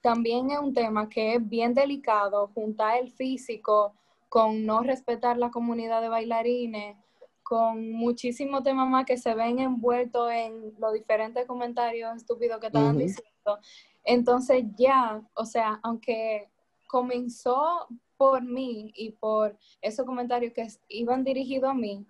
También 0.02 0.52
es 0.52 0.60
un 0.60 0.74
tema 0.74 1.10
que 1.10 1.36
es 1.36 1.50
bien 1.50 1.74
delicado, 1.74 2.50
juntar 2.54 2.98
el 2.98 3.12
físico 3.12 3.93
con 4.30 4.66
no 4.66 4.82
respetar 4.82 5.38
la 5.38 5.52
comunidad 5.52 6.02
de 6.02 6.10
bailarines, 6.10 6.98
con 7.43 7.93
muchísimos 7.93 8.64
temas 8.64 8.89
más 8.89 9.06
que 9.06 9.18
se 9.18 9.34
ven 9.34 9.60
envueltos 9.60 10.30
en 10.32 10.74
los 10.80 10.93
diferentes 10.93 11.45
comentarios 11.48 12.18
estúpidos 12.18 12.60
que 12.60 12.68
estaban 12.68 12.98
diciendo. 12.98 13.60
Entonces 14.04 14.66
ya, 14.78 15.22
o 15.34 15.45
sea, 15.45 15.80
aunque 15.82 16.50
comenzó 16.88 17.88
por 18.18 18.41
mí 18.43 18.91
y 18.95 19.12
por 19.12 19.58
esos 19.82 20.06
comentarios 20.06 20.54
que 20.54 20.68
iban 20.89 21.24
dirigidos 21.24 21.70
a 21.70 21.74
mí, 21.74 22.06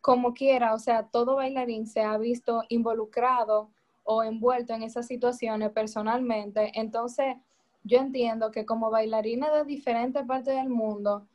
como 0.00 0.34
quiera, 0.34 0.74
o 0.74 0.78
sea, 0.78 1.08
todo 1.08 1.36
bailarín 1.36 1.86
se 1.86 2.02
ha 2.02 2.16
visto 2.18 2.62
involucrado 2.68 3.70
o 4.04 4.22
envuelto 4.22 4.72
en 4.72 4.82
esas 4.82 5.06
situaciones 5.06 5.70
personalmente. 5.70 6.72
Entonces, 6.74 7.36
yo 7.84 7.98
entiendo 7.98 8.50
que 8.50 8.64
como 8.64 8.90
bailarina 8.90 9.50
de 9.50 9.64
diferentes 9.64 10.24
partes 10.24 10.54
del 10.54 10.68
mundo, 10.68 11.26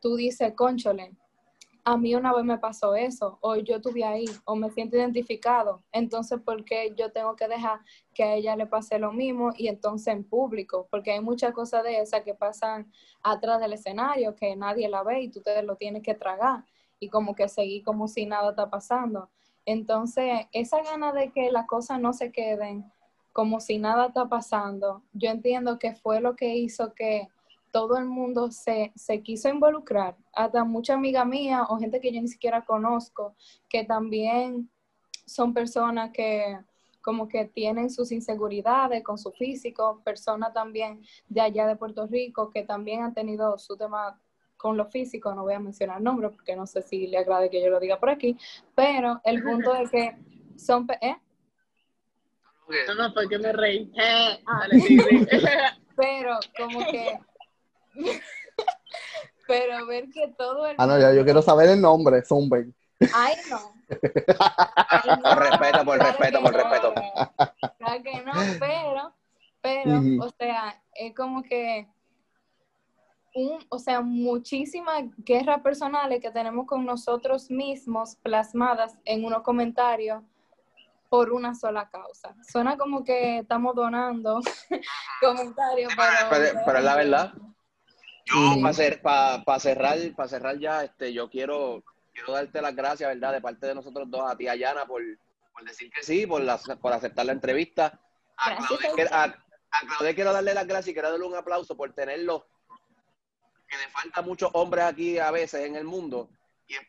tú 0.00 0.16
dices, 0.16 0.52
conchole, 0.54 1.12
a 1.84 1.96
mí 1.96 2.14
una 2.14 2.34
vez 2.34 2.44
me 2.44 2.58
pasó 2.58 2.94
eso, 2.94 3.38
o 3.40 3.56
yo 3.56 3.76
estuve 3.76 4.04
ahí, 4.04 4.26
o 4.44 4.54
me 4.54 4.70
siento 4.70 4.96
identificado. 4.96 5.82
Entonces, 5.92 6.40
¿por 6.40 6.64
qué 6.64 6.94
yo 6.96 7.10
tengo 7.10 7.36
que 7.36 7.48
dejar 7.48 7.80
que 8.12 8.22
a 8.22 8.34
ella 8.34 8.54
le 8.54 8.66
pase 8.66 8.98
lo 8.98 9.12
mismo 9.12 9.52
y 9.56 9.68
entonces 9.68 10.08
en 10.08 10.24
público? 10.24 10.86
Porque 10.90 11.12
hay 11.12 11.20
muchas 11.20 11.52
cosas 11.52 11.82
de 11.84 12.00
esas 12.00 12.22
que 12.22 12.34
pasan 12.34 12.92
atrás 13.22 13.60
del 13.60 13.72
escenario 13.72 14.34
que 14.34 14.54
nadie 14.56 14.88
la 14.88 15.02
ve 15.02 15.22
y 15.22 15.28
tú 15.30 15.40
te 15.40 15.62
lo 15.62 15.76
tienes 15.76 16.02
que 16.02 16.14
tragar 16.14 16.64
y 17.00 17.08
como 17.08 17.34
que 17.34 17.48
seguir 17.48 17.82
como 17.82 18.06
si 18.06 18.26
nada 18.26 18.50
está 18.50 18.70
pasando. 18.70 19.30
Entonces, 19.64 20.46
esa 20.52 20.82
gana 20.82 21.12
de 21.12 21.32
que 21.32 21.50
las 21.50 21.66
cosas 21.66 22.00
no 22.00 22.12
se 22.12 22.30
queden 22.30 22.84
como 23.32 23.60
si 23.60 23.78
nada 23.78 24.06
está 24.06 24.28
pasando, 24.28 25.02
yo 25.12 25.30
entiendo 25.30 25.78
que 25.78 25.94
fue 25.94 26.20
lo 26.20 26.36
que 26.36 26.56
hizo 26.56 26.94
que 26.94 27.28
todo 27.70 27.96
el 27.96 28.04
mundo 28.04 28.50
se, 28.50 28.92
se 28.96 29.22
quiso 29.22 29.48
involucrar, 29.48 30.16
hasta 30.32 30.64
mucha 30.64 30.94
amiga 30.94 31.24
mía 31.24 31.64
o 31.68 31.78
gente 31.78 32.00
que 32.00 32.12
yo 32.12 32.20
ni 32.20 32.28
siquiera 32.28 32.64
conozco, 32.64 33.34
que 33.68 33.84
también 33.84 34.68
son 35.26 35.54
personas 35.54 36.10
que 36.10 36.58
como 37.00 37.28
que 37.28 37.46
tienen 37.46 37.88
sus 37.88 38.12
inseguridades 38.12 39.02
con 39.02 39.16
su 39.16 39.30
físico, 39.32 40.02
personas 40.04 40.52
también 40.52 41.00
de 41.28 41.40
allá 41.40 41.66
de 41.66 41.76
Puerto 41.76 42.06
Rico 42.06 42.50
que 42.50 42.62
también 42.62 43.02
han 43.02 43.14
tenido 43.14 43.56
su 43.58 43.76
tema 43.76 44.20
con 44.60 44.76
lo 44.76 44.84
físico, 44.86 45.34
no 45.34 45.42
voy 45.42 45.54
a 45.54 45.58
mencionar 45.58 46.02
nombres 46.02 46.32
porque 46.32 46.54
no 46.54 46.66
sé 46.66 46.82
si 46.82 47.06
le 47.06 47.16
agrade 47.16 47.48
que 47.48 47.62
yo 47.62 47.70
lo 47.70 47.80
diga 47.80 47.98
por 47.98 48.10
aquí, 48.10 48.36
pero 48.74 49.20
el 49.24 49.42
punto 49.42 49.72
de 49.72 49.88
que 49.88 50.16
son... 50.56 50.86
¿eh? 51.00 51.16
No, 52.86 52.94
no, 52.94 53.14
porque 53.14 53.38
me 53.38 53.52
reí. 53.52 53.90
Ah. 53.98 54.66
pero 55.96 56.38
como 56.56 56.78
que 56.90 57.18
Pero 59.46 59.86
ver 59.86 60.08
que 60.10 60.28
todo 60.38 60.66
el 60.66 60.76
Ah, 60.78 60.86
no, 60.86 60.98
ya 60.98 61.12
yo 61.12 61.24
quiero 61.24 61.42
saber 61.42 61.70
el 61.70 61.80
nombre, 61.80 62.22
Zumben. 62.22 62.72
Ay, 63.12 63.34
no. 63.50 63.72
por 63.88 65.38
respeto, 65.38 65.84
por 65.84 65.98
respeto, 65.98 66.42
por 66.42 66.54
respeto. 66.54 66.94
Claro 67.78 68.02
que 68.04 68.22
no, 68.22 68.32
pero, 68.60 69.14
pero, 69.60 70.24
o 70.24 70.30
sea, 70.38 70.80
es 70.94 71.14
como 71.16 71.42
que 71.42 71.88
un, 73.34 73.64
o 73.68 73.78
sea, 73.78 74.00
muchísimas 74.00 75.04
guerras 75.18 75.60
personales 75.60 76.20
que 76.20 76.30
tenemos 76.30 76.66
con 76.66 76.84
nosotros 76.84 77.50
mismos 77.50 78.16
plasmadas 78.16 78.96
en 79.04 79.24
unos 79.24 79.42
comentarios 79.42 80.22
por 81.08 81.32
una 81.32 81.54
sola 81.54 81.88
causa. 81.90 82.34
Suena 82.48 82.76
como 82.76 83.04
que 83.04 83.38
estamos 83.38 83.74
donando 83.74 84.40
comentarios, 85.20 85.92
pero, 86.30 86.60
pero 86.64 86.78
es 86.78 86.84
la 86.84 86.96
verdad. 86.96 87.32
Yo, 88.26 88.62
para, 88.62 89.58
cerrar, 89.58 89.98
para 90.14 90.28
cerrar 90.28 90.58
ya, 90.58 90.84
este, 90.84 91.12
yo 91.12 91.28
quiero, 91.28 91.82
quiero 92.12 92.32
darte 92.32 92.62
las 92.62 92.76
gracias, 92.76 93.08
¿verdad? 93.08 93.32
De 93.32 93.40
parte 93.40 93.66
de 93.66 93.74
nosotros 93.74 94.08
dos, 94.08 94.30
a 94.30 94.36
ti, 94.36 94.46
Ayana, 94.46 94.86
por, 94.86 95.02
por 95.52 95.64
decir 95.64 95.90
que 95.90 96.04
sí, 96.04 96.26
por, 96.26 96.42
por 96.78 96.92
aceptar 96.92 97.26
la 97.26 97.32
entrevista. 97.32 98.00
A 98.36 98.56
Claudia, 98.56 100.14
quiero 100.14 100.32
darle 100.32 100.54
las 100.54 100.66
gracias 100.66 100.88
y 100.88 100.92
quiero 100.92 101.10
darle 101.10 101.26
un 101.26 101.34
aplauso 101.34 101.76
por 101.76 101.92
tenerlo, 101.92 102.46
le 103.80 103.88
falta 103.88 104.22
muchos 104.22 104.50
hombres 104.52 104.84
aquí 104.84 105.18
a 105.18 105.30
veces 105.30 105.66
en 105.66 105.76
el 105.76 105.84
mundo, 105.84 106.30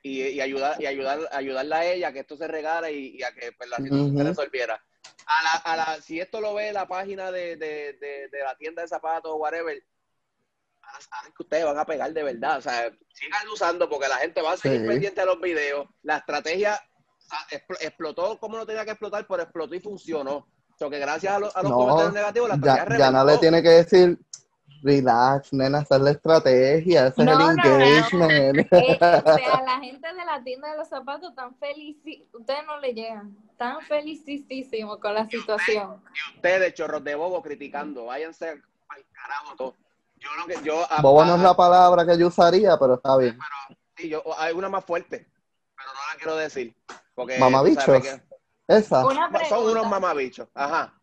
y, 0.03 0.21
y, 0.21 0.41
ayudar, 0.41 0.79
y 0.79 0.85
ayudar, 0.85 1.19
ayudarla 1.31 1.77
a 1.77 1.85
ella 1.85 2.07
a 2.09 2.13
que 2.13 2.19
esto 2.19 2.37
se 2.37 2.47
regara 2.47 2.91
y, 2.91 3.21
a 3.23 3.33
que 3.33 3.51
pues, 3.53 3.69
la 3.69 3.77
situación 3.77 4.17
se 4.17 4.23
resolviera. 4.23 4.83
A 5.25 5.43
la, 5.43 5.51
a 5.51 5.75
la, 5.75 6.01
si 6.01 6.19
esto 6.19 6.39
lo 6.39 6.53
ve 6.53 6.71
la 6.71 6.87
página 6.87 7.31
de, 7.31 7.55
de, 7.55 7.93
de, 7.93 8.27
de 8.29 8.39
la 8.43 8.55
tienda 8.55 8.81
de 8.81 8.87
zapatos 8.87 9.31
o 9.31 9.37
whatever, 9.37 9.81
saben 10.99 11.33
que 11.35 11.43
ustedes 11.43 11.65
van 11.65 11.77
a 11.77 11.85
pegar 11.85 12.13
de 12.13 12.23
verdad. 12.23 12.57
O 12.57 12.61
sea, 12.61 12.91
sigan 13.13 13.47
usando 13.51 13.89
porque 13.89 14.07
la 14.07 14.17
gente 14.17 14.41
va 14.41 14.53
a 14.53 14.57
seguir 14.57 14.85
pendiente 14.85 15.21
de 15.21 15.27
los 15.27 15.39
videos. 15.39 15.87
La 16.03 16.17
estrategia 16.17 16.79
explotó 17.79 18.39
como 18.39 18.57
no 18.57 18.65
tenía 18.65 18.85
que 18.85 18.91
explotar, 18.91 19.25
pero 19.27 19.43
explotó 19.43 19.75
y 19.75 19.79
funcionó. 19.79 20.47
O 20.79 20.89
que 20.89 20.97
gracias 20.97 21.31
a, 21.31 21.39
los, 21.39 21.53
comentarios 21.53 22.13
negativos, 22.13 22.49
la 22.49 22.55
estrategia 22.55 22.97
ya, 22.97 23.05
ya 23.05 23.11
no 23.11 23.23
le 23.23 23.37
tiene 23.37 23.61
que 23.61 23.69
decir 23.69 24.17
relax, 24.81 25.53
nena, 25.53 25.79
esa 25.81 25.95
es 25.95 26.01
la 26.01 26.11
estrategia, 26.11 27.07
ese 27.07 27.21
es 27.21 27.27
el 27.27 27.41
engagement. 27.41 28.67
Eh, 28.71 28.97
o 29.25 29.37
sea, 29.37 29.61
la 29.61 29.79
gente 29.79 30.07
de 30.07 30.25
la 30.25 30.43
tienda 30.43 30.71
de 30.71 30.77
los 30.77 30.87
zapatos 30.87 31.33
tan 31.35 31.55
feliz, 31.55 31.97
ustedes 32.33 32.65
no 32.65 32.79
le 32.79 32.93
llegan, 32.93 33.35
tan 33.57 33.81
felicísimos 33.81 34.97
con 34.99 35.13
la 35.13 35.29
situación. 35.29 36.01
y 36.13 36.35
ustedes, 36.35 36.73
chorros 36.73 37.03
de 37.03 37.15
bobo, 37.15 37.41
criticando, 37.41 38.05
váyanse 38.05 38.49
al 38.49 38.63
carajo 39.13 39.55
todo. 39.55 39.75
Yo 40.17 40.29
lo 40.37 40.45
que, 40.45 40.63
yo, 40.63 40.85
Bobo 41.01 41.25
no 41.25 41.35
es 41.35 41.41
la 41.41 41.55
palabra 41.55 42.05
que 42.05 42.17
yo 42.17 42.27
usaría, 42.27 42.77
pero 42.77 42.93
está 42.95 43.17
bien. 43.17 43.39
Pero, 43.95 44.07
yo, 44.07 44.23
hay 44.37 44.53
una 44.53 44.69
más 44.69 44.85
fuerte, 44.85 45.27
pero 45.75 45.89
no 45.89 45.99
la 46.11 46.17
quiero 46.17 46.35
decir. 46.35 46.75
Mamabichos. 47.39 48.19
Esa. 48.67 49.01
Son 49.49 49.69
unos 49.69 49.89
mamabichos. 49.89 50.47
Ajá. 50.53 50.93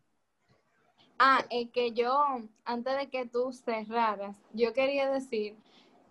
Ah, 1.19 1.45
es 1.49 1.69
que 1.71 1.91
yo, 1.91 2.17
antes 2.63 2.95
de 2.97 3.09
que 3.09 3.25
tú 3.25 3.51
cerraras, 3.51 4.37
yo 4.53 4.73
quería 4.73 5.11
decir 5.11 5.57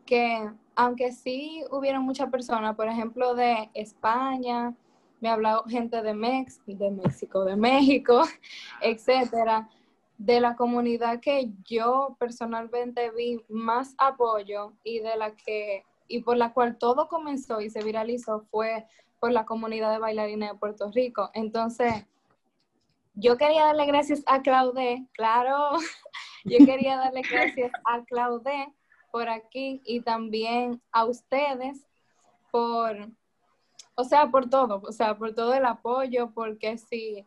que 0.05 0.51
aunque 0.77 1.13
sí 1.13 1.65
hubieron 1.71 2.03
muchas 2.03 2.31
personas, 2.31 2.77
por 2.77 2.89
ejemplo, 2.89 3.35
de 3.35 3.71
España, 3.73 4.75
me 5.21 5.31
ha 5.31 5.33
hablado 5.33 5.65
gente 5.65 6.03
de, 6.03 6.13
Mex 6.13 6.61
de 6.67 6.91
México, 6.91 7.45
de 7.45 7.57
México, 7.57 8.23
etcétera, 8.83 9.69
de 10.19 10.41
la 10.41 10.57
comunidad 10.57 11.21
que 11.21 11.51
yo 11.65 12.15
personalmente 12.19 13.11
vi 13.11 13.41
más 13.49 13.95
apoyo 13.99 14.75
y 14.85 15.01
de 15.01 15.17
la 15.17 15.35
que 15.35 15.85
y 16.07 16.23
por 16.23 16.37
la 16.37 16.53
cual 16.53 16.77
todo 16.79 17.09
comenzó 17.09 17.61
y 17.61 17.71
se 17.71 17.83
viralizó 17.83 18.41
fue 18.51 18.87
por 19.21 19.33
la 19.33 19.47
comunidad 19.47 19.93
de 19.93 19.99
bailarines 19.99 20.53
de 20.53 20.59
Puerto 20.59 20.91
Rico. 20.91 21.31
Entonces, 21.35 22.07
yo 23.21 23.37
quería 23.37 23.65
darle 23.65 23.87
gracias 23.87 24.23
a 24.27 24.43
Claudé, 24.43 25.05
claro, 25.13 25.73
yo 26.45 26.65
quería 26.65 26.97
darle 26.97 27.23
gracias 27.23 27.73
a 27.85 28.05
Claudé 28.05 28.73
por 29.11 29.29
aquí 29.29 29.83
y 29.85 30.01
también 30.01 30.81
a 30.93 31.05
ustedes 31.05 31.85
por, 32.53 32.97
o 33.97 34.05
sea, 34.05 34.31
por 34.31 34.49
todo, 34.49 34.81
o 34.85 34.93
sea, 34.93 35.19
por 35.19 35.35
todo 35.35 35.53
el 35.55 35.67
apoyo, 35.67 36.31
porque 36.33 36.79
si 36.79 37.25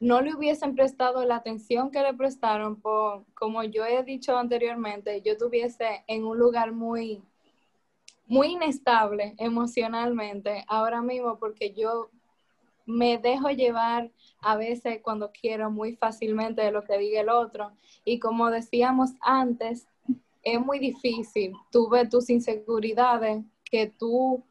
no 0.00 0.22
le 0.22 0.34
hubiesen 0.34 0.74
prestado 0.74 1.22
la 1.26 1.36
atención 1.36 1.90
que 1.90 2.02
le 2.02 2.14
prestaron, 2.14 2.80
por, 2.80 3.26
como 3.34 3.62
yo 3.64 3.84
he 3.84 4.02
dicho 4.02 4.38
anteriormente, 4.38 5.20
yo 5.20 5.32
estuviese 5.32 6.02
en 6.06 6.24
un 6.24 6.38
lugar 6.38 6.72
muy, 6.72 7.22
muy 8.26 8.52
inestable 8.52 9.34
emocionalmente 9.36 10.64
ahora 10.66 11.02
mismo 11.02 11.38
porque 11.38 11.74
yo 11.74 12.08
me 12.90 13.18
dejo 13.18 13.50
llevar 13.50 14.10
a 14.40 14.56
veces 14.56 15.00
cuando 15.02 15.30
quiero 15.32 15.70
muy 15.70 15.96
fácilmente 15.96 16.62
de 16.62 16.72
lo 16.72 16.84
que 16.84 16.98
diga 16.98 17.20
el 17.20 17.28
otro. 17.28 17.72
Y 18.04 18.18
como 18.18 18.50
decíamos 18.50 19.10
antes, 19.20 19.86
es 20.42 20.60
muy 20.60 20.78
difícil. 20.78 21.52
Tú 21.70 21.88
ves 21.88 22.08
tus 22.08 22.30
inseguridades 22.30 23.44
que 23.64 23.86
tú, 23.86 24.42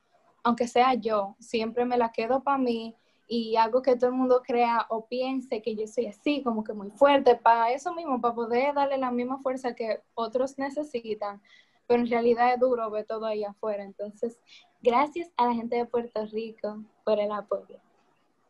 aunque 0.43 0.67
sea 0.67 0.93
yo, 0.93 1.35
siempre 1.39 1.85
me 1.85 1.97
la 1.97 2.11
quedo 2.11 2.41
para 2.43 2.57
mí 2.57 2.95
y 3.27 3.55
algo 3.55 3.81
que 3.81 3.95
todo 3.95 4.09
el 4.09 4.15
mundo 4.15 4.41
crea 4.45 4.87
o 4.89 5.05
piense 5.05 5.61
que 5.61 5.75
yo 5.75 5.85
soy 5.85 6.07
así, 6.07 6.41
como 6.41 6.63
que 6.63 6.73
muy 6.73 6.89
fuerte, 6.89 7.35
para 7.35 7.71
eso 7.71 7.93
mismo, 7.93 8.19
para 8.19 8.33
poder 8.33 8.73
darle 8.73 8.97
la 8.97 9.11
misma 9.11 9.37
fuerza 9.39 9.75
que 9.75 10.01
otros 10.15 10.57
necesitan, 10.57 11.39
pero 11.85 12.01
en 12.01 12.09
realidad 12.09 12.53
es 12.53 12.59
duro 12.59 12.89
ver 12.89 13.05
todo 13.05 13.25
ahí 13.25 13.43
afuera. 13.43 13.83
Entonces, 13.83 14.39
gracias 14.81 15.31
a 15.37 15.45
la 15.45 15.53
gente 15.53 15.75
de 15.75 15.85
Puerto 15.85 16.25
Rico 16.25 16.83
por 17.03 17.19
el 17.19 17.31
apoyo. 17.31 17.77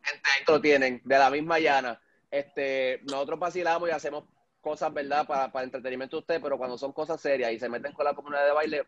Gente, 0.09 0.29
ahí 0.37 0.43
lo 0.47 0.61
tienen, 0.61 1.01
de 1.03 1.17
la 1.17 1.29
misma 1.29 1.59
llana. 1.59 2.01
Este, 2.31 3.01
nosotros 3.09 3.39
vacilamos 3.39 3.89
y 3.89 3.91
hacemos 3.91 4.25
cosas, 4.61 4.93
¿verdad?, 4.93 5.25
para, 5.25 5.51
para 5.51 5.63
entretenimiento 5.65 6.17
de 6.17 6.21
usted, 6.21 6.41
pero 6.41 6.57
cuando 6.57 6.77
son 6.77 6.91
cosas 6.93 7.19
serias 7.21 7.51
y 7.51 7.59
se 7.59 7.69
meten 7.69 7.93
con 7.93 8.05
la 8.05 8.13
comunidad 8.13 8.45
de 8.45 8.51
baile, 8.51 8.85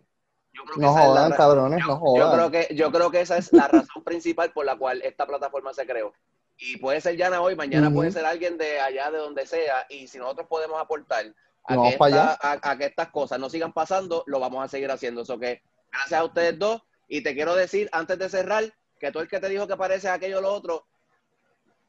yo 0.54 0.64
creo 0.64 0.76
que 0.76 0.82
No 0.82 0.92
esa 0.92 1.00
es 1.02 1.08
la 1.08 1.14
jodan, 1.22 1.32
cabrones, 1.38 1.80
yo, 1.80 1.88
no 1.88 1.94
yo 1.94 2.00
jodan. 2.00 2.32
creo 2.50 2.52
que 2.52 2.76
yo 2.76 2.92
creo 2.92 3.12
que 3.12 3.22
esa 3.22 3.38
es 3.38 3.52
la 3.54 3.68
razón 3.68 4.04
principal 4.04 4.52
por 4.52 4.66
la 4.66 4.76
cual 4.76 5.02
esta 5.02 5.26
plataforma 5.26 5.74
se 5.74 5.86
creó. 5.88 6.14
Y 6.58 6.78
puede 6.78 7.02
ser 7.02 7.16
Yana 7.16 7.42
hoy, 7.42 7.56
mañana 7.56 7.88
puede 7.96 8.12
ser 8.12 8.26
alguien 8.26 8.58
de 8.58 8.80
allá, 8.80 9.10
de 9.10 9.18
donde 9.18 9.48
sea, 9.48 9.86
y 9.90 10.08
si 10.08 10.18
nosotros 10.20 10.48
podemos 10.48 10.80
aportar 10.80 11.26
a, 11.64 11.76
que, 11.84 11.98
esta- 12.36 12.38
a- 12.42 12.72
a 12.72 12.78
que 12.78 12.86
estas 12.86 13.10
cosas 13.10 13.40
no 13.40 13.50
sigan 13.50 13.72
pasando, 13.74 14.24
lo 14.28 14.40
vamos 14.40 14.64
a 14.64 14.68
seguir 14.68 14.92
haciendo. 14.92 15.22
Eso 15.22 15.40
que 15.40 15.62
gracias 15.92 16.20
a 16.20 16.24
ustedes 16.26 16.60
dos, 16.60 16.82
y 17.08 17.22
te 17.24 17.34
quiero 17.34 17.56
decir 17.56 17.90
antes 17.94 18.20
de 18.20 18.30
cerrar, 18.30 18.66
que 19.00 19.12
tú 19.12 19.20
el 19.20 19.28
que 19.28 19.40
te 19.40 19.50
dijo 19.50 19.66
que 19.68 19.78
parece 19.78 20.10
aquello 20.10 20.38
o 20.40 20.42
lo 20.42 20.54
otro, 20.54 20.86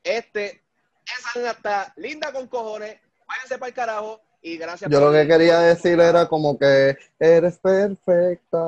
este, 0.04 0.62
esa 1.06 1.30
nena 1.38 1.50
está 1.52 1.92
linda 1.96 2.32
con 2.32 2.46
cojones, 2.48 2.96
váyanse 3.26 3.58
para 3.58 3.68
el 3.68 3.74
carajo, 3.74 4.20
y 4.44 4.56
gracias 4.58 4.90
Yo 4.90 4.98
por- 5.00 5.12
lo 5.12 5.18
que 5.18 5.28
quería 5.28 5.60
decir 5.60 6.00
era 6.00 6.26
como 6.26 6.58
que 6.58 6.96
eres 7.20 7.58
perfecta. 7.58 8.58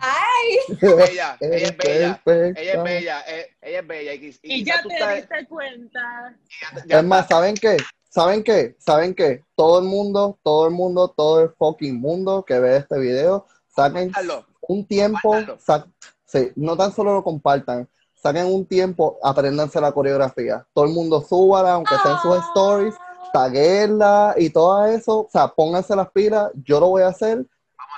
¡Ay! 0.00 0.58
Ella, 0.80 1.36
ella 1.40 1.56
es 1.68 1.76
bella. 1.76 2.20
perfecta. 2.24 2.60
Ella 2.60 2.72
es 2.74 2.82
bella, 2.84 3.20
eh, 3.26 3.46
ella 3.60 3.80
es 3.80 3.86
bella. 3.86 4.14
Y, 4.14 4.26
y 4.26 4.38
Y 4.42 4.64
ya 4.64 4.82
te 4.82 4.94
estás- 4.94 5.16
diste 5.16 5.46
cuenta. 5.48 6.34
ya- 6.60 6.84
ya 6.86 6.98
Es 6.98 7.04
más. 7.04 7.26
¿saben 7.28 7.54
qué? 7.56 7.76
¿Saben 8.08 8.42
qué? 8.42 8.76
¿Saben 8.78 9.14
qué? 9.14 9.44
Todo 9.56 9.80
el 9.80 9.84
mundo, 9.86 10.38
todo 10.42 10.66
el 10.66 10.72
mundo, 10.74 11.08
todo 11.16 11.42
el 11.42 11.50
fucking 11.50 12.00
mundo 12.00 12.44
que 12.44 12.58
ve 12.58 12.76
este 12.78 12.98
video, 12.98 13.46
saquen 13.68 14.12
Compártalo. 14.12 14.46
un 14.62 14.86
tiempo, 14.86 15.36
sa- 15.58 15.86
sí, 16.24 16.50
no 16.56 16.76
tan 16.76 16.92
solo 16.92 17.14
lo 17.14 17.22
compartan, 17.24 17.88
saquen 18.22 18.46
un 18.46 18.66
tiempo, 18.66 19.18
apréndanse 19.22 19.80
la 19.80 19.92
coreografía. 19.92 20.66
Todo 20.74 20.84
el 20.84 20.92
mundo 20.92 21.20
súbala, 21.22 21.72
aunque 21.74 21.94
sea 22.02 22.12
en 22.12 22.18
sus 22.18 22.36
stories, 22.48 22.94
taguenla 23.32 24.34
y 24.36 24.50
todo 24.50 24.84
eso. 24.86 25.20
O 25.20 25.28
sea, 25.30 25.48
pónganse 25.48 25.94
las 25.96 26.10
pilas, 26.10 26.50
yo 26.64 26.80
lo 26.80 26.88
voy 26.88 27.02
a 27.02 27.08
hacer. 27.08 27.44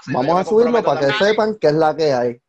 Vamos 0.07 0.25
a, 0.25 0.33
Vamos 0.35 0.49
subirlo 0.49 0.83
para 0.83 1.01
que 1.01 1.12
sepan 1.25 1.57
qué 1.61 1.68
es 1.68 1.75
la 1.75 1.95
que 1.97 2.12
hay. 2.12 2.41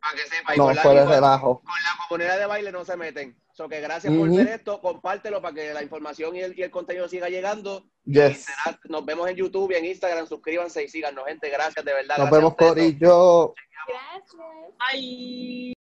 Para 0.00 0.14
que 0.14 0.22
sepa. 0.28 0.54
Y 0.54 0.58
No, 0.58 0.68
de 0.68 0.76
con- 0.82 1.08
relajo. 1.08 1.60
con 1.60 1.66
la 1.82 2.06
comunidad 2.08 2.38
de 2.38 2.46
baile 2.46 2.72
no 2.72 2.84
se 2.84 2.96
meten. 2.96 3.36
So 3.52 3.68
que 3.68 3.80
gracias 3.80 4.14
por 4.14 4.30
ver 4.30 4.46
esto, 4.48 4.80
compártelo 4.80 5.42
para 5.42 5.52
que 5.54 5.74
la 5.74 5.82
información 5.82 6.36
y 6.36 6.40
el, 6.42 6.56
y 6.56 6.62
el 6.62 6.70
contenido 6.70 7.08
siga 7.08 7.28
llegando. 7.28 7.82
Y 8.04 8.12
Yes. 8.14 8.44
será- 8.44 8.78
nos 8.88 9.04
vemos 9.04 9.28
en 9.28 9.34
YouTube 9.36 9.72
y 9.72 9.74
en 9.74 9.86
Instagram. 9.86 10.26
Suscríbanse 10.28 10.84
y 10.84 10.88
síganos, 10.88 11.24
gente. 11.26 11.50
Gracias, 11.50 11.84
de 11.84 11.92
verdad. 11.92 12.18
Nos 12.18 12.30
gracias 12.30 12.30
vemos. 12.30 12.54
Corillo. 12.54 13.54
Gracias. 13.88 14.36
Ay. 14.78 15.72